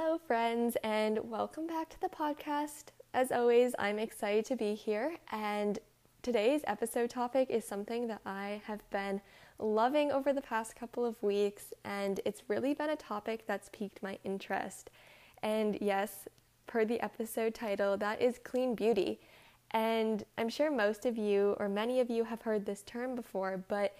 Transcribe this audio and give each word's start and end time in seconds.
Hello, 0.00 0.16
friends, 0.16 0.76
and 0.84 1.18
welcome 1.28 1.66
back 1.66 1.88
to 1.88 2.00
the 2.00 2.08
podcast. 2.08 2.92
As 3.14 3.32
always, 3.32 3.74
I'm 3.80 3.98
excited 3.98 4.44
to 4.44 4.54
be 4.54 4.76
here, 4.76 5.16
and 5.32 5.80
today's 6.22 6.60
episode 6.68 7.10
topic 7.10 7.50
is 7.50 7.64
something 7.64 8.06
that 8.06 8.20
I 8.24 8.62
have 8.64 8.88
been 8.90 9.20
loving 9.58 10.12
over 10.12 10.32
the 10.32 10.40
past 10.40 10.76
couple 10.76 11.04
of 11.04 11.20
weeks, 11.20 11.72
and 11.84 12.20
it's 12.24 12.44
really 12.46 12.74
been 12.74 12.90
a 12.90 12.96
topic 12.96 13.42
that's 13.48 13.70
piqued 13.72 14.00
my 14.00 14.20
interest. 14.22 14.90
And 15.42 15.76
yes, 15.80 16.28
per 16.68 16.84
the 16.84 17.00
episode 17.00 17.52
title, 17.52 17.96
that 17.96 18.22
is 18.22 18.38
clean 18.38 18.76
beauty. 18.76 19.18
And 19.72 20.22
I'm 20.38 20.48
sure 20.48 20.70
most 20.70 21.06
of 21.06 21.18
you, 21.18 21.56
or 21.58 21.68
many 21.68 21.98
of 21.98 22.08
you, 22.08 22.22
have 22.22 22.42
heard 22.42 22.66
this 22.66 22.84
term 22.84 23.16
before, 23.16 23.64
but 23.66 23.96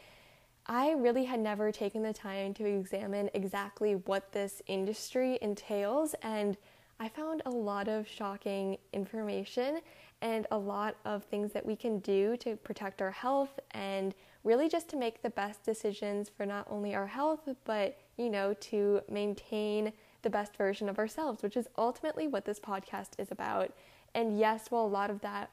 I 0.71 0.93
really 0.93 1.25
had 1.25 1.41
never 1.41 1.73
taken 1.73 2.03
the 2.03 2.13
time 2.13 2.53
to 2.55 2.67
examine 2.67 3.31
exactly 3.33 3.95
what 3.95 4.33
this 4.33 4.61
industry 4.67 5.39
entails, 5.41 6.15
and 6.23 6.59
I 7.01 7.09
found 7.09 7.41
a 7.47 7.51
lot 7.51 7.89
of 7.89 8.07
shocking 8.07 8.77
information 8.93 9.81
and 10.21 10.47
a 10.51 10.59
lot 10.59 10.97
of 11.07 11.25
things 11.25 11.53
that 11.53 11.65
we 11.65 11.75
can 11.75 12.01
do 12.01 12.37
to 12.39 12.57
protect 12.57 13.01
our 13.01 13.13
health 13.13 13.59
and 13.71 14.15
really 14.45 14.69
just 14.69 14.89
to 14.91 14.97
make 14.97 15.23
the 15.23 15.31
best 15.31 15.65
decisions 15.65 16.29
for 16.29 16.45
not 16.45 16.67
only 16.69 16.95
our 16.95 17.07
health, 17.07 17.49
but 17.65 17.97
you 18.19 18.29
know, 18.29 18.53
to 18.55 19.01
maintain 19.09 19.93
the 20.21 20.29
best 20.29 20.55
version 20.57 20.89
of 20.91 20.99
ourselves, 20.99 21.43
which 21.43 21.57
is 21.57 21.69
ultimately 21.79 22.27
what 22.27 22.45
this 22.45 22.61
podcast 22.61 23.11
is 23.17 23.31
about. 23.31 23.73
And 24.15 24.39
yes, 24.39 24.67
while 24.71 24.85
a 24.85 24.87
lot 24.87 25.09
of 25.09 25.23
that 25.23 25.51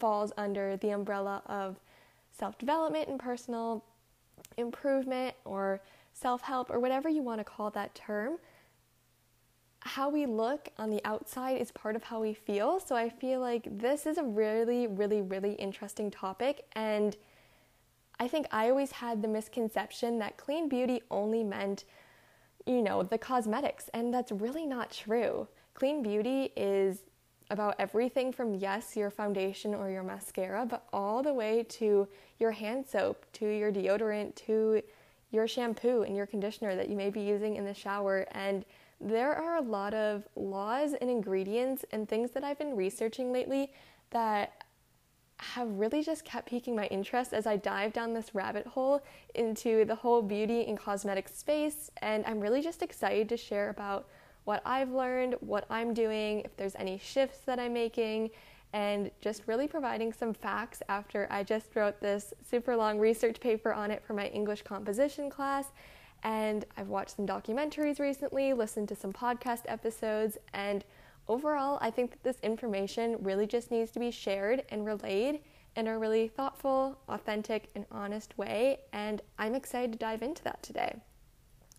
falls 0.00 0.32
under 0.36 0.76
the 0.76 0.90
umbrella 0.90 1.42
of 1.46 1.78
self 2.32 2.58
development 2.58 3.08
and 3.08 3.20
personal 3.20 3.84
improvement 4.56 5.34
or 5.44 5.80
self 6.12 6.42
help 6.42 6.70
or 6.70 6.80
whatever 6.80 7.08
you 7.08 7.22
want 7.22 7.40
to 7.40 7.44
call 7.44 7.70
that 7.70 7.94
term, 7.94 8.38
how 9.80 10.08
we 10.08 10.26
look 10.26 10.68
on 10.78 10.90
the 10.90 11.00
outside 11.04 11.60
is 11.60 11.70
part 11.70 11.94
of 11.96 12.02
how 12.02 12.20
we 12.20 12.34
feel. 12.34 12.80
So 12.80 12.96
I 12.96 13.08
feel 13.08 13.40
like 13.40 13.66
this 13.78 14.06
is 14.06 14.18
a 14.18 14.24
really, 14.24 14.86
really, 14.86 15.22
really 15.22 15.52
interesting 15.54 16.10
topic. 16.10 16.64
And 16.72 17.16
I 18.18 18.28
think 18.28 18.46
I 18.50 18.70
always 18.70 18.92
had 18.92 19.22
the 19.22 19.28
misconception 19.28 20.18
that 20.18 20.36
clean 20.36 20.68
beauty 20.68 21.02
only 21.10 21.44
meant, 21.44 21.84
you 22.66 22.82
know, 22.82 23.02
the 23.02 23.18
cosmetics. 23.18 23.88
And 23.94 24.12
that's 24.12 24.32
really 24.32 24.66
not 24.66 24.90
true. 24.90 25.46
Clean 25.74 26.02
beauty 26.02 26.52
is 26.56 27.00
about 27.50 27.76
everything 27.78 28.32
from, 28.32 28.54
yes, 28.54 28.96
your 28.96 29.10
foundation 29.10 29.74
or 29.74 29.88
your 29.90 30.02
mascara, 30.02 30.66
but 30.66 30.84
all 30.92 31.22
the 31.22 31.32
way 31.32 31.64
to 31.68 32.08
your 32.38 32.50
hand 32.50 32.84
soap, 32.86 33.24
to 33.32 33.46
your 33.46 33.70
deodorant, 33.70 34.34
to 34.34 34.82
your 35.30 35.46
shampoo 35.46 36.02
and 36.02 36.16
your 36.16 36.26
conditioner 36.26 36.74
that 36.76 36.88
you 36.88 36.96
may 36.96 37.10
be 37.10 37.20
using 37.20 37.56
in 37.56 37.64
the 37.64 37.74
shower. 37.74 38.26
And 38.32 38.64
there 39.00 39.34
are 39.34 39.56
a 39.56 39.62
lot 39.62 39.94
of 39.94 40.24
laws 40.34 40.94
and 41.00 41.10
ingredients 41.10 41.84
and 41.92 42.08
things 42.08 42.30
that 42.32 42.42
I've 42.42 42.58
been 42.58 42.74
researching 42.74 43.32
lately 43.32 43.72
that 44.10 44.64
have 45.38 45.68
really 45.78 46.02
just 46.02 46.24
kept 46.24 46.48
piquing 46.48 46.74
my 46.74 46.86
interest 46.86 47.34
as 47.34 47.46
I 47.46 47.56
dive 47.56 47.92
down 47.92 48.14
this 48.14 48.34
rabbit 48.34 48.66
hole 48.66 49.02
into 49.34 49.84
the 49.84 49.94
whole 49.94 50.22
beauty 50.22 50.64
and 50.66 50.78
cosmetic 50.78 51.28
space. 51.28 51.90
And 51.98 52.24
I'm 52.26 52.40
really 52.40 52.62
just 52.62 52.82
excited 52.82 53.28
to 53.28 53.36
share 53.36 53.68
about 53.68 54.08
what 54.46 54.62
I've 54.64 54.92
learned, 54.92 55.34
what 55.40 55.66
I'm 55.68 55.92
doing, 55.92 56.40
if 56.40 56.56
there's 56.56 56.76
any 56.76 56.98
shifts 56.98 57.40
that 57.46 57.58
I'm 57.58 57.72
making, 57.72 58.30
and 58.72 59.10
just 59.20 59.42
really 59.46 59.66
providing 59.66 60.12
some 60.12 60.32
facts 60.32 60.82
after 60.88 61.26
I 61.30 61.42
just 61.42 61.74
wrote 61.74 62.00
this 62.00 62.32
super 62.48 62.76
long 62.76 63.00
research 63.00 63.40
paper 63.40 63.72
on 63.72 63.90
it 63.90 64.04
for 64.04 64.14
my 64.14 64.28
English 64.28 64.62
composition 64.62 65.28
class. 65.28 65.72
And 66.22 66.64
I've 66.76 66.88
watched 66.88 67.16
some 67.16 67.26
documentaries 67.26 67.98
recently, 67.98 68.52
listened 68.52 68.88
to 68.90 68.94
some 68.94 69.12
podcast 69.12 69.62
episodes, 69.66 70.38
and 70.54 70.84
overall, 71.26 71.78
I 71.80 71.90
think 71.90 72.12
that 72.12 72.22
this 72.22 72.38
information 72.44 73.16
really 73.20 73.48
just 73.48 73.72
needs 73.72 73.90
to 73.92 73.98
be 73.98 74.12
shared 74.12 74.62
and 74.68 74.86
relayed 74.86 75.40
in 75.74 75.88
a 75.88 75.98
really 75.98 76.28
thoughtful, 76.28 76.98
authentic, 77.08 77.68
and 77.74 77.84
honest 77.90 78.38
way. 78.38 78.78
And 78.92 79.22
I'm 79.40 79.56
excited 79.56 79.90
to 79.92 79.98
dive 79.98 80.22
into 80.22 80.44
that 80.44 80.62
today. 80.62 80.94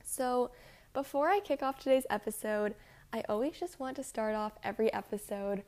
So, 0.04 0.52
before 0.98 1.30
I 1.30 1.40
kick 1.42 1.62
off 1.62 1.78
today's 1.78 2.08
episode, 2.10 2.74
I 3.14 3.24
always 3.30 3.60
just 3.60 3.80
want 3.80 3.98
to 3.98 4.04
start 4.04 4.34
off 4.34 4.54
every 4.64 4.92
episode 4.92 5.62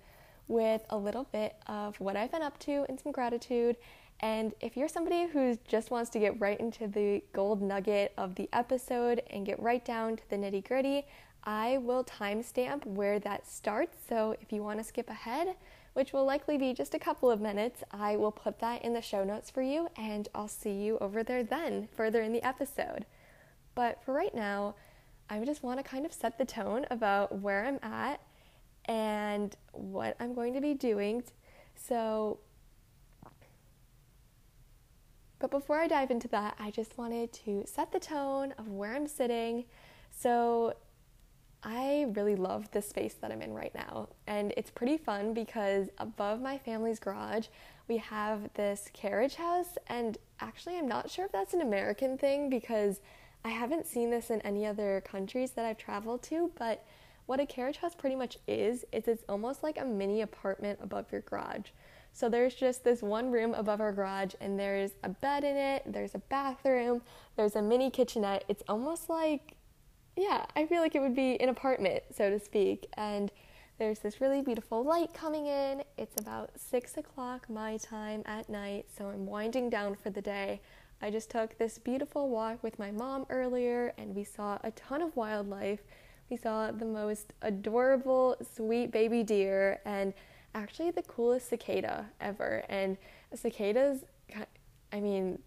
with 0.47 0.81
a 0.89 0.97
little 0.97 1.25
bit 1.25 1.55
of 1.67 1.99
what 1.99 2.15
I've 2.15 2.31
been 2.31 2.41
up 2.41 2.57
to 2.61 2.83
and 2.89 2.99
some 2.99 3.11
gratitude. 3.11 3.75
And 4.21 4.55
if 4.59 4.75
you're 4.75 4.87
somebody 4.87 5.27
who 5.27 5.55
just 5.67 5.91
wants 5.91 6.09
to 6.11 6.19
get 6.19 6.41
right 6.41 6.59
into 6.59 6.87
the 6.87 7.21
gold 7.31 7.61
nugget 7.61 8.11
of 8.17 8.33
the 8.33 8.49
episode 8.53 9.21
and 9.29 9.45
get 9.45 9.61
right 9.61 9.85
down 9.85 10.15
to 10.15 10.29
the 10.31 10.35
nitty 10.35 10.67
gritty, 10.67 11.05
I 11.43 11.77
will 11.77 12.03
timestamp 12.03 12.87
where 12.87 13.19
that 13.19 13.47
starts. 13.47 13.99
So 14.09 14.35
if 14.41 14.51
you 14.51 14.63
want 14.63 14.79
to 14.79 14.83
skip 14.83 15.11
ahead, 15.11 15.57
which 15.93 16.11
will 16.11 16.25
likely 16.25 16.57
be 16.57 16.73
just 16.73 16.95
a 16.95 16.99
couple 16.99 17.29
of 17.29 17.39
minutes, 17.39 17.83
I 17.91 18.15
will 18.15 18.31
put 18.31 18.57
that 18.61 18.83
in 18.83 18.93
the 18.93 19.01
show 19.03 19.23
notes 19.23 19.51
for 19.51 19.61
you 19.61 19.89
and 19.95 20.27
I'll 20.33 20.47
see 20.47 20.73
you 20.73 20.97
over 20.97 21.21
there 21.21 21.43
then, 21.43 21.87
further 21.95 22.23
in 22.23 22.33
the 22.33 22.41
episode. 22.41 23.05
But 23.75 24.03
for 24.03 24.11
right 24.11 24.33
now, 24.33 24.73
I 25.29 25.43
just 25.45 25.63
want 25.63 25.79
to 25.79 25.83
kind 25.83 26.05
of 26.05 26.13
set 26.13 26.37
the 26.37 26.45
tone 26.45 26.85
about 26.89 27.39
where 27.39 27.65
I'm 27.65 27.79
at 27.83 28.19
and 28.85 29.55
what 29.71 30.15
I'm 30.19 30.33
going 30.33 30.53
to 30.53 30.61
be 30.61 30.73
doing. 30.73 31.23
So, 31.75 32.39
but 35.37 35.51
before 35.51 35.79
I 35.79 35.87
dive 35.87 36.11
into 36.11 36.27
that, 36.29 36.55
I 36.59 36.71
just 36.71 36.97
wanted 36.97 37.31
to 37.33 37.63
set 37.65 37.91
the 37.91 37.99
tone 37.99 38.53
of 38.57 38.67
where 38.67 38.95
I'm 38.95 39.07
sitting. 39.07 39.65
So, 40.11 40.75
I 41.61 42.07
really 42.13 42.35
love 42.35 42.71
the 42.71 42.81
space 42.81 43.15
that 43.15 43.31
I'm 43.31 43.41
in 43.41 43.53
right 43.53 43.73
now. 43.75 44.07
And 44.27 44.53
it's 44.55 44.71
pretty 44.71 44.97
fun 44.97 45.33
because 45.33 45.89
above 45.97 46.41
my 46.41 46.57
family's 46.57 46.99
garage, 46.99 47.47
we 47.89 47.97
have 47.97 48.49
this 48.53 48.89
carriage 48.93 49.35
house. 49.35 49.77
And 49.87 50.17
actually, 50.39 50.77
I'm 50.77 50.87
not 50.87 51.09
sure 51.09 51.25
if 51.25 51.31
that's 51.33 51.53
an 51.53 51.61
American 51.61 52.17
thing 52.17 52.49
because 52.49 53.01
I 53.43 53.49
haven't 53.49 53.85
seen 53.85 54.09
this 54.09 54.29
in 54.29 54.41
any 54.41 54.65
other 54.65 55.01
countries 55.05 55.51
that 55.51 55.65
I've 55.65 55.77
traveled 55.77 56.23
to, 56.23 56.51
but 56.57 56.85
what 57.25 57.39
a 57.39 57.45
carriage 57.45 57.77
house 57.77 57.95
pretty 57.95 58.15
much 58.15 58.37
is, 58.47 58.85
is 58.91 59.07
it's 59.07 59.23
almost 59.29 59.63
like 59.63 59.79
a 59.79 59.85
mini 59.85 60.21
apartment 60.21 60.79
above 60.81 61.11
your 61.11 61.21
garage. 61.21 61.67
So 62.11 62.27
there's 62.27 62.55
just 62.55 62.83
this 62.83 63.01
one 63.01 63.31
room 63.31 63.53
above 63.53 63.79
our 63.79 63.93
garage, 63.93 64.33
and 64.41 64.59
there's 64.59 64.91
a 65.03 65.09
bed 65.09 65.43
in 65.43 65.55
it, 65.55 65.83
there's 65.85 66.15
a 66.15 66.19
bathroom, 66.19 67.01
there's 67.35 67.55
a 67.55 67.61
mini 67.61 67.91
kitchenette. 67.91 68.45
It's 68.47 68.63
almost 68.67 69.09
like, 69.09 69.53
yeah, 70.17 70.45
I 70.55 70.65
feel 70.65 70.81
like 70.81 70.95
it 70.95 71.01
would 71.01 71.15
be 71.15 71.39
an 71.39 71.49
apartment, 71.49 72.03
so 72.11 72.29
to 72.29 72.39
speak. 72.39 72.87
And 72.97 73.31
there's 73.77 73.99
this 73.99 74.19
really 74.19 74.41
beautiful 74.41 74.83
light 74.83 75.13
coming 75.13 75.45
in. 75.45 75.83
It's 75.97 76.19
about 76.19 76.51
six 76.59 76.97
o'clock 76.97 77.49
my 77.49 77.77
time 77.77 78.23
at 78.25 78.49
night, 78.49 78.87
so 78.97 79.07
I'm 79.07 79.25
winding 79.25 79.69
down 79.69 79.95
for 79.95 80.09
the 80.09 80.21
day. 80.21 80.61
I 81.01 81.09
just 81.09 81.29
took 81.29 81.57
this 81.57 81.77
beautiful 81.77 82.29
walk 82.29 82.61
with 82.61 82.77
my 82.77 82.91
mom 82.91 83.25
earlier 83.29 83.93
and 83.97 84.13
we 84.13 84.23
saw 84.23 84.57
a 84.63 84.71
ton 84.71 85.01
of 85.01 85.15
wildlife. 85.15 85.79
We 86.29 86.37
saw 86.37 86.71
the 86.71 86.85
most 86.85 87.33
adorable, 87.41 88.35
sweet 88.55 88.91
baby 88.91 89.23
deer 89.23 89.79
and 89.85 90.13
actually 90.55 90.91
the 90.91 91.03
coolest 91.03 91.49
cicada 91.49 92.05
ever. 92.19 92.63
And 92.69 92.97
cicadas, 93.33 94.03
I 94.91 94.99
mean, 94.99 95.39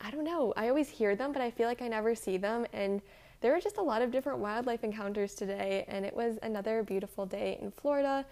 I 0.00 0.10
don't 0.10 0.24
know. 0.24 0.52
I 0.56 0.68
always 0.68 0.88
hear 0.88 1.16
them, 1.16 1.32
but 1.32 1.42
I 1.42 1.50
feel 1.50 1.66
like 1.66 1.82
I 1.82 1.88
never 1.88 2.14
see 2.14 2.36
them. 2.36 2.66
And 2.72 3.02
there 3.40 3.52
were 3.52 3.60
just 3.60 3.78
a 3.78 3.82
lot 3.82 4.02
of 4.02 4.10
different 4.10 4.38
wildlife 4.38 4.84
encounters 4.84 5.34
today, 5.34 5.84
and 5.88 6.04
it 6.04 6.14
was 6.14 6.38
another 6.42 6.82
beautiful 6.84 7.26
day 7.26 7.58
in 7.60 7.72
Florida 7.72 8.24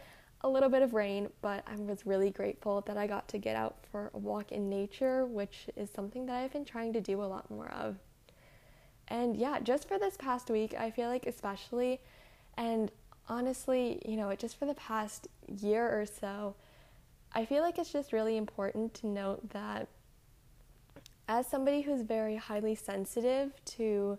a 0.43 0.49
little 0.49 0.69
bit 0.69 0.83
of 0.83 0.95
rain, 0.95 1.29
but 1.43 1.65
I 1.67 1.77
was 1.77 2.07
really 2.07 2.31
grateful 2.31 2.81
that 2.83 2.97
I 2.97 3.07
got 3.07 3.29
to 3.29 3.39
get 3.39 3.57
out 3.57 3.77
for 3.91 4.11
a 4.15 4.19
walk 4.19 4.53
in 4.53 4.69
nature, 4.69 5.27
which 5.27 5.67
is 5.77 5.91
something 5.91 6.27
that 6.27 6.37
I've 6.37 6.53
been 6.53 6.65
trying 6.65 6.93
to 6.95 7.01
do 7.01 7.23
a 7.23 7.25
lot 7.25 7.51
more 7.51 7.69
of. 7.69 7.97
And 9.09 9.37
yeah, 9.37 9.59
just 9.61 9.87
for 9.87 9.99
this 9.99 10.17
past 10.17 10.49
week, 10.51 10.75
I 10.79 10.91
feel 10.91 11.09
like 11.09 11.27
especially, 11.27 12.01
and 12.57 12.91
honestly, 13.29 14.01
you 14.07 14.17
know, 14.17 14.35
just 14.35 14.59
for 14.59 14.67
the 14.67 14.75
past 14.75 15.29
year 15.47 15.87
or 15.87 16.07
so, 16.07 16.55
I 17.33 17.45
feel 17.45 17.63
like 17.63 17.79
it's 17.79 17.93
just 17.93 18.13
really 18.13 18.37
important 18.37 18.95
to 18.95 19.07
note 19.07 19.51
that 19.51 19.89
as 21.29 21.47
somebody 21.47 21.83
who's 21.83 22.03
very 22.03 22.37
highly 22.37 22.75
sensitive 22.75 23.53
to 23.65 24.19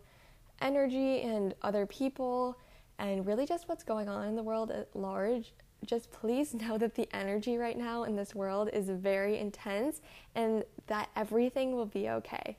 energy 0.61 1.21
and 1.21 1.55
other 1.61 1.85
people, 1.85 2.57
and 2.99 3.25
really 3.25 3.45
just 3.45 3.67
what's 3.67 3.83
going 3.83 4.07
on 4.07 4.27
in 4.27 4.35
the 4.35 4.43
world 4.43 4.71
at 4.71 4.95
large, 4.95 5.53
just 5.85 6.11
please 6.11 6.53
know 6.61 6.77
that 6.77 6.95
the 6.95 7.07
energy 7.13 7.57
right 7.57 7.77
now 7.77 8.03
in 8.03 8.15
this 8.15 8.35
world 8.35 8.69
is 8.73 8.89
very 8.89 9.37
intense 9.37 10.01
and 10.35 10.63
that 10.87 11.09
everything 11.15 11.73
will 11.73 11.85
be 11.85 12.09
okay. 12.09 12.57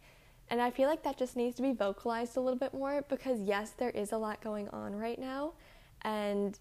And 0.48 0.60
I 0.60 0.70
feel 0.70 0.88
like 0.88 1.02
that 1.04 1.16
just 1.16 1.34
needs 1.34 1.56
to 1.56 1.62
be 1.62 1.72
vocalized 1.72 2.36
a 2.36 2.40
little 2.40 2.58
bit 2.58 2.74
more 2.74 3.02
because, 3.08 3.40
yes, 3.40 3.70
there 3.70 3.90
is 3.90 4.12
a 4.12 4.18
lot 4.18 4.42
going 4.42 4.68
on 4.68 4.94
right 4.94 5.18
now. 5.18 5.52
And, 6.02 6.58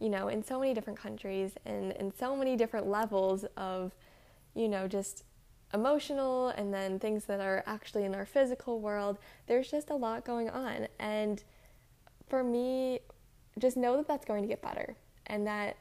you 0.00 0.08
know, 0.08 0.26
in 0.28 0.42
so 0.42 0.58
many 0.58 0.74
different 0.74 0.98
countries 0.98 1.52
and 1.64 1.92
in 1.92 2.12
so 2.12 2.34
many 2.34 2.56
different 2.56 2.88
levels 2.88 3.44
of, 3.56 3.94
you 4.54 4.68
know, 4.68 4.88
just 4.88 5.22
emotional 5.72 6.48
and 6.48 6.72
then 6.74 6.98
things 6.98 7.26
that 7.26 7.40
are 7.40 7.62
actually 7.66 8.04
in 8.04 8.14
our 8.14 8.26
physical 8.26 8.80
world, 8.80 9.18
there's 9.46 9.70
just 9.70 9.90
a 9.90 9.94
lot 9.94 10.24
going 10.24 10.50
on. 10.50 10.88
And 10.98 11.44
for 12.28 12.42
me, 12.42 13.00
just 13.58 13.76
know 13.76 13.96
that 13.96 14.08
that's 14.08 14.24
going 14.24 14.42
to 14.42 14.48
get 14.48 14.62
better 14.62 14.96
and 15.26 15.46
that 15.46 15.76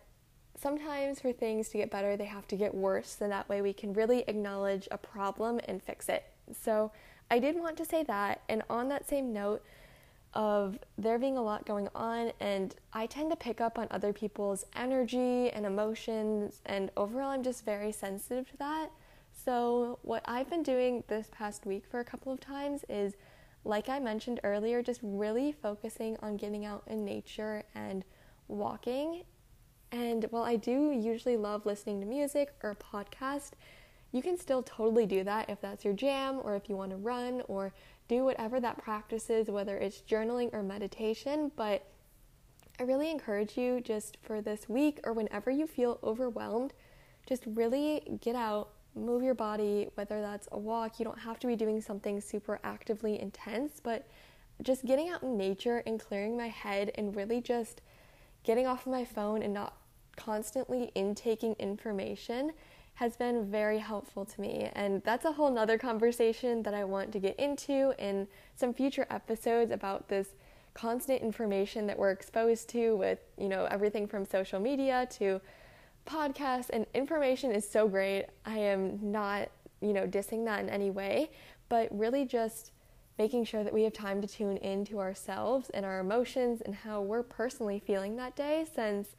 sometimes 0.60 1.22
for 1.22 1.32
things 1.32 1.70
to 1.70 1.78
get 1.78 1.92
better, 1.92 2.18
they 2.18 2.26
have 2.26 2.48
to 2.50 2.56
get 2.56 2.74
worse. 2.74 3.16
So 3.20 3.28
that 3.28 3.48
way 3.48 3.62
we 3.62 3.74
can 3.74 3.94
really 3.94 4.24
acknowledge 4.28 4.88
a 4.92 4.98
problem 4.98 5.60
and 5.68 5.82
fix 5.82 6.10
it. 6.10 6.26
So 6.52 6.92
I 7.30 7.40
did 7.40 7.56
want 7.56 7.78
to 7.78 7.86
say 7.86 8.04
that. 8.04 8.42
And 8.50 8.64
on 8.70 8.90
that 8.90 9.08
same 9.08 9.34
note, 9.34 9.64
of 10.34 10.78
there 10.98 11.18
being 11.18 11.38
a 11.38 11.42
lot 11.42 11.66
going 11.66 11.90
on, 11.96 12.32
and 12.40 12.76
I 12.94 13.08
tend 13.08 13.32
to 13.32 13.36
pick 13.36 13.60
up 13.60 13.80
on 13.80 13.88
other 13.90 14.14
people's 14.14 14.66
energy 14.76 15.50
and 15.50 15.66
emotions, 15.66 16.62
and 16.66 16.92
overall, 16.96 17.30
I'm 17.30 17.44
just 17.44 17.66
very 17.66 17.92
sensitive 17.92 18.50
to 18.52 18.58
that. 18.58 18.90
So, 19.32 19.98
what 20.04 20.22
I've 20.26 20.50
been 20.50 20.64
doing 20.64 21.04
this 21.08 21.28
past 21.32 21.66
week 21.66 21.86
for 21.90 22.00
a 22.00 22.06
couple 22.06 22.32
of 22.32 22.40
times 22.40 22.86
is, 22.88 23.16
like 23.64 23.90
I 23.90 24.00
mentioned 24.00 24.40
earlier, 24.44 24.84
just 24.84 25.00
really 25.02 25.52
focusing 25.52 26.18
on 26.22 26.38
getting 26.38 26.66
out 26.66 26.84
in 26.88 27.04
nature 27.04 27.64
and 27.74 28.04
walking. 28.48 29.24
And 29.92 30.26
while 30.32 30.44
I 30.44 30.56
do 30.56 30.92
usually 30.92 31.38
love 31.38 31.66
listening 31.66 32.02
to 32.02 32.06
music 32.06 32.54
or 32.64 32.72
a 32.72 32.76
podcast, 32.76 33.52
you 34.12 34.22
can 34.22 34.38
still 34.38 34.64
totally 34.64 35.06
do 35.06 35.24
that 35.24 35.50
if 35.50 35.62
that's 35.62 35.86
your 35.86 35.94
jam 35.94 36.40
or 36.44 36.56
if 36.56 36.70
you 36.70 36.76
want 36.76 36.92
to 36.92 36.98
run 36.98 37.42
or 37.48 37.74
do 38.08 38.24
whatever 38.24 38.60
that 38.60 38.78
practice 38.78 39.30
is, 39.30 39.48
whether 39.48 39.78
it's 39.78 40.02
journaling 40.02 40.54
or 40.54 40.64
meditation. 40.64 41.52
But 41.56 41.86
I 42.80 42.84
really 42.84 43.12
encourage 43.12 43.58
you 43.58 43.82
just 43.82 44.18
for 44.22 44.42
this 44.42 44.70
week 44.70 45.00
or 45.04 45.14
whenever 45.14 45.52
you 45.52 45.68
feel 45.68 46.00
overwhelmed, 46.04 46.74
just 47.28 47.44
really 47.46 48.20
get 48.22 48.36
out, 48.36 48.70
move 48.96 49.24
your 49.24 49.34
body, 49.34 49.90
whether 49.96 50.22
that's 50.22 50.48
a 50.52 50.58
walk. 50.58 51.00
You 51.00 51.06
don't 51.06 51.20
have 51.20 51.40
to 51.40 51.48
be 51.48 51.56
doing 51.56 51.82
something 51.82 52.22
super 52.22 52.60
actively 52.64 53.20
intense, 53.20 53.82
but 53.82 54.08
just 54.62 54.86
getting 54.86 55.10
out 55.10 55.24
in 55.24 55.38
nature 55.38 55.84
and 55.86 56.00
clearing 56.00 56.38
my 56.38 56.48
head 56.48 56.92
and 56.96 57.16
really 57.16 57.42
just 57.42 57.82
getting 58.48 58.66
off 58.66 58.86
of 58.86 58.92
my 58.94 59.04
phone 59.04 59.44
and 59.44 59.54
not 59.54 59.74
constantly 60.16 60.90
intaking 60.96 61.54
information 61.60 62.54
has 62.94 63.18
been 63.18 63.46
very 63.52 63.78
helpful 63.78 64.24
to 64.24 64.40
me. 64.40 64.72
And 64.74 65.04
that's 65.04 65.26
a 65.26 65.34
whole 65.34 65.52
nother 65.52 65.78
conversation 65.78 66.64
that 66.64 66.74
I 66.74 66.86
want 66.86 67.12
to 67.12 67.20
get 67.20 67.38
into 67.38 67.94
in 68.00 68.26
some 68.56 68.74
future 68.74 69.06
episodes 69.10 69.70
about 69.70 70.08
this 70.08 70.30
constant 70.74 71.22
information 71.22 71.88
that 71.88 72.00
we're 72.00 72.12
exposed 72.12 72.70
to 72.70 72.96
with, 72.96 73.20
you 73.38 73.50
know, 73.50 73.66
everything 73.66 74.08
from 74.08 74.24
social 74.24 74.62
media 74.62 75.06
to 75.18 75.42
podcasts 76.06 76.70
and 76.70 76.86
information 76.94 77.52
is 77.52 77.70
so 77.70 77.86
great. 77.86 78.28
I 78.46 78.60
am 78.60 79.12
not, 79.12 79.50
you 79.82 79.92
know, 79.92 80.08
dissing 80.08 80.46
that 80.46 80.62
in 80.62 80.70
any 80.70 80.90
way, 80.90 81.32
but 81.68 81.90
really 81.92 82.24
just 82.24 82.72
making 83.18 83.46
sure 83.46 83.64
that 83.64 83.74
we 83.74 83.84
have 83.84 83.94
time 83.94 84.22
to 84.22 84.28
tune 84.28 84.58
into 84.58 85.00
ourselves 85.00 85.70
and 85.72 85.86
our 85.86 86.00
emotions 86.00 86.62
and 86.62 86.76
how 86.76 87.02
we're 87.02 87.24
personally 87.24 87.80
feeling 87.80 88.16
that 88.16 88.36
day 88.36 88.66
since 88.76 89.16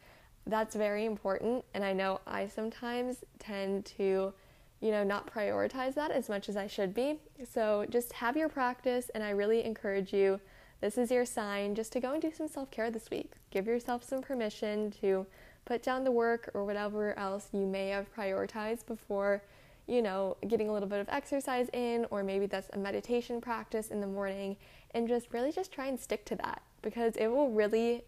that's 0.46 0.74
very 0.74 1.04
important. 1.04 1.64
And 1.74 1.84
I 1.84 1.92
know 1.92 2.20
I 2.26 2.46
sometimes 2.46 3.24
tend 3.38 3.84
to, 3.96 4.32
you 4.80 4.90
know, 4.90 5.04
not 5.04 5.32
prioritize 5.32 5.94
that 5.94 6.10
as 6.10 6.28
much 6.28 6.48
as 6.48 6.56
I 6.56 6.66
should 6.66 6.94
be. 6.94 7.18
So 7.52 7.86
just 7.90 8.12
have 8.14 8.36
your 8.36 8.48
practice, 8.48 9.10
and 9.14 9.22
I 9.22 9.30
really 9.30 9.64
encourage 9.64 10.12
you. 10.12 10.40
This 10.80 10.96
is 10.96 11.10
your 11.10 11.24
sign 11.24 11.74
just 11.74 11.92
to 11.92 12.00
go 12.00 12.12
and 12.12 12.22
do 12.22 12.32
some 12.32 12.48
self 12.48 12.70
care 12.70 12.90
this 12.90 13.10
week. 13.10 13.32
Give 13.50 13.66
yourself 13.66 14.04
some 14.04 14.22
permission 14.22 14.92
to 15.00 15.26
put 15.64 15.82
down 15.82 16.04
the 16.04 16.12
work 16.12 16.50
or 16.54 16.64
whatever 16.64 17.18
else 17.18 17.48
you 17.52 17.66
may 17.66 17.88
have 17.88 18.14
prioritized 18.14 18.86
before, 18.86 19.42
you 19.88 20.02
know, 20.02 20.36
getting 20.46 20.68
a 20.68 20.72
little 20.72 20.88
bit 20.88 21.00
of 21.00 21.08
exercise 21.08 21.68
in, 21.72 22.06
or 22.10 22.22
maybe 22.22 22.46
that's 22.46 22.68
a 22.74 22.78
meditation 22.78 23.40
practice 23.40 23.88
in 23.88 24.00
the 24.00 24.06
morning, 24.06 24.56
and 24.92 25.08
just 25.08 25.32
really 25.32 25.50
just 25.50 25.72
try 25.72 25.86
and 25.86 25.98
stick 25.98 26.24
to 26.26 26.36
that 26.36 26.62
because 26.82 27.16
it 27.16 27.28
will 27.28 27.50
really 27.50 28.04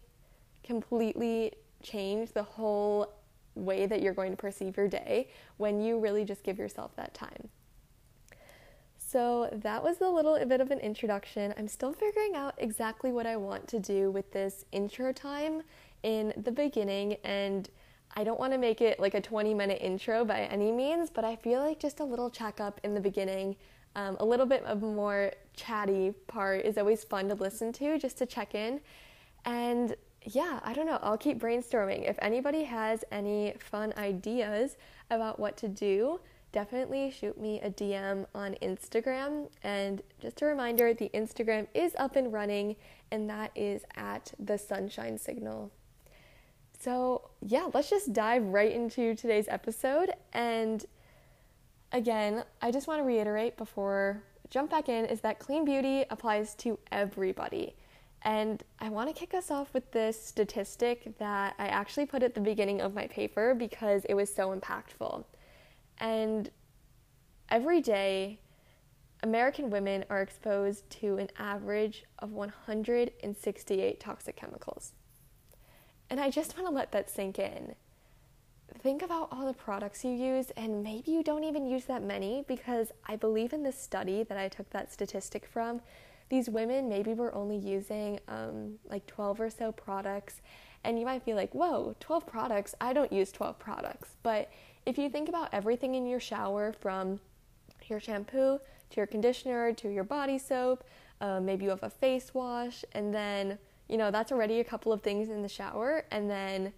completely 0.63 1.53
change 1.81 2.33
the 2.33 2.43
whole 2.43 3.11
way 3.55 3.85
that 3.87 4.01
you're 4.01 4.13
going 4.13 4.31
to 4.31 4.37
perceive 4.37 4.77
your 4.77 4.87
day 4.87 5.27
when 5.57 5.81
you 5.81 5.99
really 5.99 6.23
just 6.23 6.43
give 6.43 6.57
yourself 6.57 6.95
that 6.95 7.13
time. 7.13 7.49
So, 8.97 9.49
that 9.51 9.83
was 9.83 9.99
a 9.99 10.07
little 10.07 10.39
bit 10.45 10.61
of 10.61 10.71
an 10.71 10.79
introduction. 10.79 11.53
I'm 11.57 11.67
still 11.67 11.91
figuring 11.91 12.35
out 12.35 12.53
exactly 12.57 13.11
what 13.11 13.25
I 13.25 13.35
want 13.35 13.67
to 13.69 13.79
do 13.79 14.09
with 14.09 14.31
this 14.31 14.63
intro 14.71 15.11
time 15.11 15.63
in 16.03 16.31
the 16.37 16.51
beginning, 16.51 17.17
and 17.23 17.69
I 18.15 18.23
don't 18.23 18.39
want 18.39 18.53
to 18.53 18.57
make 18.57 18.81
it 18.81 18.99
like 18.99 19.13
a 19.13 19.21
20 19.21 19.53
minute 19.53 19.79
intro 19.81 20.25
by 20.25 20.41
any 20.41 20.71
means, 20.71 21.09
but 21.09 21.23
I 21.23 21.35
feel 21.35 21.59
like 21.61 21.79
just 21.79 21.99
a 21.99 22.03
little 22.03 22.29
checkup 22.29 22.79
in 22.83 22.93
the 22.93 22.99
beginning, 22.99 23.55
um, 23.95 24.17
a 24.19 24.25
little 24.25 24.45
bit 24.45 24.63
of 24.65 24.81
more 24.81 25.31
chatty 25.55 26.13
part 26.27 26.65
is 26.65 26.77
always 26.77 27.03
fun 27.03 27.29
to 27.29 27.35
listen 27.35 27.71
to 27.73 27.97
just 27.97 28.17
to 28.17 28.25
check 28.25 28.55
in. 28.55 28.81
And 29.45 29.95
yeah, 30.23 30.59
I 30.63 30.73
don't 30.73 30.85
know. 30.85 30.99
I'll 31.01 31.17
keep 31.17 31.39
brainstorming. 31.39 32.07
If 32.07 32.17
anybody 32.21 32.63
has 32.63 33.03
any 33.11 33.55
fun 33.59 33.93
ideas 33.97 34.77
about 35.09 35.39
what 35.39 35.57
to 35.57 35.67
do, 35.67 36.19
definitely 36.51 37.11
shoot 37.11 37.39
me 37.39 37.59
a 37.61 37.69
DM 37.69 38.25
on 38.35 38.55
Instagram. 38.61 39.49
And 39.63 40.01
just 40.21 40.41
a 40.41 40.45
reminder 40.45 40.93
the 40.93 41.09
Instagram 41.13 41.67
is 41.73 41.93
up 41.97 42.15
and 42.15 42.31
running, 42.31 42.75
and 43.11 43.29
that 43.29 43.51
is 43.55 43.83
at 43.95 44.33
the 44.37 44.57
Sunshine 44.57 45.17
Signal. 45.17 45.71
So, 46.81 47.29
yeah, 47.45 47.69
let's 47.75 47.91
just 47.91 48.11
dive 48.11 48.43
right 48.43 48.71
into 48.71 49.13
today's 49.13 49.47
episode. 49.47 50.13
And 50.33 50.83
again, 51.91 52.43
I 52.59 52.71
just 52.71 52.87
want 52.87 52.99
to 53.01 53.03
reiterate 53.03 53.55
before 53.55 54.23
jump 54.49 54.71
back 54.71 54.89
in 54.89 55.05
is 55.05 55.21
that 55.21 55.37
clean 55.37 55.63
beauty 55.63 56.05
applies 56.09 56.55
to 56.55 56.79
everybody. 56.91 57.75
And 58.23 58.63
I 58.79 58.89
want 58.89 59.09
to 59.09 59.13
kick 59.13 59.35
us 59.35 59.51
off 59.51 59.71
with 59.75 59.91
this 59.91 60.19
statistic 60.19 61.19
that 61.19 61.53
I 61.59 61.67
actually 61.67 62.07
put 62.07 62.23
at 62.23 62.33
the 62.33 62.41
beginning 62.41 62.81
of 62.81 62.95
my 62.95 63.05
paper 63.05 63.53
because 63.53 64.03
it 64.05 64.15
was 64.15 64.33
so 64.33 64.49
impactful. 64.49 65.23
And 65.99 66.49
every 67.49 67.81
day, 67.81 68.39
American 69.21 69.69
women 69.69 70.03
are 70.09 70.23
exposed 70.23 70.89
to 71.01 71.17
an 71.17 71.29
average 71.37 72.05
of 72.17 72.31
168 72.31 73.99
toxic 73.99 74.35
chemicals. 74.35 74.93
And 76.11 76.19
I 76.19 76.29
just 76.29 76.57
want 76.57 76.67
to 76.67 76.75
let 76.75 76.91
that 76.91 77.09
sink 77.09 77.39
in. 77.39 77.73
Think 78.79 79.01
about 79.01 79.29
all 79.31 79.45
the 79.45 79.53
products 79.53 80.03
you 80.03 80.11
use, 80.11 80.51
and 80.57 80.83
maybe 80.83 81.09
you 81.11 81.23
don't 81.23 81.45
even 81.45 81.65
use 81.65 81.85
that 81.85 82.03
many 82.03 82.43
because 82.49 82.91
I 83.05 83.15
believe 83.15 83.53
in 83.53 83.63
this 83.63 83.81
study 83.81 84.23
that 84.23 84.37
I 84.37 84.49
took 84.49 84.69
that 84.71 84.91
statistic 84.91 85.45
from 85.45 85.79
these 86.27 86.49
women 86.49 86.89
maybe 86.89 87.13
were 87.13 87.33
only 87.33 87.55
using 87.55 88.19
um, 88.27 88.73
like 88.89 89.07
12 89.07 89.39
or 89.39 89.49
so 89.49 89.71
products. 89.71 90.41
And 90.83 90.99
you 90.99 91.05
might 91.05 91.23
be 91.23 91.33
like, 91.33 91.55
whoa, 91.55 91.95
12 92.01 92.27
products? 92.27 92.75
I 92.81 92.91
don't 92.91 93.13
use 93.13 93.31
12 93.31 93.57
products. 93.57 94.17
But 94.21 94.51
if 94.85 94.97
you 94.97 95.09
think 95.09 95.29
about 95.29 95.47
everything 95.53 95.95
in 95.95 96.05
your 96.05 96.19
shower 96.19 96.73
from 96.73 97.21
your 97.87 98.01
shampoo 98.01 98.59
to 98.89 98.97
your 98.97 99.07
conditioner 99.07 99.71
to 99.73 99.89
your 99.89 100.03
body 100.03 100.37
soap, 100.37 100.83
uh, 101.21 101.39
maybe 101.39 101.63
you 101.63 101.69
have 101.69 101.83
a 101.83 101.89
face 101.89 102.33
wash, 102.33 102.83
and 102.91 103.13
then, 103.13 103.57
you 103.91 103.97
know, 103.97 104.09
that's 104.09 104.31
already 104.31 104.59
a 104.59 104.63
couple 104.63 104.91
of 104.91 105.01
things 105.01 105.29
in 105.29 105.41
the 105.41 105.49
shower. 105.49 106.05
And 106.11 106.29
then 106.29 106.73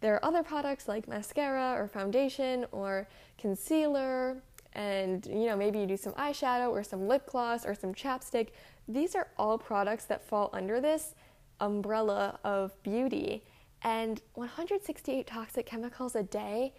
there 0.00 0.14
are 0.14 0.24
other 0.24 0.42
products 0.42 0.88
like 0.88 1.06
mascara 1.06 1.74
or 1.76 1.86
foundation 1.86 2.66
or 2.72 3.08
concealer 3.36 4.42
and 4.74 5.26
you 5.26 5.46
know 5.46 5.56
maybe 5.56 5.78
you 5.78 5.86
do 5.86 5.96
some 5.96 6.12
eyeshadow 6.12 6.70
or 6.70 6.84
some 6.84 7.08
lip 7.08 7.26
gloss 7.26 7.64
or 7.64 7.74
some 7.74 7.94
chapstick 7.94 8.48
these 8.88 9.14
are 9.14 9.28
all 9.36 9.58
products 9.58 10.06
that 10.06 10.22
fall 10.26 10.50
under 10.52 10.80
this 10.80 11.14
umbrella 11.60 12.38
of 12.42 12.80
beauty. 12.82 13.44
And 13.82 14.20
168 14.34 15.26
toxic 15.26 15.66
chemicals 15.66 16.16
a 16.16 16.22
day, 16.22 16.72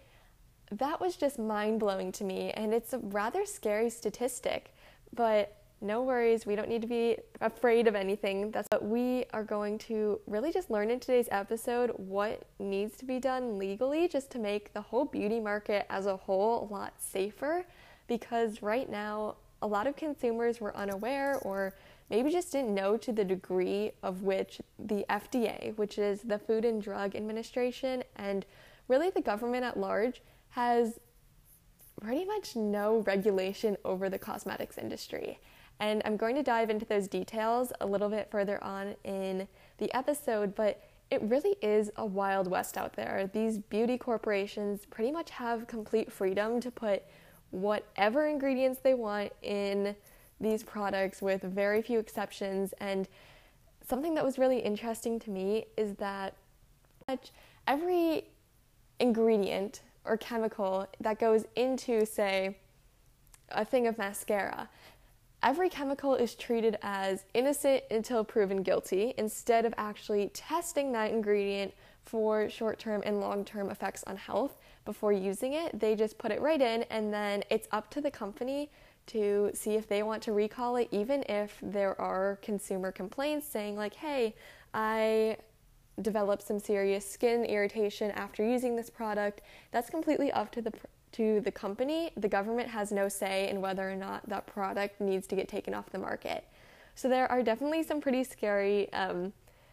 that 0.72 1.00
was 1.00 1.16
just 1.16 1.38
mind 1.38 1.80
blowing 1.80 2.12
to 2.12 2.24
me. 2.24 2.50
And 2.50 2.74
it's 2.74 2.92
a 2.92 2.98
rather 2.98 3.46
scary 3.46 3.90
statistic. 3.90 4.74
But 5.14 5.59
no 5.80 6.02
worries, 6.02 6.44
we 6.44 6.56
don't 6.56 6.68
need 6.68 6.82
to 6.82 6.88
be 6.88 7.16
afraid 7.40 7.86
of 7.86 7.94
anything. 7.94 8.50
That's 8.50 8.68
what 8.70 8.84
we 8.84 9.24
are 9.32 9.44
going 9.44 9.78
to 9.78 10.20
really 10.26 10.52
just 10.52 10.70
learn 10.70 10.90
in 10.90 11.00
today's 11.00 11.28
episode 11.30 11.92
what 11.96 12.42
needs 12.58 12.96
to 12.98 13.06
be 13.06 13.18
done 13.18 13.58
legally 13.58 14.06
just 14.06 14.30
to 14.32 14.38
make 14.38 14.74
the 14.74 14.82
whole 14.82 15.06
beauty 15.06 15.40
market 15.40 15.86
as 15.88 16.06
a 16.06 16.16
whole 16.16 16.68
a 16.70 16.72
lot 16.72 16.94
safer. 16.98 17.64
Because 18.08 18.62
right 18.62 18.90
now, 18.90 19.36
a 19.62 19.66
lot 19.66 19.86
of 19.86 19.96
consumers 19.96 20.60
were 20.60 20.76
unaware 20.76 21.38
or 21.42 21.74
maybe 22.10 22.30
just 22.30 22.52
didn't 22.52 22.74
know 22.74 22.96
to 22.98 23.12
the 23.12 23.24
degree 23.24 23.92
of 24.02 24.22
which 24.22 24.60
the 24.78 25.06
FDA, 25.08 25.74
which 25.76 25.98
is 25.98 26.20
the 26.22 26.38
Food 26.38 26.64
and 26.64 26.82
Drug 26.82 27.14
Administration, 27.16 28.02
and 28.16 28.44
really 28.88 29.10
the 29.10 29.20
government 29.22 29.64
at 29.64 29.78
large, 29.78 30.20
has 30.50 30.98
pretty 32.00 32.24
much 32.24 32.56
no 32.56 32.98
regulation 33.06 33.76
over 33.84 34.08
the 34.08 34.18
cosmetics 34.18 34.76
industry. 34.76 35.38
And 35.80 36.02
I'm 36.04 36.16
going 36.16 36.36
to 36.36 36.42
dive 36.42 36.70
into 36.70 36.84
those 36.84 37.08
details 37.08 37.72
a 37.80 37.86
little 37.86 38.10
bit 38.10 38.30
further 38.30 38.62
on 38.62 38.94
in 39.04 39.48
the 39.78 39.92
episode, 39.94 40.54
but 40.54 40.82
it 41.10 41.22
really 41.22 41.56
is 41.62 41.90
a 41.96 42.06
wild 42.06 42.48
west 42.48 42.76
out 42.76 42.92
there. 42.92 43.28
These 43.32 43.58
beauty 43.58 43.98
corporations 43.98 44.86
pretty 44.86 45.10
much 45.10 45.30
have 45.30 45.66
complete 45.66 46.12
freedom 46.12 46.60
to 46.60 46.70
put 46.70 47.02
whatever 47.50 48.26
ingredients 48.26 48.80
they 48.82 48.94
want 48.94 49.32
in 49.42 49.96
these 50.38 50.62
products 50.62 51.20
with 51.20 51.42
very 51.42 51.82
few 51.82 51.98
exceptions. 51.98 52.72
And 52.78 53.08
something 53.88 54.14
that 54.14 54.24
was 54.24 54.38
really 54.38 54.58
interesting 54.58 55.18
to 55.20 55.30
me 55.30 55.64
is 55.76 55.94
that 55.96 56.34
every 57.66 58.24
ingredient 59.00 59.80
or 60.04 60.16
chemical 60.16 60.86
that 61.00 61.18
goes 61.18 61.44
into, 61.56 62.06
say, 62.06 62.56
a 63.48 63.64
thing 63.64 63.88
of 63.88 63.98
mascara, 63.98 64.68
every 65.42 65.68
chemical 65.68 66.14
is 66.14 66.34
treated 66.34 66.76
as 66.82 67.24
innocent 67.34 67.82
until 67.90 68.24
proven 68.24 68.62
guilty 68.62 69.14
instead 69.16 69.64
of 69.64 69.74
actually 69.76 70.30
testing 70.34 70.92
that 70.92 71.10
ingredient 71.10 71.72
for 72.02 72.48
short 72.48 72.78
term 72.78 73.02
and 73.04 73.20
long 73.20 73.44
term 73.44 73.70
effects 73.70 74.02
on 74.06 74.16
health 74.16 74.58
before 74.84 75.12
using 75.12 75.52
it. 75.54 75.78
They 75.78 75.94
just 75.94 76.18
put 76.18 76.30
it 76.30 76.40
right 76.40 76.60
in, 76.60 76.82
and 76.84 77.12
then 77.12 77.44
it's 77.50 77.68
up 77.72 77.90
to 77.90 78.00
the 78.00 78.10
company 78.10 78.70
to 79.06 79.50
see 79.54 79.74
if 79.74 79.88
they 79.88 80.02
want 80.02 80.22
to 80.22 80.32
recall 80.32 80.76
it, 80.76 80.88
even 80.90 81.24
if 81.28 81.58
there 81.62 82.00
are 82.00 82.38
consumer 82.42 82.92
complaints 82.92 83.46
saying, 83.46 83.76
like, 83.76 83.94
hey, 83.94 84.34
I 84.72 85.36
developed 86.00 86.42
some 86.42 86.58
serious 86.58 87.08
skin 87.08 87.44
irritation 87.44 88.10
after 88.12 88.44
using 88.44 88.76
this 88.76 88.88
product. 88.88 89.42
That's 89.70 89.90
completely 89.90 90.32
up 90.32 90.50
to 90.52 90.62
the 90.62 90.72
to 91.12 91.40
the 91.40 91.50
company. 91.50 92.10
The 92.16 92.28
government 92.28 92.68
has 92.68 92.92
no 92.92 93.08
say 93.08 93.48
in 93.48 93.60
whether 93.60 93.90
or 93.90 93.96
not 93.96 94.28
that 94.28 94.46
product 94.46 95.00
needs 95.00 95.26
to 95.28 95.36
get 95.36 95.48
taken 95.48 95.74
off 95.74 95.90
the 95.90 95.98
market. 95.98 96.44
So 96.94 97.08
there 97.08 97.30
are 97.30 97.42
definitely 97.42 97.82
some 97.82 98.00
pretty 98.00 98.24
scary, 98.24 98.92
um, 98.92 99.32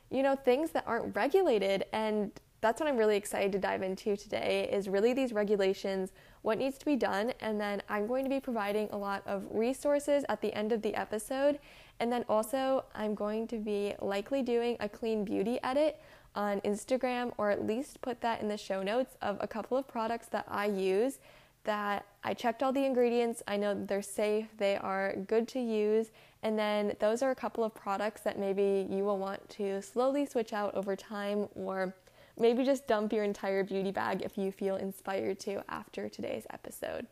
you 0.10 0.24
know, 0.24 0.36
things 0.36 0.72
that 0.72 0.84
aren't 0.88 1.16
regulated, 1.16 1.86
and 1.92 2.32
that's 2.62 2.80
what 2.80 2.90
I'm 2.90 2.98
really 2.98 3.18
excited 3.18 3.52
to 3.52 3.60
dive 3.60 3.84
into 3.84 4.16
today. 4.16 4.70
Is 4.72 4.88
really 4.88 5.14
these 5.14 5.34
regulations 5.34 6.12
what 6.42 6.58
needs 6.58 6.78
to 6.78 6.86
be 6.86 6.96
done, 6.96 7.34
and 7.42 7.60
then 7.60 7.82
I'm 7.90 8.08
going 8.08 8.24
to 8.24 8.30
be 8.30 8.40
providing 8.40 8.88
a 8.92 8.98
lot 8.98 9.24
of 9.26 9.46
resources 9.52 10.24
at 10.30 10.42
the 10.42 10.54
end 10.54 10.72
of 10.72 10.82
the 10.82 10.96
episode. 10.96 11.60
And 12.00 12.12
then 12.12 12.24
also, 12.30 12.86
I'm 12.94 13.16
going 13.16 13.48
to 13.48 13.58
be 13.58 13.96
likely 14.02 14.44
doing 14.44 14.78
a 14.80 14.88
clean 14.88 15.26
beauty 15.26 15.60
edit 15.64 16.00
on 16.38 16.62
Instagram, 16.62 17.34
or 17.38 17.50
at 17.50 17.66
least 17.66 18.00
put 18.02 18.22
that 18.22 18.42
in 18.42 18.48
the 18.48 18.58
show 18.58 18.84
notes 18.84 19.18
of 19.24 19.38
a 19.42 19.48
couple 19.48 19.76
of 19.76 19.88
products 19.88 20.28
that 20.28 20.46
I 20.48 20.68
use 20.68 21.18
that 21.64 22.06
I 22.24 22.34
checked 22.34 22.64
all 22.64 22.72
the 22.72 22.86
ingredients. 22.86 23.44
I 23.46 23.58
know 23.58 23.74
they're 23.74 24.02
safe, 24.02 24.46
they 24.58 24.78
are 24.78 25.16
good 25.28 25.48
to 25.50 25.60
use, 25.60 26.12
and 26.44 26.58
then 26.58 26.96
those 27.00 27.22
are 27.22 27.32
a 27.32 27.36
couple 27.36 27.64
of 27.64 27.76
products 27.76 28.22
that 28.22 28.40
maybe 28.40 28.88
you 28.90 29.04
will 29.04 29.18
want 29.18 29.50
to 29.50 29.82
slowly 29.82 30.26
switch 30.26 30.54
out 30.54 30.74
over 30.76 30.96
time 30.96 31.50
or 31.56 31.94
maybe 32.40 32.64
just 32.64 32.88
dump 32.88 33.12
your 33.12 33.24
entire 33.24 33.64
beauty 33.64 33.92
bag 33.92 34.22
if 34.22 34.38
you 34.38 34.52
feel 34.52 34.78
inspired 34.78 35.40
to 35.40 35.62
after 35.70 36.08
today's 36.08 36.46
episode. 36.52 37.08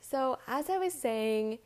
So, 0.00 0.38
as 0.46 0.70
I 0.70 0.78
was 0.78 0.94
saying, 0.94 1.58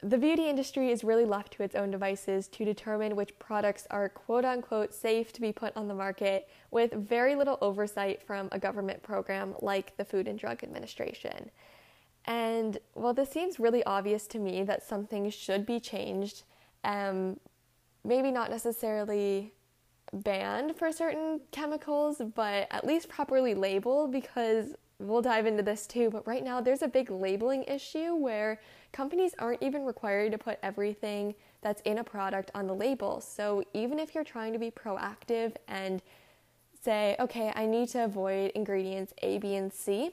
the 0.00 0.18
beauty 0.18 0.48
industry 0.48 0.90
is 0.90 1.02
really 1.02 1.24
left 1.24 1.52
to 1.54 1.62
its 1.62 1.74
own 1.74 1.90
devices 1.90 2.46
to 2.48 2.64
determine 2.64 3.16
which 3.16 3.36
products 3.38 3.86
are 3.90 4.08
quote 4.08 4.44
unquote 4.44 4.94
safe 4.94 5.32
to 5.32 5.40
be 5.40 5.52
put 5.52 5.76
on 5.76 5.88
the 5.88 5.94
market 5.94 6.48
with 6.70 6.92
very 6.92 7.34
little 7.34 7.58
oversight 7.60 8.22
from 8.22 8.48
a 8.52 8.58
government 8.58 9.02
program 9.02 9.54
like 9.60 9.96
the 9.96 10.04
Food 10.04 10.28
and 10.28 10.38
Drug 10.38 10.62
Administration. 10.62 11.50
And 12.26 12.78
while 12.94 13.14
this 13.14 13.30
seems 13.30 13.58
really 13.58 13.82
obvious 13.84 14.26
to 14.28 14.38
me 14.38 14.62
that 14.64 14.84
something 14.84 15.30
should 15.30 15.66
be 15.66 15.80
changed, 15.80 16.44
um, 16.84 17.40
maybe 18.04 18.30
not 18.30 18.50
necessarily 18.50 19.52
banned 20.12 20.76
for 20.76 20.92
certain 20.92 21.40
chemicals, 21.50 22.22
but 22.34 22.68
at 22.70 22.86
least 22.86 23.08
properly 23.08 23.54
labeled 23.54 24.12
because 24.12 24.74
we'll 24.98 25.22
dive 25.22 25.46
into 25.46 25.62
this 25.62 25.86
too. 25.86 26.10
But 26.10 26.26
right 26.26 26.44
now, 26.44 26.60
there's 26.60 26.82
a 26.82 26.88
big 26.88 27.10
labeling 27.10 27.64
issue 27.64 28.14
where 28.14 28.60
companies 28.92 29.34
aren't 29.38 29.62
even 29.62 29.84
required 29.84 30.32
to 30.32 30.38
put 30.38 30.58
everything 30.62 31.34
that's 31.60 31.80
in 31.82 31.98
a 31.98 32.04
product 32.04 32.50
on 32.54 32.66
the 32.66 32.74
label. 32.74 33.20
So 33.20 33.62
even 33.74 33.98
if 33.98 34.14
you're 34.14 34.24
trying 34.24 34.52
to 34.52 34.58
be 34.58 34.70
proactive 34.70 35.54
and 35.66 36.02
say, 36.82 37.16
okay, 37.20 37.52
I 37.54 37.66
need 37.66 37.88
to 37.90 38.04
avoid 38.04 38.52
ingredients 38.54 39.12
A, 39.22 39.38
B, 39.38 39.56
and 39.56 39.72
C, 39.72 40.10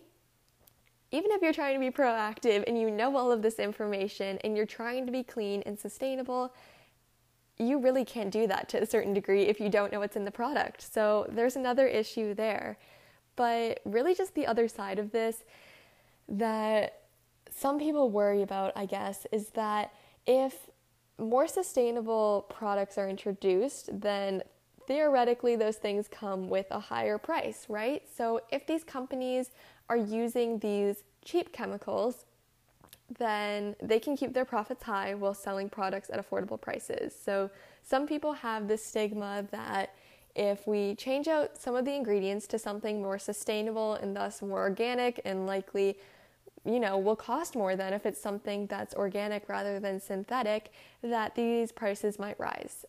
even 1.11 1.31
if 1.31 1.41
you're 1.41 1.53
trying 1.53 1.75
to 1.75 1.79
be 1.79 1.95
proactive 1.95 2.63
and 2.67 2.79
you 2.79 2.89
know 2.89 3.15
all 3.15 3.31
of 3.31 3.41
this 3.41 3.59
information 3.59 4.37
and 4.43 4.57
you're 4.57 4.65
trying 4.65 5.05
to 5.05 5.11
be 5.11 5.23
clean 5.23 5.61
and 5.65 5.79
sustainable, 5.79 6.53
you 7.57 7.79
really 7.79 8.03
can't 8.03 8.31
do 8.31 8.47
that 8.47 8.67
to 8.69 8.81
a 8.81 8.85
certain 8.85 9.13
degree 9.13 9.43
if 9.43 9.59
you 9.59 9.69
don't 9.69 9.91
know 9.91 9.99
what's 9.99 10.15
in 10.15 10.25
the 10.25 10.31
product. 10.31 10.81
So 10.93 11.25
there's 11.29 11.55
another 11.55 11.87
issue 11.87 12.33
there. 12.33 12.77
But 13.35 13.79
really, 13.85 14.15
just 14.15 14.35
the 14.35 14.47
other 14.47 14.67
side 14.67 14.99
of 14.99 15.11
this 15.11 15.43
that 16.27 17.01
some 17.49 17.79
people 17.79 18.09
worry 18.09 18.41
about, 18.41 18.73
I 18.75 18.85
guess, 18.85 19.27
is 19.31 19.49
that 19.49 19.93
if 20.25 20.69
more 21.17 21.47
sustainable 21.47 22.45
products 22.49 22.97
are 22.97 23.07
introduced, 23.07 23.89
then 24.01 24.43
theoretically 24.87 25.55
those 25.55 25.77
things 25.77 26.07
come 26.07 26.49
with 26.49 26.67
a 26.71 26.79
higher 26.79 27.17
price, 27.17 27.65
right? 27.69 28.03
So 28.15 28.41
if 28.51 28.67
these 28.67 28.83
companies 28.83 29.51
are 29.89 29.97
using 29.97 30.59
these 30.59 31.03
cheap 31.23 31.51
chemicals 31.53 32.25
then 33.19 33.75
they 33.81 33.99
can 33.99 34.17
keep 34.17 34.33
their 34.33 34.45
profits 34.45 34.83
high 34.83 35.13
while 35.13 35.33
selling 35.33 35.69
products 35.69 36.09
at 36.09 36.19
affordable 36.19 36.59
prices. 36.59 37.13
So, 37.23 37.49
some 37.83 38.07
people 38.07 38.33
have 38.33 38.67
this 38.67 38.83
stigma 38.83 39.45
that 39.51 39.93
if 40.35 40.67
we 40.67 40.95
change 40.95 41.27
out 41.27 41.57
some 41.57 41.75
of 41.75 41.85
the 41.85 41.93
ingredients 41.93 42.45
to 42.47 42.59
something 42.59 43.01
more 43.01 43.17
sustainable 43.17 43.93
and 43.95 44.15
thus 44.15 44.41
more 44.41 44.59
organic 44.59 45.21
and 45.25 45.47
likely 45.47 45.97
you 46.65 46.79
know 46.79 46.97
will 46.97 47.15
cost 47.15 47.55
more 47.55 47.75
than 47.75 47.93
if 47.93 48.05
it's 48.05 48.19
something 48.19 48.67
that's 48.67 48.93
organic 48.95 49.47
rather 49.47 49.79
than 49.79 49.99
synthetic 49.99 50.71
that 51.01 51.35
these 51.35 51.71
prices 51.71 52.19
might 52.19 52.39
rise. 52.39 52.85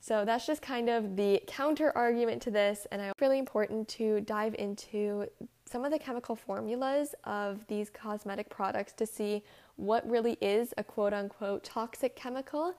So 0.00 0.24
that's 0.24 0.46
just 0.46 0.62
kind 0.62 0.88
of 0.88 1.16
the 1.16 1.42
counter 1.46 1.92
argument 1.96 2.40
to 2.42 2.50
this, 2.52 2.86
and 2.92 3.02
it's 3.02 3.20
really 3.20 3.38
important 3.38 3.88
to 3.88 4.20
dive 4.20 4.54
into 4.56 5.26
some 5.64 5.84
of 5.84 5.90
the 5.90 5.98
chemical 5.98 6.36
formulas 6.36 7.14
of 7.24 7.66
these 7.66 7.90
cosmetic 7.90 8.48
products 8.48 8.92
to 8.92 9.06
see 9.06 9.42
what 9.76 10.08
really 10.08 10.38
is 10.40 10.72
a 10.78 10.84
quote 10.84 11.12
unquote 11.12 11.64
toxic 11.64 12.14
chemical, 12.14 12.74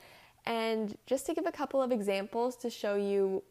and 0.46 0.98
just 1.06 1.26
to 1.26 1.34
give 1.34 1.46
a 1.46 1.52
couple 1.52 1.82
of 1.82 1.92
examples 1.92 2.56
to 2.58 2.70
show 2.70 2.96
you 2.96 3.44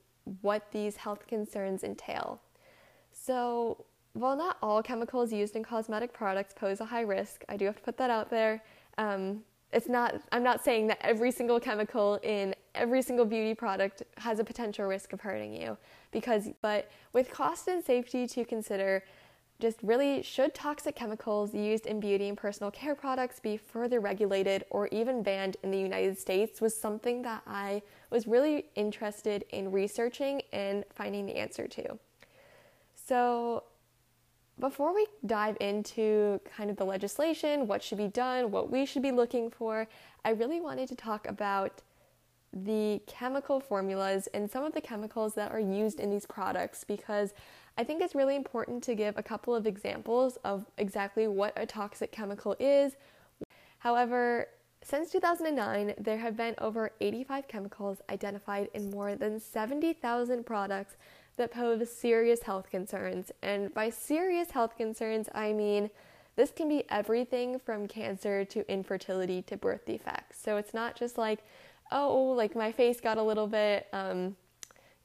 what 0.42 0.70
these 0.72 0.96
health 0.96 1.26
concerns 1.26 1.84
entail. 1.84 2.40
So, 3.12 3.84
while 4.14 4.36
not 4.36 4.56
all 4.62 4.82
chemicals 4.82 5.32
used 5.32 5.54
in 5.54 5.62
cosmetic 5.62 6.12
products 6.12 6.54
pose 6.54 6.80
a 6.80 6.84
high 6.84 7.02
risk, 7.02 7.44
I 7.48 7.56
do 7.56 7.66
have 7.66 7.76
to 7.76 7.82
put 7.82 7.96
that 7.98 8.10
out 8.10 8.30
there. 8.30 8.62
Um, 8.96 9.42
it's 9.72 9.88
not 9.88 10.14
i'm 10.32 10.42
not 10.42 10.64
saying 10.64 10.86
that 10.86 10.98
every 11.00 11.30
single 11.30 11.60
chemical 11.60 12.18
in 12.22 12.54
every 12.74 13.02
single 13.02 13.24
beauty 13.24 13.54
product 13.54 14.02
has 14.16 14.38
a 14.38 14.44
potential 14.44 14.86
risk 14.86 15.12
of 15.12 15.20
hurting 15.20 15.52
you 15.52 15.76
because 16.10 16.48
but 16.62 16.90
with 17.12 17.30
cost 17.30 17.68
and 17.68 17.84
safety 17.84 18.26
to 18.26 18.44
consider 18.44 19.02
just 19.60 19.78
really 19.82 20.22
should 20.22 20.54
toxic 20.54 20.94
chemicals 20.94 21.52
used 21.52 21.86
in 21.86 21.98
beauty 21.98 22.28
and 22.28 22.36
personal 22.38 22.70
care 22.70 22.94
products 22.94 23.40
be 23.40 23.56
further 23.56 23.98
regulated 23.98 24.64
or 24.70 24.86
even 24.88 25.22
banned 25.22 25.56
in 25.62 25.70
the 25.70 25.78
United 25.78 26.16
States 26.16 26.60
was 26.60 26.78
something 26.78 27.22
that 27.22 27.42
I 27.46 27.82
was 28.10 28.26
really 28.28 28.66
interested 28.76 29.44
in 29.50 29.72
researching 29.72 30.42
and 30.52 30.84
finding 30.90 31.26
the 31.26 31.36
answer 31.36 31.66
to. 31.66 31.98
So, 32.94 33.64
before 34.60 34.92
we 34.92 35.06
dive 35.24 35.56
into 35.60 36.40
kind 36.56 36.68
of 36.68 36.76
the 36.76 36.84
legislation, 36.84 37.68
what 37.68 37.82
should 37.82 37.98
be 37.98 38.08
done, 38.08 38.50
what 38.50 38.70
we 38.70 38.86
should 38.86 39.02
be 39.02 39.12
looking 39.12 39.50
for, 39.50 39.86
I 40.24 40.30
really 40.30 40.60
wanted 40.60 40.88
to 40.88 40.96
talk 40.96 41.28
about 41.28 41.80
the 42.52 43.00
chemical 43.06 43.60
formulas 43.60 44.28
and 44.32 44.50
some 44.50 44.64
of 44.64 44.72
the 44.72 44.80
chemicals 44.80 45.34
that 45.34 45.52
are 45.52 45.60
used 45.60 46.00
in 46.00 46.10
these 46.10 46.26
products 46.26 46.84
because 46.84 47.34
I 47.76 47.84
think 47.84 48.02
it's 48.02 48.14
really 48.14 48.36
important 48.36 48.82
to 48.84 48.94
give 48.94 49.16
a 49.16 49.22
couple 49.22 49.54
of 49.54 49.66
examples 49.66 50.36
of 50.44 50.66
exactly 50.78 51.28
what 51.28 51.52
a 51.56 51.66
toxic 51.66 52.10
chemical 52.10 52.56
is. 52.58 52.96
However, 53.78 54.48
since 54.82 55.10
2009, 55.12 55.94
there 55.98 56.18
have 56.18 56.36
been 56.36 56.54
over 56.58 56.92
85 57.00 57.46
chemicals 57.48 57.98
identified 58.10 58.68
in 58.74 58.90
more 58.90 59.14
than 59.14 59.38
70,000 59.38 60.44
products 60.44 60.96
that 61.36 61.52
pose 61.52 61.90
serious 61.90 62.42
health 62.42 62.70
concerns. 62.70 63.30
And 63.42 63.72
by 63.74 63.90
serious 63.90 64.50
health 64.50 64.76
concerns, 64.76 65.28
I 65.34 65.52
mean 65.52 65.90
this 66.36 66.50
can 66.52 66.68
be 66.68 66.84
everything 66.88 67.58
from 67.58 67.88
cancer 67.88 68.44
to 68.44 68.70
infertility 68.70 69.42
to 69.42 69.56
birth 69.56 69.84
defects. 69.84 70.40
So 70.40 70.56
it's 70.56 70.72
not 70.72 70.96
just 70.96 71.18
like, 71.18 71.40
oh, 71.92 72.34
like 72.36 72.54
my 72.54 72.72
face 72.72 73.00
got 73.00 73.18
a 73.18 73.22
little 73.22 73.46
bit, 73.46 73.86
um, 73.92 74.36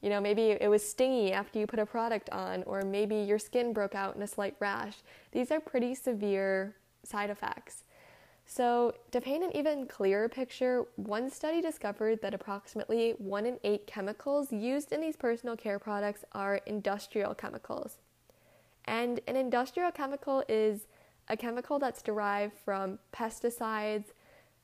you 0.00 0.10
know, 0.10 0.20
maybe 0.20 0.50
it 0.50 0.68
was 0.68 0.86
stingy 0.86 1.32
after 1.32 1.58
you 1.58 1.66
put 1.66 1.78
a 1.78 1.86
product 1.86 2.28
on, 2.30 2.62
or 2.64 2.82
maybe 2.82 3.16
your 3.16 3.38
skin 3.38 3.72
broke 3.72 3.94
out 3.94 4.16
in 4.16 4.22
a 4.22 4.26
slight 4.26 4.54
rash. 4.60 4.96
These 5.32 5.50
are 5.50 5.60
pretty 5.60 5.94
severe 5.94 6.74
side 7.02 7.30
effects. 7.30 7.84
So, 8.46 8.94
to 9.10 9.20
paint 9.20 9.42
an 9.42 9.56
even 9.56 9.86
clearer 9.86 10.28
picture, 10.28 10.84
one 10.96 11.30
study 11.30 11.62
discovered 11.62 12.20
that 12.20 12.34
approximately 12.34 13.14
1 13.16 13.46
in 13.46 13.58
8 13.64 13.86
chemicals 13.86 14.52
used 14.52 14.92
in 14.92 15.00
these 15.00 15.16
personal 15.16 15.56
care 15.56 15.78
products 15.78 16.24
are 16.32 16.56
industrial 16.66 17.34
chemicals. 17.34 17.98
And 18.84 19.20
an 19.26 19.36
industrial 19.36 19.90
chemical 19.90 20.44
is 20.48 20.86
a 21.28 21.36
chemical 21.36 21.78
that's 21.78 22.02
derived 22.02 22.52
from 22.64 22.98
pesticides, 23.14 24.12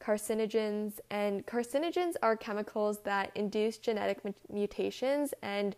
carcinogens. 0.00 1.00
And 1.10 1.46
carcinogens 1.46 2.14
are 2.22 2.36
chemicals 2.36 3.00
that 3.00 3.30
induce 3.34 3.78
genetic 3.78 4.20
mutations 4.50 5.34
and 5.42 5.76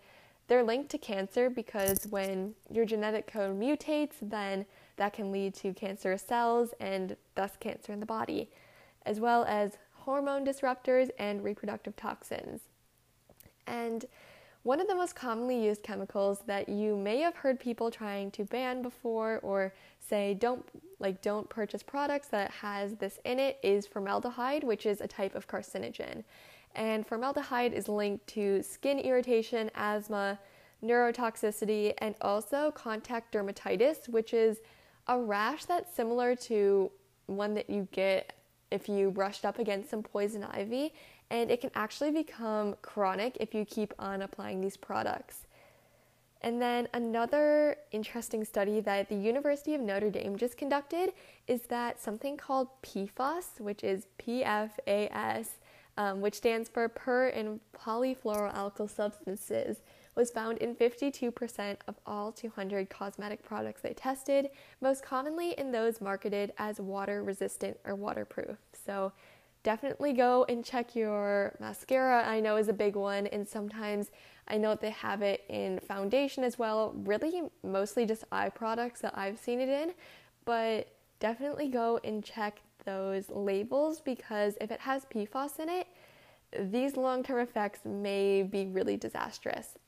they're 0.49 0.63
linked 0.63 0.91
to 0.91 0.99
cancer 0.99 1.49
because 1.49 2.07
when 2.11 2.55
your 2.71 2.85
genetic 2.85 3.27
code 3.27 3.59
mutates, 3.59 4.15
then 4.21 4.67
that 4.97 5.13
can 5.13 5.33
lead 5.33 5.55
to 5.55 5.73
cancerous 5.73 6.23
cells 6.23 6.75
and 6.81 7.17
thus 7.35 7.53
cancer 7.59 7.93
in 7.93 8.01
the 8.01 8.07
body, 8.07 8.51
as 9.07 9.21
well 9.21 9.45
as 9.45 9.79
hormone 9.93 10.45
disruptors 10.45 11.11
and 11.19 11.43
reproductive 11.45 11.97
toxins. 11.97 12.61
And 13.67 14.05
one 14.63 14.81
of 14.81 14.87
the 14.87 14.95
most 14.95 15.17
commonly 15.17 15.65
used 15.65 15.83
chemicals 15.83 16.43
that 16.47 16.69
you 16.69 16.97
may 16.97 17.19
have 17.19 17.35
heard 17.35 17.59
people 17.59 17.91
trying 17.91 18.31
to 18.31 18.45
ban 18.45 18.81
before 18.81 19.41
or 19.43 19.75
say 19.99 20.35
don't 20.35 20.65
like 21.01 21.21
don't 21.21 21.49
purchase 21.49 21.83
products 21.83 22.29
that 22.29 22.51
has 22.51 22.95
this 22.95 23.19
in 23.25 23.41
it 23.41 23.59
is 23.63 23.87
formaldehyde, 23.87 24.63
which 24.63 24.87
is 24.87 25.01
a 25.01 25.09
type 25.09 25.35
of 25.35 25.49
carcinogen. 25.49 26.23
And 26.75 27.07
formaldehyde 27.07 27.73
is 27.73 27.89
linked 27.89 28.27
to 28.29 28.63
skin 28.63 28.99
irritation, 29.01 29.71
asthma, 29.75 30.39
neurotoxicity, 30.83 31.95
and 31.99 32.15
also 32.21 32.71
contact 32.71 33.35
dermatitis, 33.35 34.09
which 34.09 34.33
is 34.33 34.59
a 35.09 35.19
rash 35.19 35.65
that's 35.65 35.95
similar 35.95 36.37
to 36.37 36.91
one 37.27 37.55
that 37.55 37.69
you 37.69 37.89
get 37.91 38.33
if 38.71 38.89
you 38.89 39.11
brushed 39.11 39.45
up 39.45 39.59
against 39.59 39.91
some 39.91 40.03
poison 40.03 40.45
ivy 40.45 40.95
and 41.33 41.51
it 41.51 41.63
can 41.63 41.71
actually 41.75 42.11
become 42.11 42.77
chronic 42.83 43.39
if 43.41 43.55
you 43.55 43.65
keep 43.65 43.95
on 43.99 44.21
applying 44.21 44.61
these 44.61 44.77
products. 44.77 45.47
And 46.43 46.61
then 46.61 46.89
another 46.93 47.77
interesting 47.91 48.45
study 48.45 48.81
that 48.81 49.09
the 49.09 49.17
University 49.17 49.75
of 49.75 49.81
Notre 49.81 50.11
Dame 50.11 50.37
just 50.37 50.59
conducted 50.59 51.15
is 51.47 51.63
that 51.63 52.01
something 52.01 52.37
called 52.37 52.69
PFAS, 52.83 53.61
which 53.61 53.83
is 53.83 54.09
PFAS, 54.19 55.49
um, 55.97 56.21
which 56.21 56.35
stands 56.35 56.69
for 56.69 56.87
per 56.89 57.29
and 57.29 57.61
polyfluoroalkyl 57.75 58.91
substances, 58.91 59.79
was 60.15 60.31
found 60.31 60.59
in 60.59 60.75
52% 60.75 61.77
of 61.89 61.95
all 62.05 62.31
200 62.31 62.91
cosmetic 62.91 63.43
products 63.43 63.81
they 63.81 63.95
tested, 63.95 64.51
most 64.83 65.03
commonly 65.03 65.53
in 65.53 65.73
those 65.73 66.03
marketed 66.03 66.53
as 66.59 66.79
water 66.79 67.23
resistant 67.23 67.79
or 67.87 67.95
waterproof. 67.95 68.59
So 68.85 69.13
definitely 69.63 70.13
go 70.13 70.45
and 70.49 70.65
check 70.65 70.95
your 70.95 71.55
mascara. 71.61 72.27
I 72.27 72.41
know 72.41 72.57
is 72.57 72.69
a 72.69 72.73
big 72.73 72.97
one, 72.97 73.27
and 73.29 73.47
sometimes 73.47 74.11
I 74.49 74.59
know 74.59 74.75
they 74.75 74.91
have 74.91 75.23
it 75.23 75.45
in 75.49 75.79
foundation 75.81 76.45
as 76.45 76.59
well. 76.59 76.93
Really, 76.97 77.43
mostly 77.63 78.07
just 78.07 78.25
eye 78.33 78.49
products 78.49 79.01
that 79.01 79.17
I've 79.17 79.39
seen 79.39 79.61
it 79.61 79.69
in, 79.69 79.93
but 80.45 80.89
definitely 81.21 81.69
go 81.69 82.01
and 82.03 82.25
check 82.25 82.61
those 82.85 83.31
labels 83.31 84.01
because 84.01 84.57
if 84.61 84.71
it 84.71 84.81
has 84.81 85.05
PFAS 85.07 85.61
in 85.61 85.69
it, 85.69 85.87
these 86.71 86.97
long 86.97 87.23
term 87.23 87.39
effects 87.39 87.81
may 87.85 88.43
be 88.43 88.67
really 88.67 88.97
disastrous. 88.97 89.79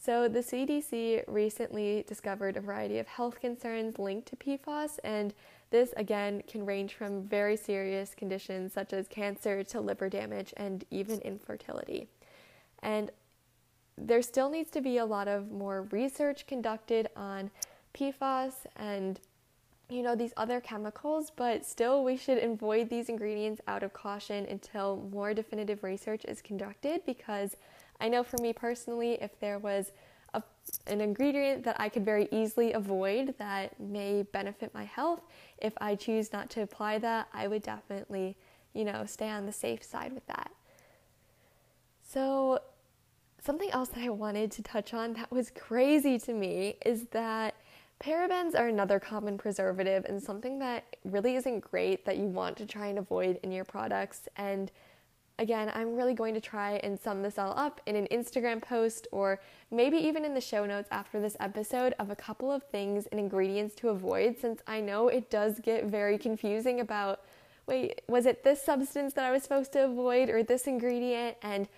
So, 0.00 0.28
the 0.28 0.40
CDC 0.40 1.24
recently 1.26 2.04
discovered 2.06 2.56
a 2.56 2.60
variety 2.60 2.98
of 2.98 3.08
health 3.08 3.40
concerns 3.40 3.98
linked 3.98 4.28
to 4.28 4.36
PFAS, 4.36 4.98
and 5.02 5.34
this 5.70 5.92
again 5.96 6.42
can 6.46 6.64
range 6.64 6.94
from 6.94 7.22
very 7.22 7.56
serious 7.56 8.14
conditions 8.14 8.72
such 8.72 8.92
as 8.92 9.06
cancer 9.08 9.62
to 9.64 9.80
liver 9.80 10.08
damage 10.08 10.54
and 10.56 10.84
even 10.90 11.20
infertility. 11.20 12.08
And 12.82 13.10
there 13.96 14.22
still 14.22 14.48
needs 14.48 14.70
to 14.70 14.80
be 14.80 14.98
a 14.98 15.04
lot 15.04 15.28
of 15.28 15.50
more 15.50 15.82
research 15.90 16.46
conducted 16.46 17.08
on 17.16 17.50
PFAS 17.94 18.52
and 18.76 19.20
you 19.90 20.02
know 20.02 20.14
these 20.14 20.34
other 20.36 20.60
chemicals, 20.60 21.32
but 21.34 21.64
still 21.64 22.04
we 22.04 22.16
should 22.16 22.38
avoid 22.38 22.90
these 22.90 23.08
ingredients 23.08 23.60
out 23.66 23.82
of 23.82 23.92
caution 23.94 24.44
until 24.46 25.08
more 25.10 25.32
definitive 25.32 25.82
research 25.82 26.24
is 26.26 26.42
conducted 26.42 27.00
because 27.06 27.56
I 27.98 28.08
know 28.08 28.22
for 28.22 28.36
me 28.40 28.52
personally 28.52 29.18
if 29.20 29.38
there 29.40 29.58
was 29.58 29.92
an 30.86 31.00
ingredient 31.00 31.64
that 31.64 31.80
I 31.80 31.88
could 31.88 32.04
very 32.04 32.28
easily 32.30 32.72
avoid 32.72 33.34
that 33.38 33.78
may 33.78 34.22
benefit 34.22 34.72
my 34.74 34.84
health, 34.84 35.20
if 35.58 35.72
I 35.80 35.94
choose 35.94 36.32
not 36.32 36.50
to 36.50 36.62
apply 36.62 36.98
that, 36.98 37.28
I 37.32 37.48
would 37.48 37.62
definitely, 37.62 38.36
you 38.74 38.84
know, 38.84 39.04
stay 39.06 39.28
on 39.28 39.46
the 39.46 39.52
safe 39.52 39.82
side 39.82 40.12
with 40.12 40.26
that. 40.26 40.50
So, 42.08 42.60
something 43.42 43.70
else 43.70 43.88
that 43.90 44.02
I 44.02 44.08
wanted 44.10 44.50
to 44.52 44.62
touch 44.62 44.94
on 44.94 45.12
that 45.14 45.30
was 45.30 45.50
crazy 45.50 46.18
to 46.20 46.32
me 46.32 46.76
is 46.84 47.06
that 47.12 47.54
parabens 48.00 48.54
are 48.54 48.68
another 48.68 49.00
common 49.00 49.36
preservative 49.38 50.04
and 50.08 50.22
something 50.22 50.58
that 50.60 50.96
really 51.04 51.36
isn't 51.36 51.60
great 51.60 52.04
that 52.04 52.16
you 52.16 52.24
want 52.24 52.56
to 52.58 52.66
try 52.66 52.86
and 52.86 52.98
avoid 52.98 53.38
in 53.42 53.52
your 53.52 53.64
products. 53.64 54.28
And 54.36 54.70
Again, 55.40 55.70
I'm 55.72 55.94
really 55.94 56.14
going 56.14 56.34
to 56.34 56.40
try 56.40 56.80
and 56.82 56.98
sum 56.98 57.22
this 57.22 57.38
all 57.38 57.56
up 57.56 57.80
in 57.86 57.94
an 57.94 58.08
Instagram 58.10 58.60
post 58.60 59.06
or 59.12 59.40
maybe 59.70 59.96
even 59.96 60.24
in 60.24 60.34
the 60.34 60.40
show 60.40 60.66
notes 60.66 60.88
after 60.90 61.20
this 61.20 61.36
episode 61.38 61.94
of 62.00 62.10
a 62.10 62.16
couple 62.16 62.50
of 62.50 62.64
things 62.64 63.06
and 63.06 63.20
ingredients 63.20 63.74
to 63.76 63.90
avoid 63.90 64.36
since 64.40 64.60
I 64.66 64.80
know 64.80 65.06
it 65.08 65.30
does 65.30 65.60
get 65.60 65.84
very 65.84 66.18
confusing 66.18 66.80
about 66.80 67.20
wait, 67.68 68.00
was 68.08 68.26
it 68.26 68.42
this 68.42 68.62
substance 68.62 69.12
that 69.12 69.24
I 69.24 69.30
was 69.30 69.42
supposed 69.42 69.72
to 69.74 69.84
avoid 69.84 70.30
or 70.30 70.42
this 70.42 70.66
ingredient? 70.66 71.36
And 71.42 71.68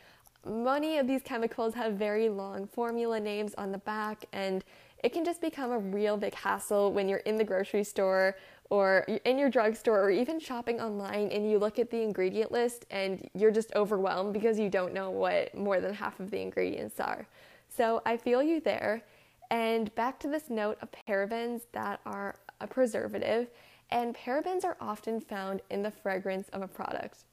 many 0.47 0.99
of 0.99 1.07
these 1.07 1.21
chemicals 1.23 1.75
have 1.75 1.95
very 1.95 2.29
long 2.29 2.67
formula 2.67 3.21
names 3.21 3.55
on 3.59 3.73
the 3.73 3.79
back, 3.79 4.25
and 4.33 4.65
it 5.03 5.13
can 5.13 5.25
just 5.25 5.41
become 5.41 5.73
a 5.73 5.79
real 5.79 6.17
big 6.17 6.35
hassle 6.35 6.93
when 6.93 7.09
you're 7.09 7.19
in 7.19 7.37
the 7.37 7.45
grocery 7.45 7.85
store 7.85 8.37
or 8.71 9.01
in 9.25 9.37
your 9.37 9.51
drugstore 9.51 10.01
or 10.01 10.11
even 10.11 10.39
shopping 10.39 10.81
online 10.81 11.29
and 11.29 11.51
you 11.51 11.59
look 11.59 11.79
at 11.79 11.91
the 11.91 12.01
ingredient 12.01 12.53
list 12.53 12.87
and 12.91 13.29
you're 13.35 13.51
just 13.51 13.75
overwhelmed 13.75 14.33
because 14.33 14.59
you 14.59 14.71
don't 14.71 14.95
know 14.95 15.11
what 15.11 15.53
more 15.55 15.81
than 15.81 15.93
half 15.93 16.19
of 16.21 16.31
the 16.31 16.41
ingredients 16.41 17.01
are. 17.01 17.27
So 17.69 18.01
I 18.07 18.17
feel 18.17 18.43
you 18.43 18.61
there. 18.61 19.03
And 19.51 19.93
back 19.97 20.21
to 20.21 20.29
this 20.29 20.49
note 20.49 20.79
of 20.81 20.89
parabens 21.09 21.63
that 21.73 22.01
are 22.07 22.37
a 22.61 22.67
preservative, 22.69 23.49
and 23.91 24.15
parabens 24.15 24.65
are 24.65 24.77
often 24.81 25.21
found 25.21 25.61
in 25.71 25.83
the 25.83 25.91
fragrance 25.91 26.49
of 26.51 26.63
a 26.63 26.69
product. 26.69 27.25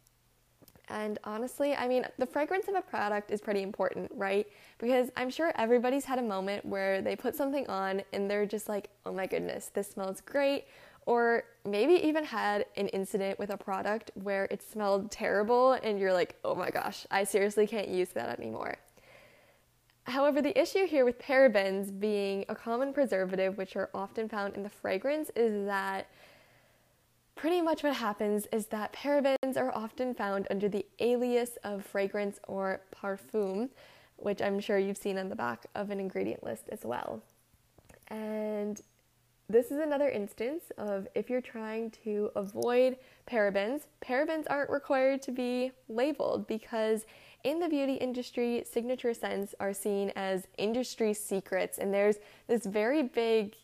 And 0.90 1.20
honestly, 1.26 1.76
I 1.76 1.88
mean, 1.88 2.06
the 2.18 2.26
fragrance 2.26 2.68
of 2.68 2.76
a 2.76 2.82
product 2.82 3.30
is 3.30 3.42
pretty 3.42 3.62
important, 3.62 4.10
right? 4.16 4.48
Because 4.80 5.12
I'm 5.18 5.30
sure 5.30 5.52
everybody's 5.56 6.06
had 6.06 6.18
a 6.18 6.24
moment 6.24 6.66
where 6.66 7.02
they 7.02 7.16
put 7.16 7.36
something 7.36 7.68
on 7.68 8.02
and 8.14 8.32
they're 8.32 8.46
just 8.46 8.70
like, 8.70 8.90
oh 9.06 9.12
my 9.12 9.28
goodness, 9.28 9.70
this 9.74 9.90
smells 9.90 10.22
great 10.22 10.66
or 11.08 11.46
maybe 11.64 11.94
even 11.94 12.26
had 12.26 12.66
an 12.76 12.90
incident 12.90 13.40
with 13.40 13.50
a 13.50 13.58
product 13.58 14.12
where 14.16 14.44
it 14.52 14.62
smelled 14.62 15.10
terrible 15.10 15.72
and 15.72 15.98
you're 15.98 16.12
like, 16.12 16.36
oh 16.44 16.54
my 16.54 16.70
gosh, 16.70 17.08
I 17.10 17.24
seriously 17.24 17.66
can't 17.66 17.88
use 17.88 18.10
that 18.10 18.38
anymore. 18.38 18.76
However, 20.04 20.42
the 20.42 20.60
issue 20.60 20.86
here 20.86 21.06
with 21.06 21.18
parabens 21.18 21.98
being 21.98 22.44
a 22.50 22.56
common 22.56 22.92
preservative, 22.94 23.58
which 23.58 23.78
are 23.78 23.90
often 23.94 24.28
found 24.28 24.56
in 24.56 24.64
the 24.64 24.70
fragrance, 24.70 25.32
is 25.34 25.66
that 25.66 26.08
pretty 27.36 27.62
much 27.62 27.84
what 27.84 27.96
happens 27.96 28.46
is 28.52 28.66
that 28.68 28.92
parabens 28.92 29.56
are 29.56 29.74
often 29.74 30.14
found 30.14 30.46
under 30.52 30.68
the 30.68 30.86
alias 31.00 31.52
of 31.64 31.86
fragrance 31.86 32.38
or 32.50 32.82
parfum, 32.94 33.70
which 34.18 34.42
I'm 34.42 34.60
sure 34.60 34.78
you've 34.78 34.98
seen 34.98 35.18
on 35.18 35.30
the 35.30 35.36
back 35.38 35.68
of 35.74 35.90
an 35.90 36.02
ingredient 36.02 36.44
list 36.44 36.64
as 36.70 36.84
well. 36.84 37.24
And 38.10 38.82
this 39.50 39.72
is 39.72 39.80
another 39.80 40.10
instance 40.10 40.64
of 40.78 41.08
if 41.16 41.30
you're 41.30 41.42
trying 41.42 41.92
to 42.04 42.30
avoid 42.36 42.98
parabens, 43.30 43.84
parabens 44.02 44.46
aren't 44.50 44.70
required 44.70 45.22
to 45.22 45.32
be 45.32 45.72
labeled 45.88 46.48
because 46.48 47.06
in 47.44 47.60
the 47.60 47.70
beauty 47.70 47.94
industry, 47.94 48.64
signature 48.70 49.14
scents 49.14 49.56
are 49.60 49.74
seen 49.74 50.12
as 50.16 50.48
industry 50.58 51.14
secrets, 51.14 51.78
and 51.78 51.94
there's 51.94 52.18
this 52.48 52.66
very 52.66 53.04
big 53.04 53.56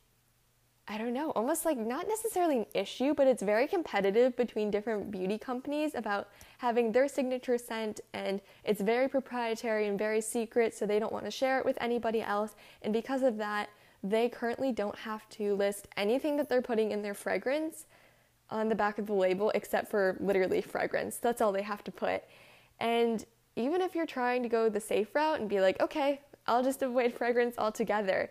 I 0.86 0.98
don't 0.98 1.14
know, 1.14 1.32
almost 1.32 1.64
like 1.64 1.78
not 1.78 2.10
necessarily 2.10 2.58
an 2.58 2.66
issue, 2.74 3.14
but 3.14 3.26
it's 3.26 3.42
very 3.42 3.68
competitive 3.68 4.36
between 4.36 4.70
different 4.70 5.12
beauty 5.12 5.38
companies 5.38 5.96
about 5.96 6.28
having 6.58 6.92
their 6.92 7.08
signature 7.08 7.58
scent, 7.58 8.02
and 8.14 8.42
it's 8.66 8.82
very 8.82 9.08
proprietary 9.08 9.88
and 9.88 9.98
very 9.98 10.20
secret, 10.20 10.74
so 10.76 10.86
they 10.86 11.00
don't 11.00 11.14
want 11.14 11.24
to 11.24 11.32
share 11.32 11.58
it 11.58 11.64
with 11.64 11.78
anybody 11.80 12.22
else. 12.22 12.56
And 12.82 12.92
because 12.92 13.24
of 13.24 13.38
that, 13.38 13.70
they 14.04 14.28
currently 14.28 14.72
don't 14.72 14.98
have 14.98 15.28
to 15.30 15.56
list 15.56 15.88
anything 15.96 16.36
that 16.38 16.50
they're 16.50 16.62
putting 16.62 16.92
in 16.92 17.02
their 17.02 17.14
fragrance 17.14 17.86
on 18.50 18.68
the 18.68 18.76
back 18.76 19.00
of 19.00 19.08
the 19.08 19.14
label 19.14 19.50
except 19.56 19.90
for 19.90 20.18
literally 20.20 20.62
fragrance. 20.62 21.18
That's 21.18 21.42
all 21.42 21.52
they 21.52 21.62
have 21.62 21.84
to 21.86 21.92
put. 21.92 22.24
And 22.80 23.26
even 23.56 23.82
if 23.82 23.96
you're 23.96 24.06
trying 24.06 24.44
to 24.44 24.50
go 24.50 24.68
the 24.68 24.80
safe 24.80 25.16
route 25.16 25.40
and 25.40 25.50
be 25.50 25.62
like, 25.62 25.82
okay, 25.82 26.22
I'll 26.48 26.64
just 26.64 26.82
avoid 26.82 27.14
fragrance 27.14 27.56
altogether, 27.58 28.30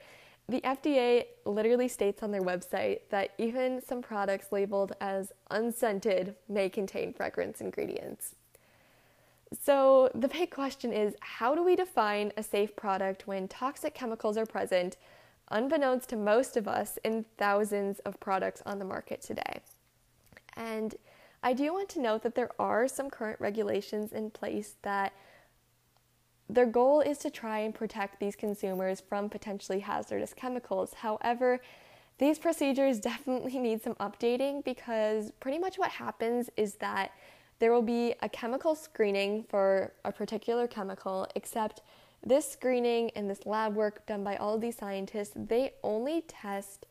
the 0.48 0.60
FDA 0.60 1.24
literally 1.46 1.88
states 1.88 2.22
on 2.22 2.30
their 2.30 2.42
website 2.42 3.00
that 3.10 3.30
even 3.38 3.80
some 3.80 4.02
products 4.02 4.52
labeled 4.52 4.92
as 5.00 5.32
unscented 5.50 6.34
may 6.48 6.68
contain 6.68 7.12
fragrance 7.12 7.60
ingredients. 7.60 8.34
So, 9.60 10.10
the 10.14 10.28
big 10.28 10.50
question 10.50 10.92
is 10.92 11.14
how 11.20 11.54
do 11.54 11.62
we 11.62 11.76
define 11.76 12.32
a 12.36 12.42
safe 12.42 12.74
product 12.74 13.26
when 13.26 13.48
toxic 13.48 13.94
chemicals 13.94 14.36
are 14.36 14.46
present 14.46 14.96
unbeknownst 15.52 16.08
to 16.08 16.16
most 16.16 16.56
of 16.56 16.66
us, 16.66 16.98
in 17.04 17.24
thousands 17.38 17.98
of 18.00 18.18
products 18.20 18.62
on 18.66 18.78
the 18.78 18.84
market 18.84 19.20
today. 19.22 19.60
And 20.56 20.94
I 21.42 21.52
do 21.52 21.72
want 21.72 21.88
to 21.90 22.00
note 22.00 22.22
that 22.22 22.34
there 22.34 22.50
are 22.58 22.86
some 22.88 23.10
current 23.10 23.40
regulations 23.40 24.12
in 24.12 24.30
place 24.30 24.74
that 24.82 25.12
their 26.48 26.66
goal 26.66 27.00
is 27.00 27.18
to 27.18 27.30
try 27.30 27.60
and 27.60 27.74
protect 27.74 28.20
these 28.20 28.36
consumers 28.36 29.00
from 29.00 29.28
potentially 29.28 29.80
hazardous 29.80 30.34
chemicals. 30.34 30.94
However, 30.94 31.60
these 32.18 32.38
procedures 32.38 33.00
definitely 33.12 33.58
need 33.58 33.82
some 33.82 33.94
updating 33.94 34.64
because 34.64 35.32
pretty 35.40 35.58
much 35.58 35.78
what 35.78 35.90
happens 35.90 36.50
is 36.56 36.74
that 36.74 37.12
there 37.58 37.72
will 37.72 37.82
be 37.82 38.14
a 38.22 38.28
chemical 38.28 38.74
screening 38.74 39.44
for 39.48 39.92
a 40.04 40.12
particular 40.12 40.66
chemical, 40.66 41.26
except 41.36 41.80
this 42.24 42.50
screening 42.50 43.10
and 43.16 43.28
this 43.28 43.46
lab 43.46 43.74
work 43.74 44.06
done 44.06 44.22
by 44.22 44.36
all 44.36 44.54
of 44.54 44.60
these 44.60 44.76
scientists, 44.76 45.32
they 45.34 45.72
only 45.82 46.22
test 46.22 46.86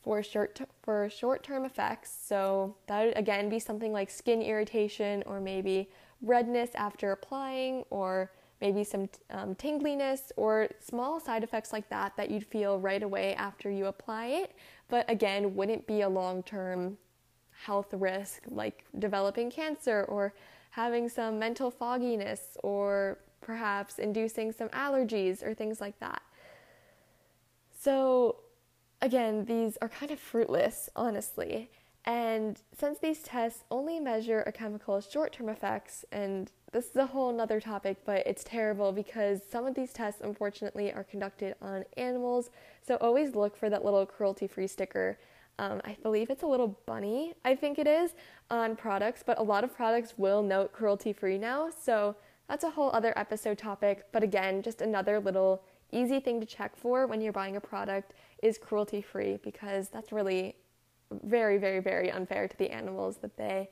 for 0.00 0.22
short 0.22 0.60
for 0.82 1.10
short-term 1.10 1.64
effects. 1.64 2.16
So 2.24 2.76
that 2.86 3.04
would 3.04 3.16
again 3.16 3.48
be 3.48 3.58
something 3.58 3.92
like 3.92 4.08
skin 4.10 4.40
irritation 4.40 5.24
or 5.26 5.40
maybe 5.40 5.90
redness 6.22 6.70
after 6.76 7.12
applying 7.12 7.82
or 7.90 8.30
maybe 8.60 8.84
some 8.84 9.08
um, 9.30 9.54
tingliness 9.56 10.32
or 10.36 10.68
small 10.80 11.20
side 11.20 11.42
effects 11.42 11.72
like 11.72 11.88
that 11.90 12.16
that 12.16 12.30
you'd 12.30 12.46
feel 12.46 12.78
right 12.78 13.02
away 13.02 13.34
after 13.34 13.70
you 13.70 13.86
apply 13.86 14.26
it, 14.26 14.54
but 14.88 15.08
again 15.10 15.54
wouldn't 15.54 15.86
be 15.86 16.02
a 16.02 16.08
long-term 16.08 16.96
health 17.50 17.92
risk 17.92 18.42
like 18.48 18.84
developing 18.98 19.50
cancer 19.50 20.04
or 20.08 20.32
having 20.70 21.08
some 21.08 21.38
mental 21.38 21.70
fogginess 21.70 22.56
or 22.62 23.18
perhaps 23.46 24.00
inducing 24.00 24.50
some 24.50 24.68
allergies 24.70 25.42
or 25.42 25.54
things 25.54 25.80
like 25.80 25.98
that. 26.00 26.20
So 27.80 28.40
again, 29.00 29.44
these 29.44 29.78
are 29.80 29.88
kind 29.88 30.10
of 30.10 30.18
fruitless, 30.18 30.90
honestly. 30.96 31.70
And 32.04 32.60
since 32.76 32.98
these 32.98 33.20
tests 33.20 33.64
only 33.70 34.00
measure 34.00 34.42
a 34.46 34.52
chemical's 34.52 35.08
short 35.10 35.32
term 35.32 35.48
effects, 35.48 36.04
and 36.10 36.50
this 36.72 36.86
is 36.86 36.96
a 36.96 37.06
whole 37.06 37.32
nother 37.32 37.60
topic, 37.60 37.98
but 38.04 38.26
it's 38.26 38.42
terrible 38.42 38.90
because 38.92 39.40
some 39.48 39.64
of 39.64 39.74
these 39.74 39.92
tests, 39.92 40.20
unfortunately, 40.22 40.92
are 40.92 41.04
conducted 41.04 41.54
on 41.62 41.84
animals. 41.96 42.50
So 42.86 42.96
always 42.96 43.36
look 43.36 43.56
for 43.56 43.70
that 43.70 43.84
little 43.84 44.06
cruelty 44.06 44.48
free 44.48 44.66
sticker. 44.66 45.18
Um, 45.58 45.80
I 45.84 45.96
believe 46.02 46.30
it's 46.30 46.42
a 46.42 46.46
little 46.46 46.78
bunny, 46.86 47.34
I 47.44 47.54
think 47.54 47.78
it 47.78 47.86
is, 47.86 48.12
on 48.50 48.76
products, 48.76 49.22
but 49.24 49.38
a 49.38 49.42
lot 49.42 49.64
of 49.64 49.74
products 49.74 50.14
will 50.18 50.42
note 50.42 50.72
cruelty 50.72 51.12
free 51.12 51.38
now. 51.38 51.70
So 51.70 52.16
that's 52.48 52.64
a 52.64 52.70
whole 52.70 52.90
other 52.92 53.12
episode 53.16 53.58
topic. 53.58 54.04
But 54.12 54.22
again, 54.22 54.62
just 54.62 54.80
another 54.80 55.20
little 55.20 55.62
easy 55.92 56.20
thing 56.20 56.40
to 56.40 56.46
check 56.46 56.76
for 56.76 57.06
when 57.06 57.20
you're 57.20 57.32
buying 57.32 57.56
a 57.56 57.60
product 57.60 58.12
is 58.42 58.58
cruelty 58.58 59.00
free 59.00 59.38
because 59.42 59.88
that's 59.88 60.12
really 60.12 60.56
very, 61.10 61.58
very, 61.58 61.80
very 61.80 62.10
unfair 62.10 62.48
to 62.48 62.56
the 62.56 62.70
animals 62.70 63.18
that 63.18 63.36
they 63.36 63.70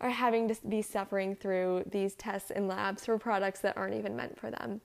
are 0.00 0.10
having 0.10 0.48
to 0.48 0.56
be 0.68 0.82
suffering 0.82 1.34
through 1.34 1.84
these 1.90 2.14
tests 2.14 2.50
in 2.50 2.66
labs 2.66 3.04
for 3.04 3.18
products 3.18 3.60
that 3.60 3.76
aren't 3.76 3.94
even 3.94 4.16
meant 4.16 4.38
for 4.38 4.50
them. 4.50 4.80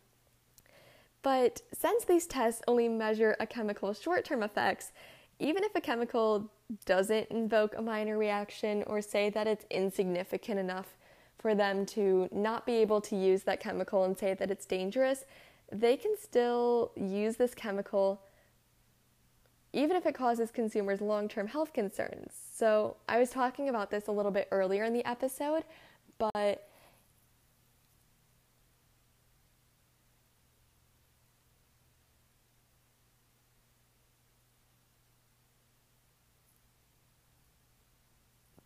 But 1.23 1.61
since 1.73 2.05
these 2.05 2.27
tests 2.27 2.61
only 2.67 2.87
measure 2.87 3.35
a 3.39 3.47
chemical's 3.47 4.01
short 4.01 4.23
term 4.23 4.43
effects, 4.43 4.91
even 5.39 5.63
if 5.63 5.75
a 5.75 5.81
chemical 5.81 6.51
doesn't 6.85 7.27
invoke 7.29 7.75
a 7.77 7.81
minor 7.81 8.17
reaction 8.17 8.83
or 8.87 9.01
say 9.01 9.29
that 9.31 9.47
it's 9.47 9.65
insignificant 9.71 10.59
enough 10.59 10.96
for 11.39 11.55
them 11.55 11.85
to 11.87 12.27
not 12.31 12.65
be 12.65 12.73
able 12.75 13.01
to 13.01 13.15
use 13.15 13.43
that 13.43 13.59
chemical 13.59 14.03
and 14.03 14.17
say 14.17 14.33
that 14.33 14.49
it's 14.49 14.65
dangerous, 14.65 15.25
they 15.71 15.97
can 15.97 16.15
still 16.19 16.91
use 16.95 17.35
this 17.35 17.53
chemical 17.53 18.21
even 19.73 19.95
if 19.97 20.05
it 20.05 20.15
causes 20.15 20.49
consumers 20.49 21.01
long 21.01 21.27
term 21.27 21.45
health 21.45 21.73
concerns. 21.73 22.33
So, 22.55 22.95
I 23.07 23.19
was 23.19 23.29
talking 23.29 23.69
about 23.69 23.91
this 23.91 24.07
a 24.07 24.11
little 24.11 24.31
bit 24.31 24.47
earlier 24.49 24.85
in 24.85 24.93
the 24.93 25.05
episode, 25.07 25.63
but 26.17 26.67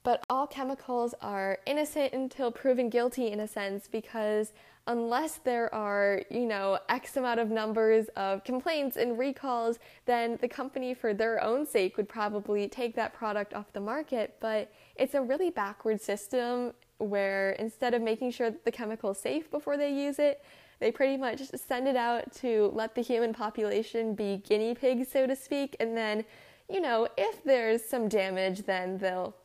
But 0.03 0.23
all 0.29 0.47
chemicals 0.47 1.13
are 1.21 1.59
innocent 1.65 2.13
until 2.13 2.51
proven 2.51 2.89
guilty 2.89 3.27
in 3.27 3.39
a 3.39 3.47
sense 3.47 3.87
because 3.87 4.51
unless 4.87 5.35
there 5.37 5.73
are, 5.75 6.23
you 6.31 6.47
know, 6.47 6.79
X 6.89 7.17
amount 7.17 7.39
of 7.39 7.51
numbers 7.51 8.07
of 8.15 8.43
complaints 8.43 8.97
and 8.97 9.19
recalls, 9.19 9.77
then 10.05 10.39
the 10.41 10.47
company, 10.47 10.95
for 10.95 11.13
their 11.13 11.41
own 11.43 11.67
sake, 11.67 11.97
would 11.97 12.09
probably 12.09 12.67
take 12.67 12.95
that 12.95 13.13
product 13.13 13.53
off 13.53 13.71
the 13.73 13.79
market. 13.79 14.37
But 14.39 14.71
it's 14.95 15.13
a 15.13 15.21
really 15.21 15.51
backward 15.51 16.01
system 16.01 16.73
where 16.97 17.51
instead 17.53 17.93
of 17.93 18.01
making 18.01 18.31
sure 18.31 18.49
that 18.49 18.65
the 18.65 18.71
chemical 18.71 19.11
is 19.11 19.19
safe 19.19 19.51
before 19.51 19.77
they 19.77 19.93
use 19.93 20.17
it, 20.17 20.43
they 20.79 20.91
pretty 20.91 21.15
much 21.15 21.41
send 21.55 21.87
it 21.87 21.95
out 21.95 22.31
to 22.33 22.71
let 22.73 22.95
the 22.95 23.01
human 23.01 23.33
population 23.33 24.15
be 24.15 24.37
guinea 24.37 24.73
pigs, 24.73 25.07
so 25.09 25.27
to 25.27 25.35
speak, 25.35 25.75
and 25.79 25.95
then, 25.95 26.25
you 26.67 26.81
know, 26.81 27.07
if 27.17 27.43
there's 27.43 27.83
some 27.83 28.07
damage, 28.07 28.63
then 28.63 28.97
they'll 28.97 29.35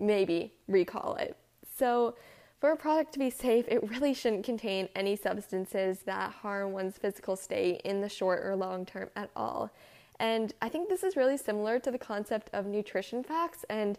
maybe 0.00 0.52
recall 0.66 1.14
it. 1.16 1.36
So, 1.76 2.14
for 2.60 2.72
a 2.72 2.76
product 2.76 3.14
to 3.14 3.18
be 3.18 3.30
safe, 3.30 3.64
it 3.68 3.88
really 3.88 4.12
shouldn't 4.12 4.44
contain 4.44 4.90
any 4.94 5.16
substances 5.16 6.00
that 6.00 6.30
harm 6.30 6.72
one's 6.72 6.98
physical 6.98 7.34
state 7.34 7.80
in 7.86 8.02
the 8.02 8.08
short 8.08 8.44
or 8.44 8.54
long 8.54 8.84
term 8.84 9.08
at 9.16 9.30
all. 9.34 9.70
And 10.18 10.52
I 10.60 10.68
think 10.68 10.90
this 10.90 11.02
is 11.02 11.16
really 11.16 11.38
similar 11.38 11.78
to 11.78 11.90
the 11.90 11.96
concept 11.96 12.50
of 12.52 12.66
nutrition 12.66 13.24
facts. 13.24 13.64
And 13.70 13.98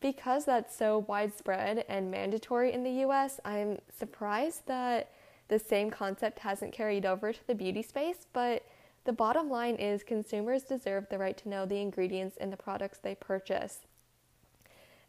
because 0.00 0.44
that's 0.44 0.76
so 0.76 1.06
widespread 1.08 1.86
and 1.88 2.10
mandatory 2.10 2.72
in 2.72 2.84
the 2.84 3.06
US, 3.06 3.40
I'm 3.46 3.78
surprised 3.98 4.66
that 4.66 5.10
the 5.48 5.58
same 5.58 5.90
concept 5.90 6.40
hasn't 6.40 6.74
carried 6.74 7.06
over 7.06 7.32
to 7.32 7.46
the 7.46 7.54
beauty 7.54 7.80
space. 7.80 8.26
But 8.34 8.66
the 9.04 9.14
bottom 9.14 9.48
line 9.48 9.76
is 9.76 10.02
consumers 10.02 10.62
deserve 10.64 11.08
the 11.08 11.18
right 11.18 11.36
to 11.38 11.48
know 11.48 11.64
the 11.64 11.80
ingredients 11.80 12.36
in 12.36 12.50
the 12.50 12.56
products 12.58 12.98
they 12.98 13.14
purchase. 13.14 13.80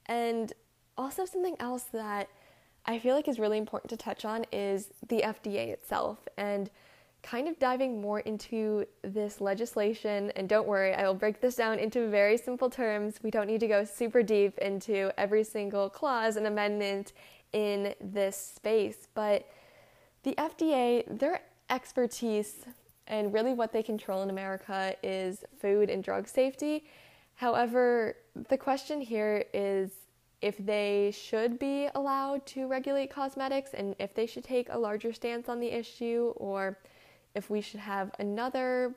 And 0.08 0.54
also, 0.98 1.26
something 1.26 1.56
else 1.60 1.84
that 1.94 2.30
I 2.86 3.00
feel 3.00 3.16
like 3.16 3.28
is 3.28 3.40
really 3.40 3.58
important 3.58 3.90
to 3.92 3.98
touch 3.98 4.26
on 4.26 4.46
is 4.52 4.90
the 5.08 5.22
FDA 5.22 5.70
itself 5.70 6.20
and 6.38 6.70
kind 7.24 7.48
of 7.48 7.58
diving 7.58 8.02
more 8.02 8.20
into 8.20 8.86
this 9.02 9.40
legislation. 9.40 10.32
And 10.36 10.50
don't 10.50 10.68
worry, 10.68 10.94
I 10.94 11.08
will 11.08 11.14
break 11.14 11.40
this 11.40 11.56
down 11.56 11.80
into 11.80 12.10
very 12.10 12.38
simple 12.38 12.70
terms. 12.70 13.16
We 13.24 13.32
don't 13.32 13.48
need 13.48 13.62
to 13.62 13.68
go 13.68 13.86
super 13.86 14.22
deep 14.22 14.58
into 14.60 15.12
every 15.18 15.46
single 15.46 15.90
clause 15.90 16.36
and 16.36 16.46
amendment 16.46 17.14
in 17.54 17.96
this 18.02 18.36
space. 18.36 19.08
But 19.14 19.48
the 20.24 20.36
FDA, 20.36 21.06
their 21.18 21.42
expertise 21.70 22.66
and 23.08 23.34
really 23.34 23.54
what 23.54 23.72
they 23.72 23.84
control 23.84 24.22
in 24.22 24.30
America 24.30 24.96
is 25.02 25.44
food 25.60 25.90
and 25.90 26.04
drug 26.04 26.28
safety. 26.28 26.86
However, 27.36 28.16
the 28.50 28.58
question 28.58 29.02
here 29.02 29.46
is 29.54 29.92
if 30.42 30.58
they 30.58 31.12
should 31.16 31.58
be 31.58 31.88
allowed 31.96 32.46
to 32.48 32.68
regulate 32.68 33.10
cosmetics 33.10 33.74
and 33.74 33.96
if 33.98 34.14
they 34.14 34.26
should 34.26 34.44
take 34.44 34.68
a 34.70 34.78
larger 34.78 35.14
stance 35.14 35.48
on 35.48 35.60
the 35.60 35.72
issue, 35.72 36.34
or 36.36 36.78
if 37.34 37.50
we 37.50 37.62
should 37.62 37.80
have 37.80 38.12
another 38.20 38.94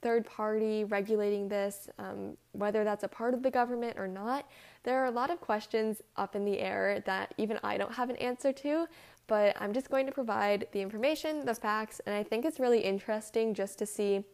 third 0.00 0.24
party 0.24 0.84
regulating 0.84 1.48
this, 1.48 1.88
um, 1.98 2.36
whether 2.52 2.84
that's 2.84 3.02
a 3.02 3.08
part 3.08 3.34
of 3.34 3.42
the 3.42 3.50
government 3.50 3.98
or 3.98 4.06
not. 4.06 4.48
There 4.84 5.02
are 5.02 5.06
a 5.06 5.10
lot 5.10 5.30
of 5.30 5.40
questions 5.40 6.00
up 6.16 6.36
in 6.36 6.44
the 6.44 6.60
air 6.60 7.02
that 7.06 7.34
even 7.36 7.58
I 7.64 7.76
don't 7.76 7.92
have 7.92 8.08
an 8.08 8.16
answer 8.16 8.52
to, 8.52 8.86
but 9.26 9.60
I'm 9.60 9.72
just 9.72 9.90
going 9.90 10.06
to 10.06 10.12
provide 10.12 10.68
the 10.70 10.80
information, 10.80 11.44
the 11.44 11.54
facts, 11.54 12.00
and 12.06 12.14
I 12.14 12.22
think 12.22 12.44
it's 12.44 12.60
really 12.60 12.80
interesting 12.80 13.52
just 13.52 13.78
to 13.80 13.86
see 13.86 14.24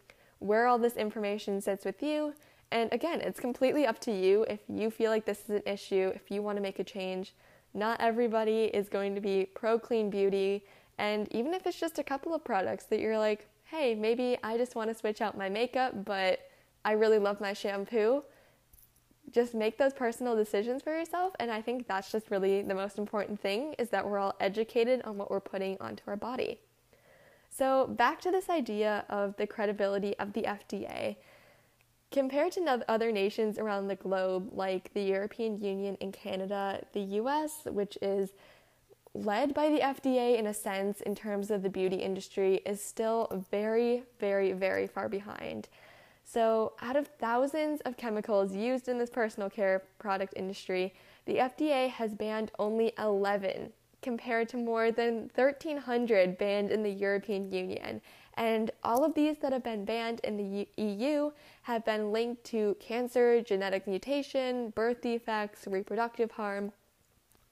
where 0.40 0.66
all 0.66 0.79
this 0.79 0.97
information 0.97 1.61
sits 1.61 1.87
with 1.87 2.03
you 2.03 2.35
and 2.75 2.93
again, 2.93 3.21
it's 3.21 3.39
completely 3.39 3.87
up 3.87 4.01
to 4.01 4.11
you 4.11 4.45
if 4.49 4.59
you 4.69 4.91
feel 4.91 5.13
like 5.13 5.25
this 5.25 5.45
is 5.45 5.51
an 5.51 5.63
issue, 5.65 6.11
if 6.13 6.29
you 6.29 6.43
want 6.43 6.57
to 6.57 6.63
make 6.63 6.81
a 6.81 6.85
change. 6.85 7.33
Not 7.73 8.01
everybody 8.01 8.65
is 8.65 8.89
going 8.89 9.15
to 9.15 9.21
be 9.21 9.47
pro 9.55 9.79
clean 9.79 10.11
beauty. 10.11 10.65
And 10.99 11.33
even 11.33 11.55
if 11.55 11.69
it's 11.69 11.79
just 11.79 12.01
a 12.01 12.03
couple 12.03 12.35
of 12.35 12.43
products 12.43 12.87
that 12.87 12.99
you're 12.99 13.17
like, 13.17 13.47
hey, 13.63 13.95
maybe 13.95 14.37
I 14.43 14.59
just 14.59 14.75
want 14.75 14.91
to 14.91 14.95
switch 14.95 15.21
out 15.21 15.39
my 15.39 15.49
makeup, 15.49 16.05
but 16.05 16.41
I 16.85 16.93
really 16.93 17.21
love 17.21 17.41
my 17.41 17.53
shampoo, 17.53 18.25
just 19.31 19.55
make 19.55 19.79
those 19.79 19.95
personal 19.95 20.35
decisions 20.35 20.83
for 20.83 20.99
yourself. 20.99 21.33
And 21.39 21.53
I 21.53 21.63
think 21.63 21.87
that's 21.87 22.11
just 22.11 22.29
really 22.33 22.63
the 22.63 22.75
most 22.75 22.99
important 22.99 23.41
thing 23.41 23.77
is 23.79 23.89
that 23.91 24.05
we're 24.05 24.19
all 24.19 24.35
educated 24.41 25.01
on 25.03 25.17
what 25.17 25.31
we're 25.31 25.39
putting 25.39 25.77
onto 25.81 26.03
our 26.09 26.17
body. 26.17 26.59
So, 27.51 27.87
back 27.87 28.21
to 28.23 28.33
this 28.33 28.51
idea 28.51 29.05
of 29.09 29.37
the 29.37 29.47
credibility 29.47 30.19
of 30.19 30.33
the 30.33 30.43
FDA. 30.43 31.17
Compared 32.14 32.53
to 32.53 32.85
other 32.87 33.11
nations 33.11 33.59
around 33.59 33.88
the 33.88 33.96
globe, 33.96 34.50
like 34.53 34.94
the 34.94 35.03
European 35.03 35.61
Union 35.61 35.96
and 36.00 36.12
Canada, 36.12 36.81
the 36.92 37.00
US, 37.20 37.62
which 37.66 37.98
is 38.00 38.35
led 39.14 39.53
by 39.53 39.68
the 39.68 39.81
FDA 39.81 40.38
in 40.38 40.46
a 40.46 40.55
sense 40.55 41.00
in 41.00 41.16
terms 41.16 41.50
of 41.50 41.64
the 41.64 41.68
beauty 41.68 41.96
industry, 41.96 42.62
is 42.64 42.81
still 42.81 43.44
very, 43.50 44.05
very, 44.20 44.53
very 44.53 44.87
far 44.87 45.09
behind. 45.09 45.68
So, 46.24 46.74
out 46.81 46.94
of 46.94 47.09
thousands 47.18 47.81
of 47.81 47.96
chemicals 47.96 48.55
used 48.55 48.87
in 48.87 48.96
this 48.96 49.11
personal 49.11 49.50
care 49.50 49.83
product 49.98 50.35
industry, 50.37 50.94
the 51.27 51.38
FDA 51.38 51.90
has 51.90 52.14
banned 52.14 52.53
only 52.61 52.92
11 52.96 53.72
compared 54.03 54.48
to 54.50 54.57
more 54.57 54.92
than 54.92 55.31
1,300 55.35 56.38
banned 56.38 56.70
in 56.70 56.85
the 56.85 56.90
European 56.90 57.50
Union. 57.50 58.00
And 58.37 58.70
all 58.83 59.05
of 59.05 59.14
these 59.14 59.38
that 59.38 59.53
have 59.53 59.62
been 59.62 59.85
banned 59.85 60.20
in 60.20 60.37
the 60.37 60.68
EU 60.77 61.31
have 61.62 61.85
been 61.85 62.12
linked 62.12 62.44
to 62.44 62.77
cancer, 62.81 63.40
genetic 63.40 63.87
mutation, 63.87 64.70
birth 64.70 65.01
defects, 65.01 65.66
reproductive 65.68 66.33
harm, 66.33 66.73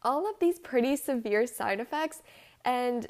all 0.03 0.29
of 0.29 0.35
these 0.40 0.59
pretty 0.59 0.97
severe 0.97 1.47
side 1.47 1.79
effects. 1.79 2.23
And, 2.64 3.07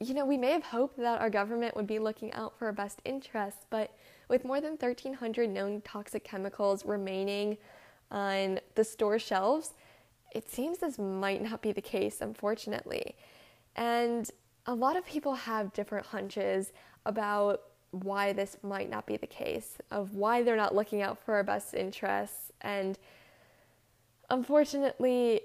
you 0.00 0.12
know, 0.12 0.26
we 0.26 0.36
may 0.36 0.52
have 0.52 0.64
hoped 0.64 0.98
that 0.98 1.20
our 1.20 1.30
government 1.30 1.74
would 1.76 1.86
be 1.86 1.98
looking 1.98 2.32
out 2.34 2.58
for 2.58 2.66
our 2.66 2.72
best 2.72 3.00
interests, 3.04 3.64
but 3.70 3.96
with 4.28 4.44
more 4.44 4.60
than 4.60 4.72
1,300 4.72 5.48
known 5.48 5.80
toxic 5.82 6.24
chemicals 6.24 6.84
remaining 6.84 7.56
on 8.10 8.60
the 8.74 8.84
store 8.84 9.18
shelves, 9.18 9.74
it 10.34 10.50
seems 10.50 10.78
this 10.78 10.98
might 10.98 11.42
not 11.42 11.62
be 11.62 11.72
the 11.72 11.82
case, 11.82 12.20
unfortunately. 12.20 13.16
And 13.76 14.30
a 14.66 14.74
lot 14.74 14.96
of 14.96 15.04
people 15.04 15.34
have 15.34 15.72
different 15.72 16.06
hunches 16.06 16.72
about 17.04 17.62
why 17.90 18.32
this 18.32 18.56
might 18.62 18.88
not 18.88 19.06
be 19.06 19.16
the 19.16 19.26
case, 19.26 19.78
of 19.90 20.14
why 20.14 20.42
they're 20.42 20.56
not 20.56 20.74
looking 20.74 21.02
out 21.02 21.18
for 21.18 21.34
our 21.34 21.42
best 21.42 21.74
interests. 21.74 22.52
And 22.62 22.98
unfortunately, 24.30 25.42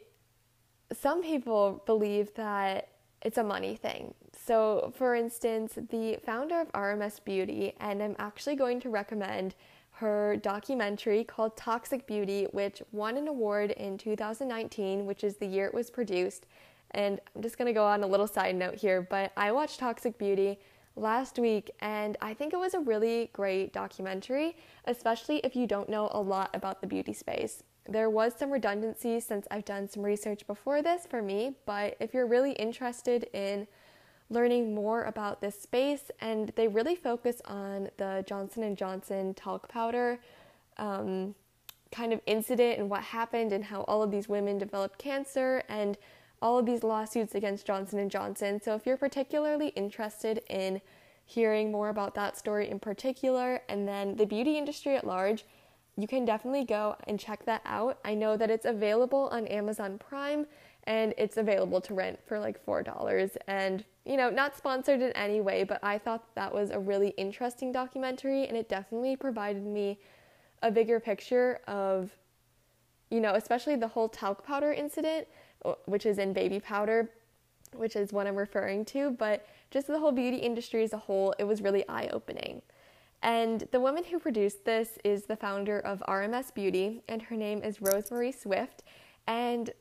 some 0.93 1.21
people 1.21 1.83
believe 1.85 2.33
that 2.35 2.89
it's 3.21 3.37
a 3.37 3.43
money 3.43 3.75
thing. 3.75 4.13
So, 4.45 4.93
for 4.95 5.15
instance, 5.15 5.77
the 5.89 6.19
founder 6.25 6.61
of 6.61 6.71
RMS 6.71 7.23
Beauty, 7.23 7.73
and 7.79 8.01
I'm 8.01 8.15
actually 8.19 8.55
going 8.55 8.79
to 8.81 8.89
recommend 8.89 9.55
her 9.91 10.37
documentary 10.37 11.23
called 11.23 11.57
Toxic 11.57 12.05
Beauty, 12.05 12.45
which 12.51 12.83
won 12.91 13.17
an 13.17 13.27
award 13.27 13.71
in 13.71 13.97
2019, 13.97 15.05
which 15.05 15.23
is 15.23 15.37
the 15.37 15.47
year 15.47 15.65
it 15.65 15.73
was 15.73 15.89
produced. 15.89 16.45
And 16.91 17.19
I'm 17.35 17.41
just 17.41 17.57
going 17.57 17.67
to 17.67 17.73
go 17.73 17.85
on 17.85 18.03
a 18.03 18.07
little 18.07 18.27
side 18.27 18.55
note 18.55 18.75
here, 18.75 19.01
but 19.01 19.31
I 19.37 19.51
watched 19.51 19.79
Toxic 19.79 20.17
Beauty 20.17 20.59
last 20.95 21.37
week 21.37 21.69
and 21.79 22.17
I 22.21 22.33
think 22.33 22.53
it 22.53 22.57
was 22.57 22.73
a 22.73 22.79
really 22.79 23.29
great 23.33 23.71
documentary, 23.71 24.57
especially 24.85 25.37
if 25.39 25.55
you 25.55 25.67
don't 25.67 25.89
know 25.89 26.09
a 26.11 26.21
lot 26.21 26.49
about 26.53 26.81
the 26.81 26.87
beauty 26.87 27.13
space. 27.13 27.63
There 27.87 28.09
was 28.09 28.33
some 28.33 28.51
redundancy 28.51 29.19
since 29.19 29.47
I've 29.49 29.63
done 29.63 29.87
some 29.87 30.03
research 30.03 30.45
before 30.47 30.81
this 30.81 31.05
for 31.05 31.21
me, 31.21 31.55
but 31.65 31.95
if 31.99 32.13
you're 32.13 32.27
really 32.27 32.51
interested 32.53 33.29
in 33.33 33.67
learning 34.29 34.75
more 34.75 35.03
about 35.03 35.39
this 35.39 35.59
space 35.61 36.11
and 36.19 36.51
they 36.55 36.67
really 36.67 36.95
focus 36.95 37.41
on 37.45 37.89
the 37.97 38.25
Johnson 38.27 38.75
& 38.75 38.77
Johnson 38.77 39.33
talc 39.35 39.69
powder 39.69 40.19
um, 40.77 41.33
kind 41.91 42.11
of 42.11 42.19
incident 42.25 42.79
and 42.79 42.89
what 42.89 43.01
happened 43.01 43.53
and 43.53 43.63
how 43.63 43.81
all 43.83 44.03
of 44.03 44.11
these 44.11 44.27
women 44.27 44.57
developed 44.57 44.99
cancer 44.99 45.63
and 45.69 45.97
all 46.41 46.59
of 46.59 46.65
these 46.65 46.83
lawsuits 46.83 47.35
against 47.35 47.65
Johnson 47.65 48.07
& 48.09 48.11
Johnson. 48.11 48.61
So 48.61 48.75
if 48.75 48.85
you're 48.85 48.97
particularly 48.97 49.69
interested 49.69 50.43
in 50.49 50.81
hearing 51.25 51.71
more 51.71 51.89
about 51.89 52.15
that 52.15 52.37
story 52.37 52.69
in 52.69 52.79
particular 52.79 53.61
and 53.67 53.87
then 53.87 54.15
the 54.15 54.25
beauty 54.25 54.57
industry 54.57 54.95
at 54.95 55.05
large, 55.05 55.45
you 55.97 56.07
can 56.07 56.25
definitely 56.25 56.63
go 56.63 56.95
and 57.07 57.19
check 57.19 57.43
that 57.45 57.61
out. 57.65 57.99
I 58.05 58.13
know 58.13 58.37
that 58.37 58.51
it's 58.51 58.65
available 58.65 59.29
on 59.31 59.47
Amazon 59.47 59.97
Prime 59.97 60.45
and 60.83 61.13
it's 61.17 61.37
available 61.37 61.81
to 61.81 61.93
rent 61.93 62.19
for 62.25 62.39
like 62.39 62.63
$4 62.65 63.35
and 63.47 63.83
you 64.05 64.15
know, 64.15 64.29
not 64.29 64.55
sponsored 64.55 65.01
in 65.01 65.11
any 65.13 65.41
way, 65.41 65.65
but 65.65 65.83
I 65.83 65.97
thought 65.97 66.33
that 66.35 66.53
was 66.53 66.69
a 66.69 66.79
really 66.79 67.09
interesting 67.17 67.73
documentary 67.73 68.45
and 68.47 68.55
it 68.55 68.69
definitely 68.69 69.17
provided 69.17 69.65
me 69.65 69.99
a 70.61 70.71
bigger 70.71 70.99
picture 70.99 71.59
of 71.67 72.11
you 73.09 73.19
know, 73.21 73.33
especially 73.35 73.75
the 73.75 73.87
whole 73.87 74.09
talc 74.09 74.45
powder 74.45 74.73
incident, 74.73 75.27
which 75.85 76.05
is 76.05 76.17
in 76.17 76.33
baby 76.33 76.59
powder, 76.59 77.09
which 77.73 77.95
is 77.95 78.13
what 78.13 78.27
I'm 78.27 78.35
referring 78.35 78.85
to, 78.85 79.11
but 79.11 79.45
just 79.71 79.87
the 79.87 79.99
whole 79.99 80.11
beauty 80.11 80.37
industry 80.37 80.83
as 80.83 80.93
a 80.93 80.97
whole, 80.97 81.33
it 81.37 81.43
was 81.43 81.61
really 81.61 81.87
eye 81.89 82.09
opening. 82.13 82.61
And 83.23 83.67
the 83.71 83.79
woman 83.79 84.03
who 84.03 84.19
produced 84.19 84.63
this 84.63 84.97
is 85.03 85.23
the 85.23 85.35
founder 85.35 85.79
of 85.79 86.03
RMS 86.07 86.53
Beauty, 86.53 87.01
and 87.09 87.21
her 87.23 87.35
name 87.35 87.63
is 87.63 87.81
Rose-Marie 87.81 88.31
Swift. 88.31 88.83
And 89.25 89.71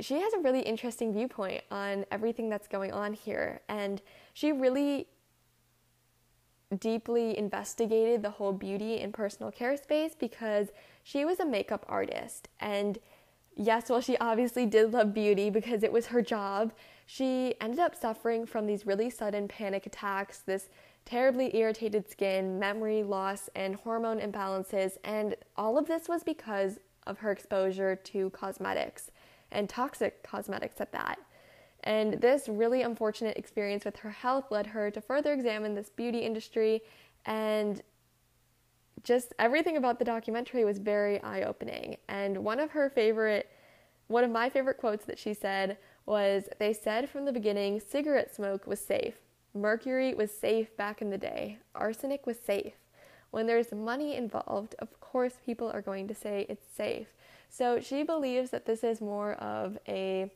she 0.00 0.14
has 0.20 0.32
a 0.32 0.38
really 0.38 0.60
interesting 0.60 1.12
viewpoint 1.12 1.62
on 1.70 2.06
everything 2.10 2.48
that's 2.48 2.68
going 2.68 2.92
on 2.92 3.12
here. 3.12 3.60
And 3.68 4.00
she 4.32 4.50
really 4.50 5.08
deeply 6.78 7.36
investigated 7.36 8.22
the 8.22 8.30
whole 8.30 8.54
beauty 8.54 9.00
and 9.00 9.12
personal 9.12 9.52
care 9.52 9.76
space 9.76 10.14
because 10.18 10.68
she 11.02 11.26
was 11.26 11.38
a 11.38 11.44
makeup 11.44 11.84
artist. 11.88 12.48
And 12.60 12.98
yes, 13.56 13.90
while 13.90 14.00
she 14.00 14.16
obviously 14.18 14.66
did 14.66 14.92
love 14.92 15.14
beauty 15.14 15.50
because 15.50 15.82
it 15.82 15.92
was 15.92 16.06
her 16.06 16.22
job, 16.22 16.72
she 17.06 17.54
ended 17.60 17.80
up 17.80 17.94
suffering 17.94 18.46
from 18.46 18.66
these 18.66 18.86
really 18.86 19.10
sudden 19.10 19.48
panic 19.48 19.86
attacks, 19.86 20.38
this 20.38 20.68
terribly 21.04 21.54
irritated 21.56 22.08
skin, 22.08 22.58
memory 22.58 23.02
loss, 23.02 23.50
and 23.54 23.74
hormone 23.74 24.20
imbalances. 24.20 24.96
And 25.04 25.34
all 25.56 25.76
of 25.78 25.86
this 25.86 26.08
was 26.08 26.22
because 26.22 26.78
of 27.06 27.18
her 27.18 27.32
exposure 27.32 27.96
to 27.96 28.30
cosmetics 28.30 29.10
and 29.50 29.68
toxic 29.68 30.22
cosmetics 30.22 30.80
at 30.80 30.92
that. 30.92 31.18
And 31.84 32.14
this 32.20 32.48
really 32.48 32.82
unfortunate 32.82 33.36
experience 33.36 33.84
with 33.84 33.96
her 33.96 34.10
health 34.10 34.50
led 34.50 34.68
her 34.68 34.90
to 34.92 35.00
further 35.00 35.32
examine 35.32 35.74
this 35.74 35.90
beauty 35.90 36.18
industry 36.18 36.80
and 37.26 37.82
just 39.02 39.32
everything 39.38 39.76
about 39.76 39.98
the 39.98 40.04
documentary 40.04 40.64
was 40.64 40.78
very 40.78 41.20
eye-opening. 41.22 41.96
And 42.08 42.44
one 42.44 42.60
of 42.60 42.70
her 42.70 42.88
favorite 42.90 43.50
one 44.08 44.24
of 44.24 44.30
my 44.30 44.50
favorite 44.50 44.76
quotes 44.76 45.06
that 45.06 45.18
she 45.18 45.32
said 45.32 45.78
was 46.04 46.44
they 46.58 46.72
said 46.74 47.08
from 47.08 47.24
the 47.24 47.32
beginning 47.32 47.80
cigarette 47.80 48.34
smoke 48.34 48.66
was 48.66 48.80
safe. 48.80 49.14
Mercury 49.54 50.12
was 50.14 50.30
safe 50.30 50.76
back 50.76 51.00
in 51.00 51.10
the 51.10 51.18
day. 51.18 51.58
Arsenic 51.74 52.26
was 52.26 52.38
safe. 52.38 52.74
When 53.30 53.46
there's 53.46 53.72
money 53.72 54.16
involved, 54.16 54.74
of 54.78 55.00
course 55.00 55.34
people 55.46 55.70
are 55.70 55.80
going 55.80 56.08
to 56.08 56.14
say 56.14 56.46
it's 56.48 56.66
safe. 56.76 57.08
So 57.48 57.80
she 57.80 58.02
believes 58.02 58.50
that 58.50 58.66
this 58.66 58.84
is 58.84 59.00
more 59.00 59.32
of 59.34 59.78
a 59.88 60.30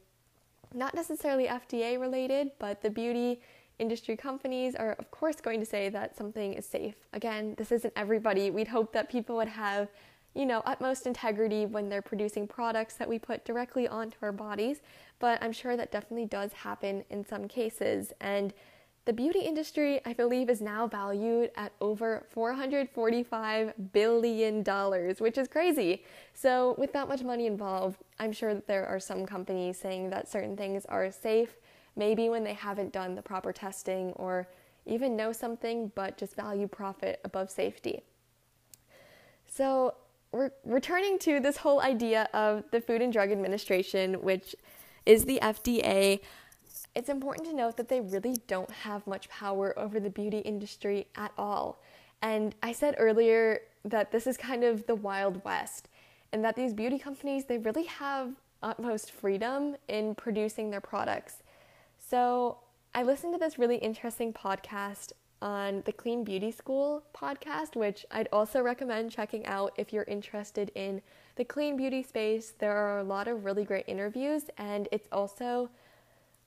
not 0.75 0.95
necessarily 0.95 1.47
FDA 1.47 2.01
related, 2.01 2.53
but 2.59 2.83
the 2.83 2.91
beauty 2.91 3.41
industry 3.79 4.17
companies 4.17 4.75
are, 4.75 4.93
of 4.93 5.11
course, 5.11 5.37
going 5.41 5.61
to 5.61 5.67
say 5.67 5.89
that 5.89 6.17
something 6.17 6.55
is 6.55 6.67
safe. 6.67 6.95
Again, 7.13 7.55
this 7.59 7.73
isn't 7.73 7.93
everybody. 7.97 8.51
We'd 8.51 8.69
hope 8.69 8.93
that 8.93 9.11
people 9.11 9.37
would 9.37 9.49
have, 9.49 9.89
you 10.35 10.47
know, 10.47 10.63
utmost 10.65 11.07
integrity 11.07 11.67
when 11.67 11.89
they're 11.89 12.03
producing 12.03 12.47
products 12.47 12.95
that 12.95 13.09
we 13.09 13.19
put 13.19 13.45
directly 13.45 13.87
onto 13.87 14.17
our 14.23 14.33
bodies, 14.33 14.81
but 15.19 15.43
I'm 15.43 15.53
sure 15.53 15.77
that 15.77 15.93
definitely 15.93 16.27
does 16.27 16.53
happen 16.53 17.05
in 17.11 17.25
some 17.25 17.49
cases. 17.49 18.13
And 18.21 18.53
the 19.07 19.13
beauty 19.13 19.39
industry, 19.39 20.01
I 20.05 20.15
believe, 20.15 20.51
is 20.51 20.61
now 20.61 20.89
valued 20.89 21.53
at 21.57 21.73
over 21.81 22.27
$445 22.35 23.73
billion, 23.93 24.65
which 25.19 25.39
is 25.39 25.47
crazy. 25.47 26.03
So, 26.35 26.75
with 26.77 26.93
that 26.95 27.07
much 27.07 27.23
money 27.23 27.47
involved, 27.47 28.03
I'm 28.19 28.33
sure 28.33 28.53
that 28.53 28.67
there 28.67 28.85
are 28.85 28.99
some 28.99 29.25
companies 29.25 29.79
saying 29.79 30.11
that 30.11 30.29
certain 30.29 30.57
things 30.57 30.85
are 30.87 31.13
safe, 31.13 31.55
maybe 31.97 32.29
when 32.29 32.45
they 32.45 32.55
haven't 32.55 32.93
done 32.93 33.15
the 33.15 33.23
proper 33.23 33.53
testing 33.53 34.13
or 34.13 34.47
even 34.85 35.17
know 35.17 35.33
something, 35.33 35.91
but 35.95 36.17
just 36.17 36.37
value 36.37 36.69
profit 36.69 37.21
above 37.25 37.51
safety. 37.51 38.03
So, 39.49 39.95
we're 40.33 40.51
returning 40.65 41.19
to 41.21 41.41
this 41.41 41.57
whole 41.57 41.81
idea 41.81 42.29
of 42.35 42.65
the 42.71 42.81
Food 42.81 43.01
and 43.01 43.13
Drug 43.13 43.31
Administration, 43.31 44.23
which 44.23 44.55
is 45.07 45.25
the 45.25 45.39
FDA 45.41 46.21
it's 46.97 47.11
important 47.11 47.47
to 47.47 47.55
note 47.55 47.77
that 47.77 47.89
they 47.89 48.01
really 48.01 48.37
don't 48.47 48.71
have 48.71 49.07
much 49.07 49.29
power 49.29 49.79
over 49.79 50.01
the 50.01 50.09
beauty 50.09 50.39
industry 50.39 51.07
at 51.15 51.31
all. 51.37 51.79
And 52.23 52.55
I 52.63 52.73
said 52.73 52.95
earlier 52.99 53.61
that 53.85 54.11
this 54.11 54.27
is 54.27 54.39
kind 54.39 54.65
of 54.65 54.87
the 54.87 54.95
Wild 54.95 55.45
West, 55.45 55.89
and 56.33 56.43
that 56.43 56.57
these 56.57 56.73
beauty 56.73 56.99
companies, 56.99 57.45
they 57.45 57.59
really 57.59 57.85
have 57.85 58.33
utmost 58.63 59.13
freedom 59.13 59.77
in 59.89 60.15
producing 60.15 60.71
their 60.71 60.81
products. 60.81 61.43
So 62.09 62.59
I 62.95 63.03
listened 63.03 63.35
to 63.35 63.39
this 63.39 63.59
really 63.59 63.79
interesting 63.79 64.33
podcast 64.33 65.11
on 65.43 65.83
the 65.87 65.93
Clean 65.93 66.23
Beauty 66.23 66.53
School 66.53 67.03
podcast, 67.13 67.75
which 67.75 68.07
I'd 68.13 68.29
also 68.33 68.63
recommend 68.63 69.11
checking 69.11 69.45
out 69.47 69.73
if 69.77 69.93
you're 69.93 70.05
interested 70.05 70.71
in 70.77 71.03
the 71.35 71.45
clean 71.45 71.77
beauty 71.77 72.05
space. 72.05 72.53
There 72.57 72.77
are 72.77 73.01
a 73.01 73.05
lot 73.05 73.27
of 73.27 73.45
really 73.45 73.65
great 73.65 73.87
interviews, 73.89 74.45
and 74.57 74.89
it's 74.93 75.09
also 75.11 75.69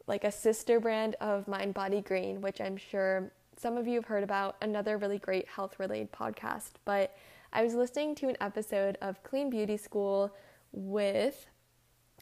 like 0.07 0.23
a 0.23 0.31
sister 0.31 0.79
brand 0.79 1.15
of 1.19 1.45
Mind 1.45 1.73
Body 1.73 1.99
Green, 1.99 2.39
which 2.39 2.61
I'm 2.61 2.77
sure 2.77 3.29
some 3.57 3.75
of 3.75 3.85
you 3.85 3.95
have 3.95 4.05
heard 4.05 4.23
about, 4.23 4.55
another 4.61 4.97
really 4.97 5.19
great 5.19 5.45
health 5.49 5.77
related 5.77 6.13
podcast. 6.13 6.71
But 6.85 7.17
I 7.51 7.65
was 7.65 7.73
listening 7.73 8.15
to 8.15 8.29
an 8.29 8.37
episode 8.39 8.97
of 9.01 9.21
Clean 9.23 9.49
Beauty 9.49 9.75
School 9.75 10.33
with 10.71 11.47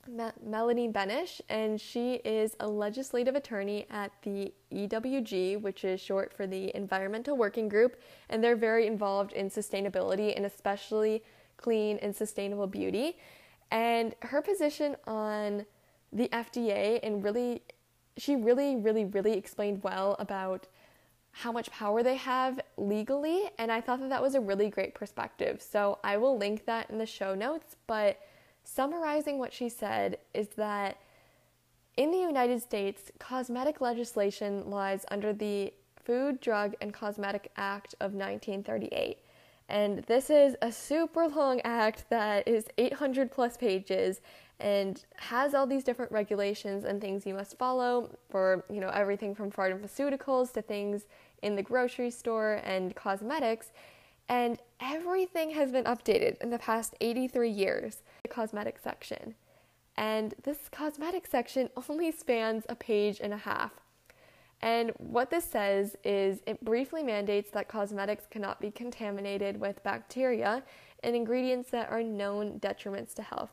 Me- 0.08 0.32
Melanie 0.44 0.90
Benesh, 0.90 1.42
and 1.50 1.80
she 1.80 2.16
is 2.26 2.56
a 2.60 2.68
legislative 2.68 3.36
attorney 3.36 3.86
at 3.90 4.12
the 4.24 4.54
EWG, 4.72 5.62
which 5.62 5.84
is 5.84 6.00
short 6.00 6.34
for 6.34 6.48
the 6.48 6.76
Environmental 6.76 7.36
Working 7.36 7.68
Group, 7.68 8.00
and 8.30 8.44
they're 8.44 8.56
very 8.56 8.88
involved 8.88 9.34
in 9.34 9.50
sustainability 9.50 10.36
and 10.36 10.46
especially 10.46 11.24
clean 11.58 11.98
and 12.02 12.16
sustainable 12.16 12.68
beauty. 12.68 13.18
And 13.72 14.16
her 14.22 14.42
position 14.42 14.96
on 15.06 15.66
the 16.14 16.30
FDA 16.30 17.00
and 17.04 17.24
really, 17.24 17.62
she 18.16 18.36
really, 18.36 18.76
really, 18.76 19.06
really 19.06 19.34
explained 19.34 19.84
well 19.84 20.16
about 20.20 20.68
how 21.32 21.52
much 21.52 21.70
power 21.70 22.02
they 22.02 22.16
have 22.16 22.60
legally. 22.78 23.44
And 23.60 23.72
I 23.72 23.82
thought 23.82 24.00
that 24.00 24.10
that 24.10 24.22
was 24.22 24.36
a 24.36 24.42
really 24.42 24.70
great 24.70 24.96
perspective. 24.96 25.62
So 25.62 26.00
I 26.04 26.18
will 26.18 26.38
link 26.38 26.66
that 26.66 26.90
in 26.90 26.98
the 26.98 27.06
show 27.06 27.36
notes. 27.36 27.76
But 27.86 28.20
summarizing 28.68 29.40
what 29.40 29.54
she 29.54 29.70
said 29.70 30.18
is 30.34 30.50
that 30.50 30.98
in 31.96 32.12
the 32.12 32.18
United 32.18 32.62
States, 32.62 33.12
cosmetic 33.18 33.82
legislation 33.82 34.70
lies 34.70 35.06
under 35.10 35.34
the 35.34 35.74
Food, 36.04 36.40
Drug, 36.42 36.76
and 36.82 36.94
Cosmetic 36.94 37.52
Act 37.58 37.96
of 38.00 38.14
1938. 38.14 39.18
And 39.70 40.00
this 40.04 40.30
is 40.30 40.56
a 40.62 40.72
super 40.72 41.28
long 41.28 41.60
act 41.62 42.06
that 42.10 42.48
is 42.48 42.68
800 42.78 43.32
plus 43.32 43.58
pages 43.58 44.22
and 44.60 45.04
has 45.16 45.54
all 45.54 45.68
these 45.68 45.84
different 45.84 46.12
regulations 46.12 46.86
and 46.86 47.02
things 47.02 47.26
you 47.26 47.34
must 47.34 47.58
follow 47.58 48.10
for, 48.30 48.64
you 48.70 48.80
know, 48.80 48.90
everything 48.90 49.36
from 49.36 49.52
pharmaceuticals 49.52 50.54
to 50.54 50.62
things 50.62 51.08
in 51.42 51.56
the 51.56 51.64
grocery 51.64 52.10
store 52.10 52.62
and 52.64 52.96
cosmetics. 52.96 53.72
And 54.30 54.60
everything 54.82 55.52
has 55.52 55.72
been 55.72 55.86
updated 55.86 56.42
in 56.42 56.50
the 56.50 56.60
past 56.60 56.96
83 57.02 57.50
years, 57.50 57.98
cosmetic 58.28 58.80
section. 58.80 59.36
And 59.96 60.36
this 60.44 60.70
cosmetic 60.72 61.28
section 61.28 61.70
only 61.90 62.12
spans 62.12 62.66
a 62.70 62.76
page 62.76 63.20
and 63.22 63.34
a 63.34 63.38
half. 63.38 63.72
And 64.62 64.92
what 64.98 65.30
this 65.30 65.46
says 65.46 65.96
is 66.04 66.40
it 66.48 66.64
briefly 66.66 67.04
mandates 67.04 67.52
that 67.52 67.68
cosmetics 67.68 68.26
cannot 68.30 68.60
be 68.60 68.72
contaminated 68.72 69.60
with 69.60 69.84
bacteria 69.84 70.64
and 71.04 71.16
ingredients 71.16 71.70
that 71.70 71.92
are 71.92 72.02
known 72.02 72.60
detriments 72.60 73.14
to 73.16 73.22
health. 73.22 73.52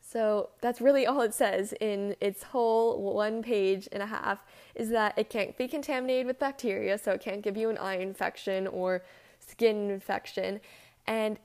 So 0.00 0.48
that's 0.60 0.80
really 0.80 1.06
all 1.06 1.20
it 1.20 1.34
says 1.34 1.72
in 1.80 2.16
its 2.20 2.42
whole 2.42 3.00
one 3.14 3.42
page 3.42 3.88
and 3.92 4.02
a 4.02 4.06
half 4.06 4.40
is 4.74 4.88
that 4.88 5.16
it 5.16 5.30
can't 5.30 5.56
be 5.56 5.68
contaminated 5.68 6.26
with 6.26 6.38
bacteria, 6.38 6.98
so 6.98 7.12
it 7.12 7.20
can't 7.20 7.42
give 7.42 7.56
you 7.56 7.70
an 7.70 7.78
eye 7.78 7.98
infection 7.98 8.66
or 8.66 9.02
skin 9.38 9.88
infection. 9.90 10.60
And 11.06 11.38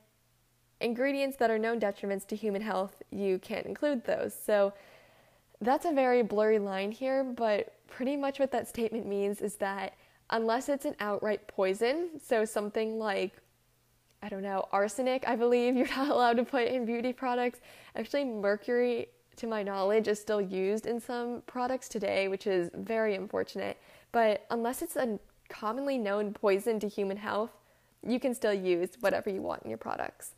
ingredients 0.86 1.36
that 1.38 1.50
are 1.50 1.60
known 1.60 1.80
detriments 1.80 2.26
to 2.28 2.36
human 2.36 2.62
health, 2.62 3.02
you 3.12 3.40
can't 3.40 3.66
include 3.66 4.06
those. 4.06 4.34
So 4.46 4.74
that's 5.60 5.86
a 5.86 5.92
very 5.92 6.22
blurry 6.22 6.60
line 6.60 6.92
here, 6.92 7.24
but 7.24 7.74
pretty 7.88 8.16
much 8.16 8.40
what 8.40 8.52
that 8.52 8.68
statement 8.68 9.06
means 9.06 9.42
is 9.42 9.56
that 9.56 9.96
unless 10.30 10.70
it's 10.70 10.86
an 10.86 10.96
outright 11.00 11.48
poison, 11.48 12.10
so 12.24 12.46
something 12.46 13.00
like, 13.00 13.34
I 14.22 14.30
don't 14.30 14.44
know, 14.44 14.68
arsenic, 14.72 15.28
I 15.28 15.36
believe 15.36 15.76
you're 15.78 15.88
not 15.88 16.10
allowed 16.10 16.38
to 16.38 16.46
put 16.46 16.68
in 16.68 16.86
beauty 16.86 17.14
products. 17.14 17.60
Actually, 17.96 18.26
mercury, 18.26 19.08
to 19.38 19.48
my 19.48 19.64
knowledge, 19.64 20.08
is 20.08 20.20
still 20.20 20.42
used 20.42 20.86
in 20.86 21.00
some 21.00 21.42
products 21.48 21.90
today, 21.90 22.28
which 22.28 22.48
is 22.48 22.70
very 22.76 23.16
unfortunate. 23.16 23.78
But 24.12 24.46
unless 24.52 24.82
it's 24.82 24.96
a 24.96 25.20
commonly 25.50 25.98
known 25.98 26.34
poison 26.34 26.80
to 26.80 26.88
human 26.88 27.18
health, 27.18 27.52
you 28.08 28.20
can 28.20 28.34
still 28.34 28.54
use 28.54 28.92
whatever 29.00 29.30
you 29.30 29.42
want 29.42 29.64
in 29.64 29.70
your 29.70 29.78
products. 29.78 30.36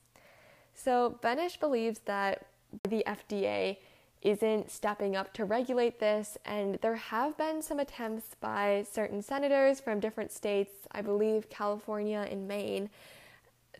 So, 0.77 1.17
Benesh 1.23 1.59
believes 1.59 2.01
that 2.05 2.45
the 2.87 3.03
FDA 3.07 3.77
isn't 4.21 4.69
stepping 4.69 5.15
up 5.15 5.33
to 5.33 5.43
regulate 5.43 5.99
this, 5.99 6.37
and 6.45 6.75
there 6.81 6.95
have 6.95 7.35
been 7.35 7.63
some 7.63 7.79
attempts 7.79 8.35
by 8.39 8.85
certain 8.89 9.23
senators 9.23 9.79
from 9.79 9.99
different 9.99 10.31
states, 10.31 10.71
I 10.91 11.01
believe 11.01 11.49
California 11.49 12.27
and 12.29 12.47
Maine, 12.47 12.91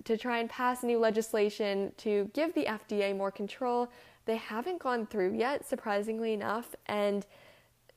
to 0.06 0.18
try 0.18 0.40
and 0.40 0.50
pass 0.50 0.84
new 0.84 0.98
legislation 0.98 1.92
to 1.98 2.32
give 2.34 2.54
the 2.56 2.66
FDA 2.66 3.16
more 3.16 3.32
control. 3.32 3.90
They 4.26 4.38
haven't 4.38 4.80
gone 4.80 5.06
through 5.06 5.36
yet, 5.36 5.68
surprisingly 5.68 6.34
enough, 6.34 6.76
and 6.88 7.28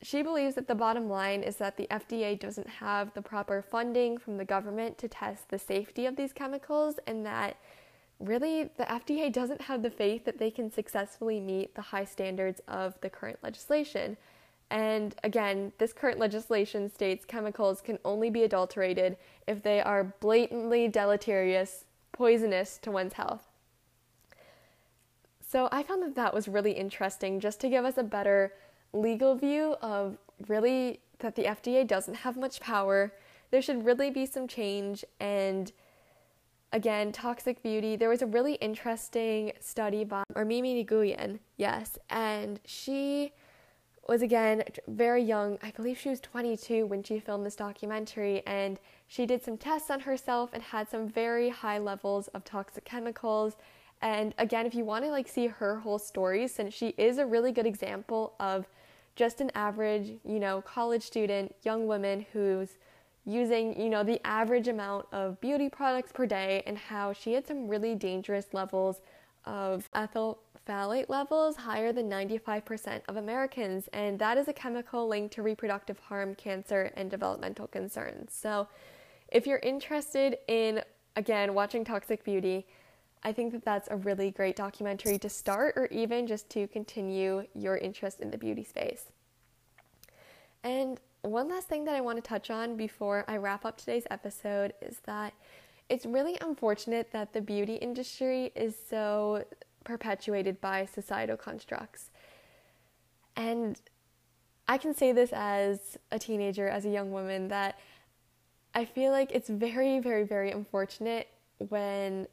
she 0.03 0.21
believes 0.21 0.55
that 0.55 0.67
the 0.67 0.75
bottom 0.75 1.09
line 1.09 1.41
is 1.41 1.55
that 1.57 1.75
the 1.75 1.87
FDA 1.89 2.39
doesn't 2.39 2.67
have 2.67 3.13
the 3.13 3.21
proper 3.21 3.63
funding 3.63 4.19
from 4.19 4.37
the 4.37 4.45
government 4.45 4.99
to 4.99 5.07
test 5.07 5.49
the 5.49 5.59
safety 5.59 6.05
of 6.05 6.15
these 6.15 6.33
chemicals 6.33 6.99
and 7.07 7.25
that 7.25 7.57
really 8.23 8.69
the 8.77 8.83
FDA 8.83 9.31
doesn't 9.31 9.61
have 9.61 9.81
the 9.83 9.89
faith 9.89 10.25
that 10.25 10.37
they 10.37 10.51
can 10.51 10.71
successfully 10.71 11.39
meet 11.39 11.75
the 11.75 11.81
high 11.81 12.05
standards 12.05 12.61
of 12.67 12.99
the 13.01 13.09
current 13.09 13.39
legislation. 13.43 14.17
And 14.69 15.15
again, 15.23 15.73
this 15.77 15.91
current 15.91 16.17
legislation 16.17 16.89
states 16.89 17.25
chemicals 17.25 17.81
can 17.81 17.99
only 18.05 18.29
be 18.29 18.43
adulterated 18.43 19.17
if 19.45 19.61
they 19.61 19.81
are 19.81 20.15
blatantly 20.21 20.87
deleterious, 20.87 21.85
poisonous 22.13 22.77
to 22.83 22.91
one's 22.91 23.13
health. 23.13 23.49
So 25.45 25.67
I 25.71 25.83
found 25.83 26.01
that 26.03 26.15
that 26.15 26.33
was 26.33 26.47
really 26.47 26.71
interesting 26.71 27.41
just 27.41 27.59
to 27.59 27.69
give 27.69 27.83
us 27.83 27.97
a 27.97 28.03
better 28.03 28.53
legal 28.93 29.35
view 29.35 29.75
of 29.81 30.17
really 30.47 31.01
that 31.19 31.35
the 31.35 31.43
FDA 31.43 31.85
doesn't 31.85 32.15
have 32.15 32.37
much 32.37 32.61
power. 32.61 33.11
There 33.51 33.61
should 33.61 33.85
really 33.85 34.09
be 34.09 34.25
some 34.25 34.47
change 34.47 35.03
and 35.19 35.71
again, 36.73 37.11
toxic 37.11 37.61
beauty. 37.61 37.95
There 37.95 38.09
was 38.09 38.21
a 38.21 38.25
really 38.25 38.53
interesting 38.55 39.53
study 39.59 40.03
by 40.03 40.23
or 40.35 40.45
Mymy 40.45 40.85
Nguyen, 40.85 41.39
yes, 41.57 41.97
and 42.09 42.59
she 42.65 43.33
was 44.07 44.21
again 44.21 44.63
very 44.87 45.23
young. 45.23 45.57
I 45.61 45.71
believe 45.71 45.97
she 45.97 46.09
was 46.09 46.19
22 46.19 46.85
when 46.85 47.03
she 47.03 47.19
filmed 47.19 47.45
this 47.45 47.55
documentary, 47.55 48.41
and 48.45 48.79
she 49.07 49.25
did 49.25 49.43
some 49.43 49.57
tests 49.57 49.89
on 49.89 50.01
herself 50.01 50.51
and 50.53 50.63
had 50.63 50.89
some 50.89 51.07
very 51.07 51.49
high 51.49 51.77
levels 51.77 52.27
of 52.29 52.43
toxic 52.43 52.85
chemicals. 52.85 53.55
And 54.01 54.33
again, 54.37 54.65
if 54.65 54.73
you 54.73 54.83
want 54.83 55.05
to 55.05 55.11
like 55.11 55.27
see 55.27 55.47
her 55.47 55.79
whole 55.79 55.99
story, 55.99 56.47
since 56.47 56.73
she 56.73 56.89
is 56.97 57.17
a 57.19 57.25
really 57.25 57.51
good 57.51 57.67
example 57.67 58.33
of 58.39 58.67
just 59.15 59.41
an 59.41 59.51
average, 59.53 60.17
you 60.23 60.39
know, 60.39 60.61
college 60.61 61.03
student, 61.03 61.53
young 61.63 61.85
woman 61.85 62.25
who's 62.33 62.77
using, 63.25 63.79
you 63.79 63.89
know, 63.89 64.03
the 64.03 64.25
average 64.25 64.67
amount 64.67 65.05
of 65.11 65.39
beauty 65.41 65.69
products 65.69 66.11
per 66.11 66.25
day 66.25 66.63
and 66.65 66.77
how 66.77 67.13
she 67.13 67.33
had 67.33 67.45
some 67.45 67.67
really 67.67 67.95
dangerous 67.95 68.47
levels 68.53 69.01
of 69.45 69.89
ethyl 69.93 70.39
phthalate 70.67 71.09
levels 71.09 71.55
higher 71.55 71.91
than 71.91 72.09
95% 72.09 73.01
of 73.07 73.17
Americans, 73.17 73.89
and 73.93 74.19
that 74.19 74.37
is 74.37 74.47
a 74.47 74.53
chemical 74.53 75.07
linked 75.07 75.33
to 75.33 75.41
reproductive 75.41 75.97
harm, 75.99 76.35
cancer, 76.35 76.91
and 76.95 77.09
developmental 77.09 77.67
concerns. 77.67 78.33
So, 78.33 78.67
if 79.29 79.47
you're 79.47 79.59
interested 79.59 80.37
in 80.47 80.81
again 81.15 81.53
watching 81.53 81.83
Toxic 81.83 82.23
Beauty, 82.23 82.67
I 83.23 83.31
think 83.31 83.53
that 83.53 83.63
that's 83.63 83.87
a 83.91 83.95
really 83.95 84.31
great 84.31 84.55
documentary 84.55 85.17
to 85.19 85.29
start 85.29 85.73
or 85.77 85.87
even 85.87 86.27
just 86.27 86.49
to 86.51 86.67
continue 86.67 87.45
your 87.53 87.77
interest 87.77 88.19
in 88.19 88.31
the 88.31 88.37
beauty 88.37 88.63
space. 88.63 89.11
And 90.63 90.99
one 91.21 91.49
last 91.49 91.67
thing 91.67 91.85
that 91.85 91.95
I 91.95 92.01
want 92.01 92.17
to 92.17 92.27
touch 92.27 92.49
on 92.49 92.75
before 92.75 93.25
I 93.27 93.37
wrap 93.37 93.65
up 93.65 93.77
today's 93.77 94.05
episode 94.09 94.73
is 94.81 94.99
that 95.05 95.33
it's 95.89 96.05
really 96.05 96.37
unfortunate 96.41 97.11
that 97.11 97.33
the 97.33 97.41
beauty 97.41 97.75
industry 97.75 98.51
is 98.55 98.75
so 98.89 99.43
perpetuated 99.83 100.61
by 100.61 100.85
societal 100.85 101.37
constructs. 101.37 102.09
And 103.35 103.79
I 104.67 104.77
can 104.77 104.95
say 104.95 105.11
this 105.11 105.31
as 105.33 105.97
a 106.11 106.17
teenager, 106.17 106.67
as 106.67 106.85
a 106.85 106.89
young 106.89 107.11
woman, 107.11 107.49
that 107.49 107.77
I 108.73 108.85
feel 108.85 109.11
like 109.11 109.31
it's 109.31 109.49
very, 109.49 109.99
very, 109.99 110.23
very 110.23 110.51
unfortunate 110.51 111.27
when 111.57 112.27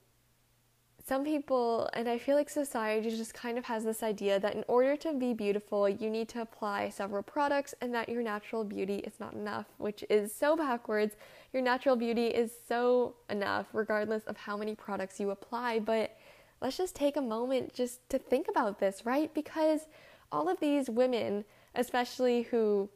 some 1.09 1.25
people, 1.25 1.89
and 1.95 2.07
I 2.07 2.19
feel 2.19 2.37
like 2.37 2.51
society 2.51 3.09
just 3.09 3.33
kind 3.33 3.57
of 3.57 3.65
has 3.65 3.83
this 3.83 4.03
idea 4.03 4.39
that 4.41 4.55
in 4.55 4.63
order 4.69 4.95
to 4.97 5.15
be 5.15 5.33
beautiful, 5.33 5.89
you 5.89 6.11
need 6.11 6.29
to 6.29 6.43
apply 6.43 6.91
several 6.91 7.23
products 7.23 7.75
and 7.81 7.95
that 7.95 8.11
your 8.11 8.23
natural 8.23 8.63
beauty 8.63 8.97
is 8.99 9.19
not 9.19 9.33
enough, 9.33 9.65
which 9.79 10.05
is 10.11 10.35
so 10.35 10.55
backwards. 10.55 11.17
Your 11.55 11.63
natural 11.63 11.97
beauty 11.97 12.27
is 12.27 12.53
so 12.69 13.15
enough, 13.31 13.69
regardless 13.73 14.25
of 14.25 14.37
how 14.37 14.59
many 14.59 14.75
products 14.75 15.19
you 15.19 15.31
apply. 15.31 15.79
But 15.79 16.15
let's 16.61 16.77
just 16.77 16.95
take 16.95 17.17
a 17.17 17.23
moment 17.23 17.73
just 17.73 18.07
to 18.11 18.19
think 18.19 18.47
about 18.47 18.79
this, 18.79 19.07
right? 19.07 19.33
Because 19.33 19.89
all 20.31 20.47
of 20.47 20.61
these 20.61 20.91
women, 20.91 21.47
especially 21.75 22.43
who 22.43 22.91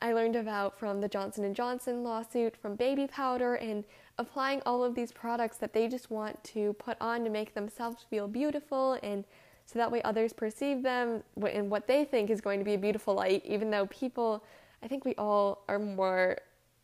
I 0.00 0.12
learned 0.12 0.36
about 0.36 0.78
from 0.78 1.00
the 1.00 1.08
Johnson 1.08 1.52
& 1.54 1.54
Johnson 1.54 2.04
lawsuit, 2.04 2.56
from 2.56 2.76
baby 2.76 3.08
powder 3.08 3.56
and 3.56 3.84
applying 4.18 4.60
all 4.66 4.84
of 4.84 4.94
these 4.94 5.12
products 5.12 5.56
that 5.58 5.72
they 5.72 5.88
just 5.88 6.10
want 6.10 6.42
to 6.44 6.72
put 6.74 6.96
on 7.00 7.24
to 7.24 7.30
make 7.30 7.54
themselves 7.54 8.04
feel 8.08 8.28
beautiful 8.28 8.98
and 9.02 9.24
so 9.66 9.78
that 9.78 9.90
way 9.90 10.02
others 10.02 10.32
perceive 10.32 10.82
them 10.82 11.22
and 11.48 11.70
what 11.70 11.86
they 11.86 12.04
think 12.04 12.28
is 12.28 12.40
going 12.40 12.58
to 12.58 12.64
be 12.64 12.74
a 12.74 12.78
beautiful 12.78 13.14
light 13.14 13.42
even 13.46 13.70
though 13.70 13.86
people 13.86 14.44
I 14.82 14.88
think 14.88 15.04
we 15.04 15.14
all 15.16 15.64
are 15.68 15.78
more 15.78 16.38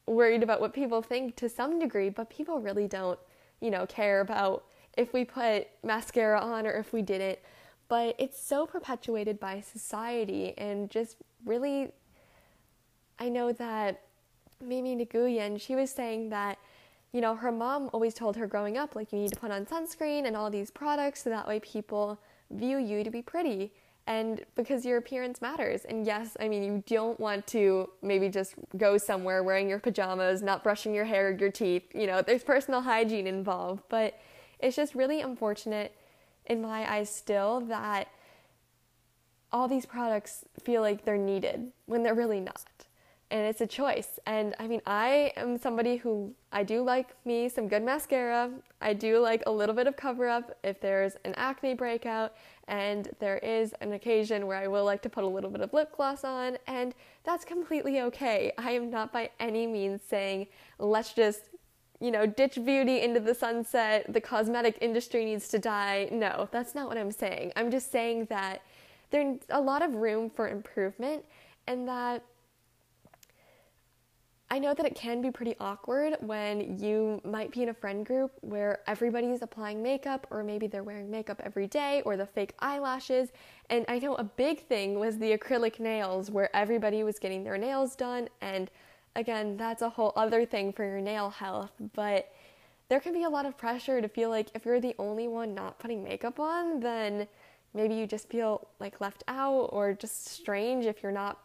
worried 0.06 0.42
about 0.42 0.60
what 0.60 0.72
people 0.72 1.02
think 1.02 1.36
to 1.36 1.48
some 1.48 1.78
degree 1.78 2.10
but 2.10 2.30
people 2.30 2.60
really 2.60 2.86
don't 2.86 3.18
you 3.60 3.70
know 3.70 3.86
care 3.86 4.20
about 4.20 4.64
if 4.96 5.12
we 5.12 5.24
put 5.24 5.68
mascara 5.82 6.40
on 6.40 6.66
or 6.66 6.72
if 6.72 6.92
we 6.92 7.02
didn't. 7.02 7.38
But 7.88 8.16
it's 8.18 8.40
so 8.40 8.66
perpetuated 8.66 9.38
by 9.38 9.60
society 9.60 10.54
and 10.58 10.90
just 10.90 11.16
really 11.44 11.92
I 13.18 13.28
know 13.28 13.52
that 13.52 14.02
Mymy 14.64 15.06
Nguyen 15.06 15.60
she 15.60 15.74
was 15.74 15.90
saying 15.90 16.30
that 16.30 16.58
you 17.12 17.20
know, 17.20 17.34
her 17.34 17.52
mom 17.52 17.90
always 17.92 18.14
told 18.14 18.36
her 18.36 18.46
growing 18.46 18.76
up, 18.76 18.94
like, 18.94 19.12
you 19.12 19.18
need 19.18 19.32
to 19.32 19.38
put 19.38 19.50
on 19.50 19.64
sunscreen 19.66 20.26
and 20.26 20.36
all 20.36 20.50
these 20.50 20.70
products 20.70 21.24
so 21.24 21.30
that 21.30 21.46
way 21.46 21.60
people 21.60 22.18
view 22.50 22.78
you 22.78 23.02
to 23.04 23.10
be 23.10 23.22
pretty 23.22 23.72
and 24.06 24.44
because 24.54 24.84
your 24.84 24.98
appearance 24.98 25.42
matters. 25.42 25.84
And 25.84 26.06
yes, 26.06 26.36
I 26.38 26.48
mean, 26.48 26.62
you 26.62 26.84
don't 26.86 27.18
want 27.18 27.46
to 27.48 27.90
maybe 28.02 28.28
just 28.28 28.54
go 28.76 28.98
somewhere 28.98 29.42
wearing 29.42 29.68
your 29.68 29.80
pajamas, 29.80 30.42
not 30.42 30.62
brushing 30.62 30.94
your 30.94 31.04
hair 31.04 31.28
or 31.28 31.32
your 31.32 31.50
teeth. 31.50 31.82
You 31.94 32.06
know, 32.06 32.22
there's 32.22 32.44
personal 32.44 32.82
hygiene 32.82 33.26
involved, 33.26 33.82
but 33.88 34.18
it's 34.60 34.76
just 34.76 34.94
really 34.94 35.20
unfortunate 35.20 35.92
in 36.46 36.62
my 36.62 36.90
eyes 36.90 37.12
still 37.12 37.60
that 37.62 38.08
all 39.52 39.66
these 39.66 39.86
products 39.86 40.44
feel 40.62 40.82
like 40.82 41.04
they're 41.04 41.16
needed 41.16 41.72
when 41.86 42.02
they're 42.02 42.14
really 42.14 42.40
not 42.40 42.85
and 43.30 43.46
it's 43.46 43.60
a 43.60 43.66
choice. 43.66 44.18
And 44.26 44.54
I 44.58 44.66
mean, 44.68 44.80
I 44.86 45.32
am 45.36 45.58
somebody 45.58 45.96
who 45.96 46.32
I 46.52 46.62
do 46.62 46.82
like 46.82 47.08
me 47.24 47.48
some 47.48 47.66
good 47.68 47.82
mascara. 47.82 48.50
I 48.80 48.92
do 48.92 49.18
like 49.18 49.42
a 49.46 49.50
little 49.50 49.74
bit 49.74 49.86
of 49.86 49.96
cover 49.96 50.28
up 50.28 50.56
if 50.62 50.80
there's 50.80 51.16
an 51.24 51.34
acne 51.36 51.74
breakout, 51.74 52.34
and 52.68 53.08
there 53.18 53.38
is 53.38 53.74
an 53.80 53.92
occasion 53.92 54.46
where 54.46 54.58
I 54.58 54.68
will 54.68 54.84
like 54.84 55.02
to 55.02 55.08
put 55.08 55.24
a 55.24 55.28
little 55.28 55.50
bit 55.50 55.60
of 55.60 55.72
lip 55.72 55.96
gloss 55.96 56.24
on, 56.24 56.58
and 56.66 56.94
that's 57.24 57.44
completely 57.44 58.00
okay. 58.02 58.52
I 58.58 58.72
am 58.72 58.90
not 58.90 59.12
by 59.12 59.30
any 59.40 59.66
means 59.66 60.02
saying 60.02 60.46
let's 60.78 61.12
just 61.12 61.48
you 61.98 62.10
know, 62.10 62.26
ditch 62.26 62.58
beauty 62.62 63.00
into 63.00 63.20
the 63.20 63.34
sunset, 63.34 64.12
the 64.12 64.20
cosmetic 64.20 64.76
industry 64.82 65.24
needs 65.24 65.48
to 65.48 65.58
die. 65.58 66.08
No, 66.12 66.46
that's 66.52 66.74
not 66.74 66.88
what 66.88 66.98
I'm 66.98 67.10
saying. 67.10 67.52
I'm 67.56 67.70
just 67.70 67.90
saying 67.90 68.26
that 68.26 68.62
there's 69.10 69.38
a 69.50 69.60
lot 69.60 69.82
of 69.82 69.94
room 69.94 70.28
for 70.28 70.48
improvement 70.48 71.24
and 71.66 71.88
that 71.88 72.22
I 74.48 74.60
know 74.60 74.74
that 74.74 74.86
it 74.86 74.94
can 74.94 75.20
be 75.20 75.32
pretty 75.32 75.56
awkward 75.58 76.16
when 76.20 76.78
you 76.78 77.20
might 77.24 77.50
be 77.50 77.64
in 77.64 77.70
a 77.70 77.74
friend 77.74 78.06
group 78.06 78.32
where 78.42 78.78
everybody's 78.86 79.42
applying 79.42 79.82
makeup, 79.82 80.26
or 80.30 80.44
maybe 80.44 80.68
they're 80.68 80.84
wearing 80.84 81.10
makeup 81.10 81.42
every 81.44 81.66
day, 81.66 82.00
or 82.04 82.16
the 82.16 82.26
fake 82.26 82.54
eyelashes. 82.60 83.30
And 83.70 83.84
I 83.88 83.98
know 83.98 84.14
a 84.14 84.22
big 84.24 84.66
thing 84.68 85.00
was 85.00 85.18
the 85.18 85.36
acrylic 85.36 85.80
nails, 85.80 86.30
where 86.30 86.54
everybody 86.54 87.02
was 87.02 87.18
getting 87.18 87.42
their 87.42 87.58
nails 87.58 87.96
done. 87.96 88.28
And 88.40 88.70
again, 89.16 89.56
that's 89.56 89.82
a 89.82 89.90
whole 89.90 90.12
other 90.14 90.46
thing 90.46 90.72
for 90.72 90.84
your 90.84 91.00
nail 91.00 91.28
health. 91.30 91.72
But 91.94 92.32
there 92.88 93.00
can 93.00 93.12
be 93.12 93.24
a 93.24 93.28
lot 93.28 93.46
of 93.46 93.58
pressure 93.58 94.00
to 94.00 94.08
feel 94.08 94.30
like 94.30 94.50
if 94.54 94.64
you're 94.64 94.80
the 94.80 94.94
only 95.00 95.26
one 95.26 95.54
not 95.54 95.80
putting 95.80 96.04
makeup 96.04 96.38
on, 96.38 96.78
then 96.78 97.26
maybe 97.74 97.94
you 97.94 98.06
just 98.06 98.28
feel 98.28 98.68
like 98.78 99.00
left 99.00 99.24
out 99.26 99.70
or 99.72 99.92
just 99.92 100.28
strange 100.28 100.86
if 100.86 101.02
you're 101.02 101.10
not 101.10 101.40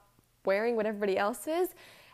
wearing 0.46 0.76
what 0.76 0.86
everybody 0.86 1.18
else 1.18 1.48
is. 1.48 1.70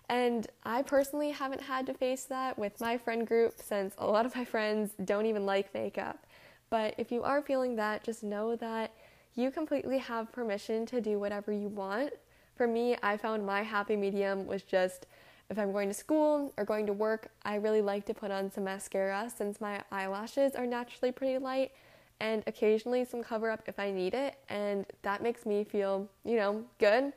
And 0.10 0.48
I 0.64 0.84
personally 0.84 1.32
haven't 1.32 1.62
had 1.62 1.86
to 1.88 1.94
face 1.94 2.24
that 2.26 2.58
with 2.58 2.80
my 2.80 2.98
friend 2.98 3.28
group 3.28 3.56
since 3.62 3.94
a 3.98 4.08
lot 4.08 4.26
of 4.26 4.36
my 4.36 4.46
friends 4.46 4.92
don't 5.04 5.26
even 5.26 5.46
like 5.46 5.74
makeup. 5.74 6.26
But 6.70 6.96
if 6.98 7.12
you 7.12 7.24
are 7.24 7.42
feeling 7.42 7.76
that, 7.76 8.04
just 8.04 8.24
know 8.24 8.56
that 8.56 8.94
you 9.36 9.52
completely 9.52 9.98
have 9.98 10.32
permission 10.32 10.86
to 10.88 11.02
do 11.02 11.20
whatever 11.20 11.52
you 11.52 11.68
want. 11.68 12.14
For 12.56 12.68
me, 12.68 12.96
I 13.04 13.18
found 13.18 13.46
my 13.46 13.62
happy 13.62 13.96
medium 13.96 14.48
was 14.48 14.64
just 14.64 15.06
if 15.50 15.58
I'm 15.58 15.72
going 15.72 15.88
to 15.88 15.94
school 15.94 16.54
or 16.58 16.66
going 16.66 16.86
to 16.88 16.94
work, 16.94 17.32
I 17.46 17.56
really 17.56 17.82
like 17.82 18.06
to 18.08 18.14
put 18.14 18.32
on 18.32 18.52
some 18.52 18.66
mascara 18.66 19.32
since 19.34 19.62
my 19.62 19.82
eyelashes 19.92 20.56
are 20.56 20.66
naturally 20.66 21.12
pretty 21.12 21.38
light 21.38 21.72
and 22.20 22.44
occasionally 22.48 23.06
some 23.06 23.24
cover 23.24 23.50
up 23.50 23.62
if 23.68 23.80
I 23.80 23.92
need 23.92 24.14
it. 24.14 24.36
And 24.50 24.86
that 25.04 25.22
makes 25.22 25.46
me 25.46 25.64
feel, 25.64 26.10
you 26.26 26.36
know, 26.36 26.66
good. 26.80 27.14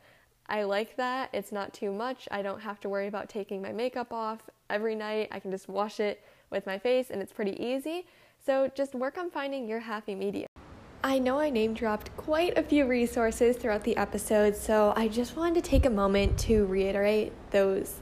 I 0.50 0.64
like 0.64 0.96
that. 0.96 1.30
It's 1.32 1.52
not 1.52 1.72
too 1.72 1.92
much. 1.92 2.26
I 2.32 2.42
don't 2.42 2.60
have 2.60 2.80
to 2.80 2.88
worry 2.88 3.06
about 3.06 3.28
taking 3.28 3.62
my 3.62 3.70
makeup 3.70 4.12
off 4.12 4.50
every 4.68 4.96
night. 4.96 5.28
I 5.30 5.38
can 5.38 5.52
just 5.52 5.68
wash 5.68 6.00
it 6.00 6.24
with 6.50 6.66
my 6.66 6.76
face 6.76 7.10
and 7.10 7.22
it's 7.22 7.32
pretty 7.32 7.52
easy. 7.62 8.04
So 8.44 8.68
just 8.74 8.96
work 8.96 9.16
on 9.16 9.30
finding 9.30 9.68
your 9.68 9.78
happy 9.78 10.16
medium. 10.16 10.48
I 11.04 11.20
know 11.20 11.38
I 11.38 11.50
name 11.50 11.72
dropped 11.72 12.14
quite 12.16 12.58
a 12.58 12.64
few 12.64 12.84
resources 12.84 13.56
throughout 13.56 13.84
the 13.84 13.96
episode, 13.96 14.56
so 14.56 14.92
I 14.96 15.06
just 15.06 15.36
wanted 15.36 15.62
to 15.62 15.70
take 15.70 15.86
a 15.86 15.90
moment 15.90 16.36
to 16.40 16.66
reiterate 16.66 17.32
those. 17.52 18.00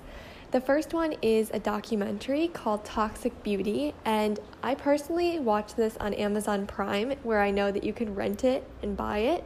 The 0.51 0.61
first 0.61 0.95
one 0.95 1.15
is 1.21 1.51
a 1.53 1.61
documentary 1.61 2.49
called 2.49 2.85
Toxic 2.85 3.43
Beauty, 3.43 3.95
and 4.07 4.41
I 4.63 4.75
personally 4.75 5.39
watched 5.39 5.77
this 5.77 5.97
on 5.99 6.15
Amazon 6.15 6.67
Prime, 6.67 7.13
where 7.23 7.41
I 7.41 7.51
know 7.51 7.71
that 7.71 7.85
you 7.85 7.93
can 7.93 8.15
rent 8.15 8.43
it 8.43 8.65
and 8.83 8.97
buy 8.97 9.19
it. 9.19 9.45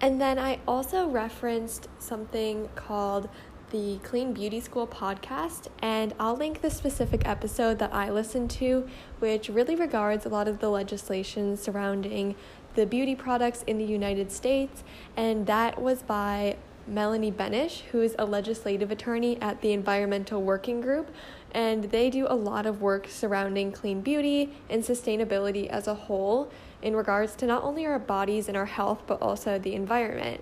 And 0.00 0.20
then 0.20 0.38
I 0.38 0.60
also 0.68 1.08
referenced 1.08 1.88
something 1.98 2.68
called 2.74 3.28
the 3.70 3.98
Clean 4.04 4.32
Beauty 4.32 4.60
School 4.60 4.86
podcast, 4.86 5.66
and 5.80 6.14
I'll 6.20 6.36
link 6.36 6.60
the 6.60 6.70
specific 6.70 7.26
episode 7.26 7.78
that 7.80 7.92
I 7.92 8.10
listened 8.10 8.50
to, 8.52 8.86
which 9.18 9.48
really 9.48 9.74
regards 9.74 10.24
a 10.24 10.28
lot 10.28 10.46
of 10.46 10.60
the 10.60 10.68
legislation 10.68 11.56
surrounding 11.56 12.36
the 12.74 12.86
beauty 12.86 13.16
products 13.16 13.64
in 13.66 13.78
the 13.78 13.84
United 13.84 14.30
States, 14.30 14.84
and 15.16 15.46
that 15.46 15.80
was 15.80 16.02
by 16.02 16.56
Melanie 16.86 17.32
Benesh, 17.32 17.80
who 17.90 18.02
is 18.02 18.14
a 18.18 18.24
legislative 18.24 18.92
attorney 18.92 19.40
at 19.42 19.60
the 19.62 19.72
Environmental 19.72 20.42
Working 20.42 20.80
Group, 20.80 21.10
and 21.52 21.84
they 21.84 22.10
do 22.10 22.26
a 22.28 22.36
lot 22.36 22.66
of 22.66 22.80
work 22.80 23.08
surrounding 23.08 23.72
clean 23.72 24.00
beauty 24.00 24.52
and 24.70 24.84
sustainability 24.84 25.66
as 25.66 25.88
a 25.88 25.94
whole 25.94 26.52
in 26.82 26.94
regards 26.94 27.34
to 27.36 27.46
not 27.46 27.62
only 27.62 27.86
our 27.86 27.98
bodies 27.98 28.48
and 28.48 28.56
our 28.56 28.66
health, 28.66 29.02
but 29.06 29.20
also 29.20 29.58
the 29.58 29.74
environment. 29.74 30.40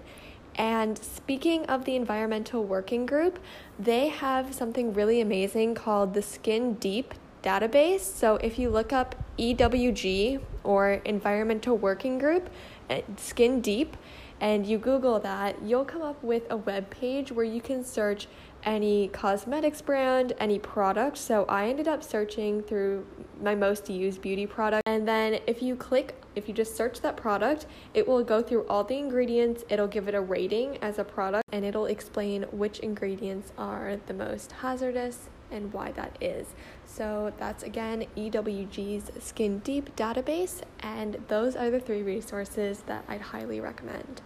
And 0.56 0.96
speaking 0.96 1.66
of 1.66 1.84
the 1.84 1.96
Environmental 1.96 2.62
Working 2.62 3.06
Group, 3.06 3.40
they 3.78 4.08
have 4.08 4.54
something 4.54 4.94
really 4.94 5.20
amazing 5.20 5.74
called 5.74 6.14
the 6.14 6.22
Skin 6.22 6.74
Deep 6.74 7.14
database. 7.42 8.00
So 8.00 8.36
if 8.36 8.58
you 8.58 8.70
look 8.70 8.92
up 8.92 9.16
EWG 9.38 10.40
or 10.62 10.92
Environmental 11.04 11.76
Working 11.76 12.18
Group, 12.18 12.50
eh, 12.88 13.02
Skin 13.16 13.60
Deep, 13.60 13.96
and 14.40 14.66
you 14.66 14.78
Google 14.78 15.18
that, 15.20 15.60
you'll 15.62 15.84
come 15.84 16.02
up 16.02 16.22
with 16.22 16.44
a 16.50 16.56
web 16.56 16.88
page 16.90 17.32
where 17.32 17.44
you 17.44 17.60
can 17.60 17.84
search 17.84 18.28
any 18.64 19.08
cosmetics 19.08 19.80
brand, 19.82 20.32
any 20.38 20.58
product. 20.58 21.18
So 21.18 21.44
I 21.48 21.68
ended 21.68 21.88
up 21.88 22.02
searching 22.02 22.62
through 22.62 23.06
my 23.42 23.54
most 23.54 23.88
used 23.88 24.20
beauty 24.20 24.46
product. 24.46 24.82
And 24.86 25.06
then 25.06 25.40
if 25.46 25.62
you 25.62 25.76
click, 25.76 26.20
if 26.34 26.48
you 26.48 26.54
just 26.54 26.76
search 26.76 27.00
that 27.02 27.16
product, 27.16 27.66
it 27.94 28.06
will 28.06 28.24
go 28.24 28.42
through 28.42 28.66
all 28.66 28.84
the 28.84 28.96
ingredients, 28.96 29.64
it'll 29.68 29.86
give 29.86 30.08
it 30.08 30.14
a 30.14 30.20
rating 30.20 30.78
as 30.78 30.98
a 30.98 31.04
product, 31.04 31.44
and 31.52 31.64
it'll 31.64 31.86
explain 31.86 32.42
which 32.44 32.80
ingredients 32.80 33.52
are 33.56 33.98
the 34.06 34.14
most 34.14 34.52
hazardous 34.52 35.28
and 35.50 35.72
why 35.72 35.92
that 35.92 36.16
is. 36.20 36.48
So 36.86 37.32
that's 37.38 37.62
again 37.62 38.06
EWG's 38.16 39.24
Skin 39.24 39.60
Deep 39.60 39.94
database, 39.96 40.62
and 40.80 41.18
those 41.28 41.54
are 41.54 41.70
the 41.70 41.80
three 41.80 42.02
resources 42.02 42.80
that 42.86 43.04
I'd 43.08 43.20
highly 43.20 43.60
recommend. 43.60 44.22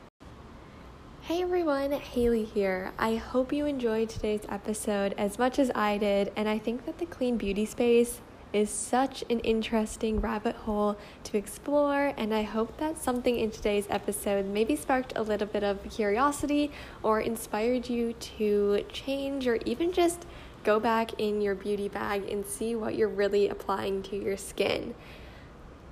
Hey 1.29 1.43
everyone, 1.43 1.93
Hailey 1.93 2.45
here. 2.45 2.91
I 2.99 3.17
hope 3.17 3.53
you 3.53 3.67
enjoyed 3.67 4.09
today's 4.09 4.47
episode 4.49 5.15
as 5.19 5.39
much 5.39 5.59
as 5.59 5.71
I 5.75 5.99
did, 5.99 6.33
and 6.37 6.49
I 6.49 6.59
think 6.59 6.87
that 6.87 6.97
the 6.97 7.05
clean 7.05 7.37
beauty 7.37 7.67
space 7.67 8.23
is 8.55 8.71
such 8.71 9.23
an 9.29 9.41
interesting 9.41 10.23
rabbit 10.23 10.57
hole 10.57 10.97
to 11.25 11.37
explore, 11.37 12.15
and 12.17 12.33
I 12.33 12.45
hope 12.45 12.79
that 12.79 12.97
something 12.97 13.39
in 13.39 13.51
today's 13.51 13.87
episode 13.91 14.47
maybe 14.47 14.75
sparked 14.75 15.13
a 15.17 15.23
little 15.23 15.47
bit 15.47 15.63
of 15.63 15.87
curiosity 15.91 16.71
or 17.03 17.21
inspired 17.21 17.91
you 17.91 18.15
to 18.15 18.87
change 18.91 19.47
or 19.47 19.57
even 19.67 19.93
just 19.93 20.25
go 20.65 20.81
back 20.81 21.21
in 21.21 21.43
your 21.43 21.55
beauty 21.55 21.91
bag 21.91 22.27
and 22.31 22.47
see 22.47 22.75
what 22.75 22.95
you're 22.95 23.07
really 23.07 23.51
applying 23.51 24.03
to 24.05 24.17
your 24.17 24.39
skin. 24.39 24.95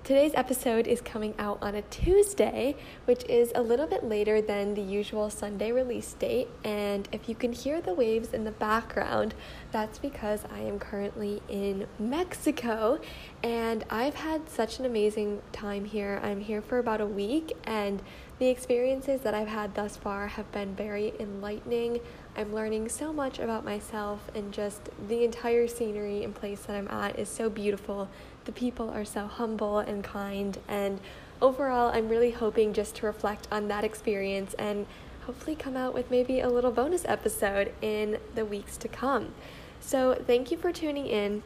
Today's 0.06 0.34
episode 0.36 0.86
is 0.86 1.00
coming 1.00 1.34
out 1.36 1.58
on 1.60 1.74
a 1.74 1.82
Tuesday, 1.82 2.76
which 3.06 3.24
is 3.24 3.50
a 3.56 3.60
little 3.60 3.88
bit 3.88 4.04
later 4.04 4.40
than 4.40 4.74
the 4.74 4.80
usual 4.80 5.30
Sunday 5.30 5.72
release 5.72 6.12
date. 6.12 6.46
And 6.62 7.08
if 7.10 7.28
you 7.28 7.34
can 7.34 7.52
hear 7.52 7.80
the 7.80 7.92
waves 7.92 8.32
in 8.32 8.44
the 8.44 8.52
background, 8.52 9.34
that's 9.72 9.98
because 9.98 10.44
I 10.48 10.60
am 10.60 10.78
currently 10.78 11.42
in 11.48 11.88
Mexico 11.98 13.00
and 13.42 13.84
I've 13.90 14.14
had 14.14 14.48
such 14.48 14.78
an 14.78 14.84
amazing 14.84 15.42
time 15.50 15.84
here. 15.84 16.20
I'm 16.22 16.40
here 16.40 16.62
for 16.62 16.78
about 16.78 17.00
a 17.00 17.06
week, 17.06 17.56
and 17.64 18.00
the 18.38 18.48
experiences 18.48 19.22
that 19.22 19.34
I've 19.34 19.48
had 19.48 19.74
thus 19.74 19.96
far 19.96 20.28
have 20.28 20.50
been 20.52 20.74
very 20.74 21.14
enlightening. 21.18 22.00
I'm 22.36 22.54
learning 22.54 22.88
so 22.88 23.12
much 23.12 23.38
about 23.38 23.64
myself, 23.64 24.30
and 24.34 24.52
just 24.52 24.90
the 25.08 25.24
entire 25.24 25.66
scenery 25.66 26.22
and 26.22 26.34
place 26.34 26.60
that 26.62 26.76
I'm 26.76 26.88
at 26.88 27.18
is 27.18 27.28
so 27.28 27.48
beautiful 27.48 28.08
the 28.46 28.52
people 28.52 28.88
are 28.90 29.04
so 29.04 29.26
humble 29.26 29.80
and 29.80 30.02
kind. 30.02 30.58
And 30.66 31.00
overall, 31.42 31.90
I'm 31.94 32.08
really 32.08 32.30
hoping 32.30 32.72
just 32.72 32.96
to 32.96 33.06
reflect 33.06 33.46
on 33.52 33.68
that 33.68 33.84
experience 33.84 34.54
and 34.54 34.86
hopefully 35.26 35.56
come 35.56 35.76
out 35.76 35.92
with 35.92 36.10
maybe 36.10 36.40
a 36.40 36.48
little 36.48 36.70
bonus 36.70 37.04
episode 37.04 37.72
in 37.82 38.18
the 38.34 38.44
weeks 38.44 38.76
to 38.78 38.88
come. 38.88 39.34
So, 39.80 40.14
thank 40.26 40.50
you 40.50 40.56
for 40.56 40.72
tuning 40.72 41.06
in. 41.06 41.42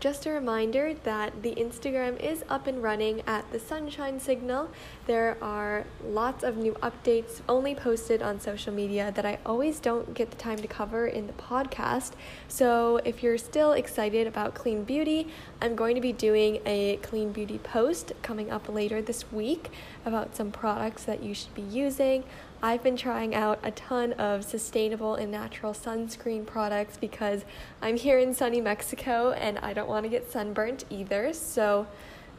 Just 0.00 0.24
a 0.24 0.30
reminder 0.30 0.94
that 1.04 1.42
the 1.42 1.54
Instagram 1.56 2.18
is 2.18 2.42
up 2.48 2.66
and 2.66 2.82
running 2.82 3.22
at 3.26 3.50
the 3.52 3.60
Sunshine 3.60 4.18
Signal. 4.18 4.70
There 5.06 5.36
are 5.42 5.84
lots 6.02 6.42
of 6.42 6.56
new 6.56 6.72
updates 6.82 7.42
only 7.46 7.74
posted 7.74 8.22
on 8.22 8.40
social 8.40 8.72
media 8.72 9.12
that 9.14 9.26
I 9.26 9.38
always 9.44 9.78
don't 9.78 10.14
get 10.14 10.30
the 10.30 10.38
time 10.38 10.56
to 10.56 10.66
cover 10.66 11.06
in 11.06 11.26
the 11.26 11.34
podcast. 11.34 12.12
So 12.48 12.96
if 13.04 13.22
you're 13.22 13.36
still 13.36 13.72
excited 13.72 14.26
about 14.26 14.54
clean 14.54 14.84
beauty, 14.84 15.28
I'm 15.60 15.76
going 15.76 15.96
to 15.96 16.00
be 16.00 16.14
doing 16.14 16.60
a 16.64 16.96
clean 17.02 17.30
beauty 17.30 17.58
post 17.58 18.12
coming 18.22 18.50
up 18.50 18.70
later 18.70 19.02
this 19.02 19.30
week 19.30 19.70
about 20.06 20.34
some 20.34 20.50
products 20.50 21.04
that 21.04 21.22
you 21.22 21.34
should 21.34 21.54
be 21.54 21.62
using. 21.62 22.24
I've 22.62 22.82
been 22.82 22.96
trying 22.96 23.34
out 23.34 23.58
a 23.62 23.70
ton 23.70 24.12
of 24.14 24.44
sustainable 24.44 25.14
and 25.14 25.32
natural 25.32 25.72
sunscreen 25.72 26.44
products 26.44 26.98
because 26.98 27.46
I'm 27.80 27.96
here 27.96 28.18
in 28.18 28.34
sunny 28.34 28.60
Mexico 28.60 29.32
and 29.32 29.58
I 29.60 29.72
don't 29.72 29.88
want 29.88 30.04
to 30.04 30.10
get 30.10 30.30
sunburnt 30.30 30.84
either. 30.90 31.32
So 31.32 31.86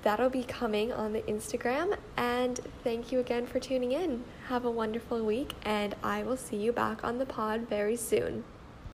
that'll 0.04 0.30
be 0.30 0.44
coming 0.44 0.94
on 0.94 1.14
the 1.14 1.24
Instagram. 1.24 1.98
And 2.18 2.60
thank 2.84 3.12
you 3.12 3.20
again 3.20 3.48
for 3.48 3.60
tuning 3.60 3.94
in. 3.94 4.24
Have 4.48 4.64
a 4.64 4.72
wonderful 4.72 5.26
week, 5.26 5.54
and 5.64 5.96
I 6.04 6.22
will 6.22 6.38
see 6.38 6.58
you 6.58 6.72
back 6.72 7.04
on 7.04 7.18
the 7.18 7.26
pod 7.26 7.68
very 7.68 7.96
soon. 7.96 8.44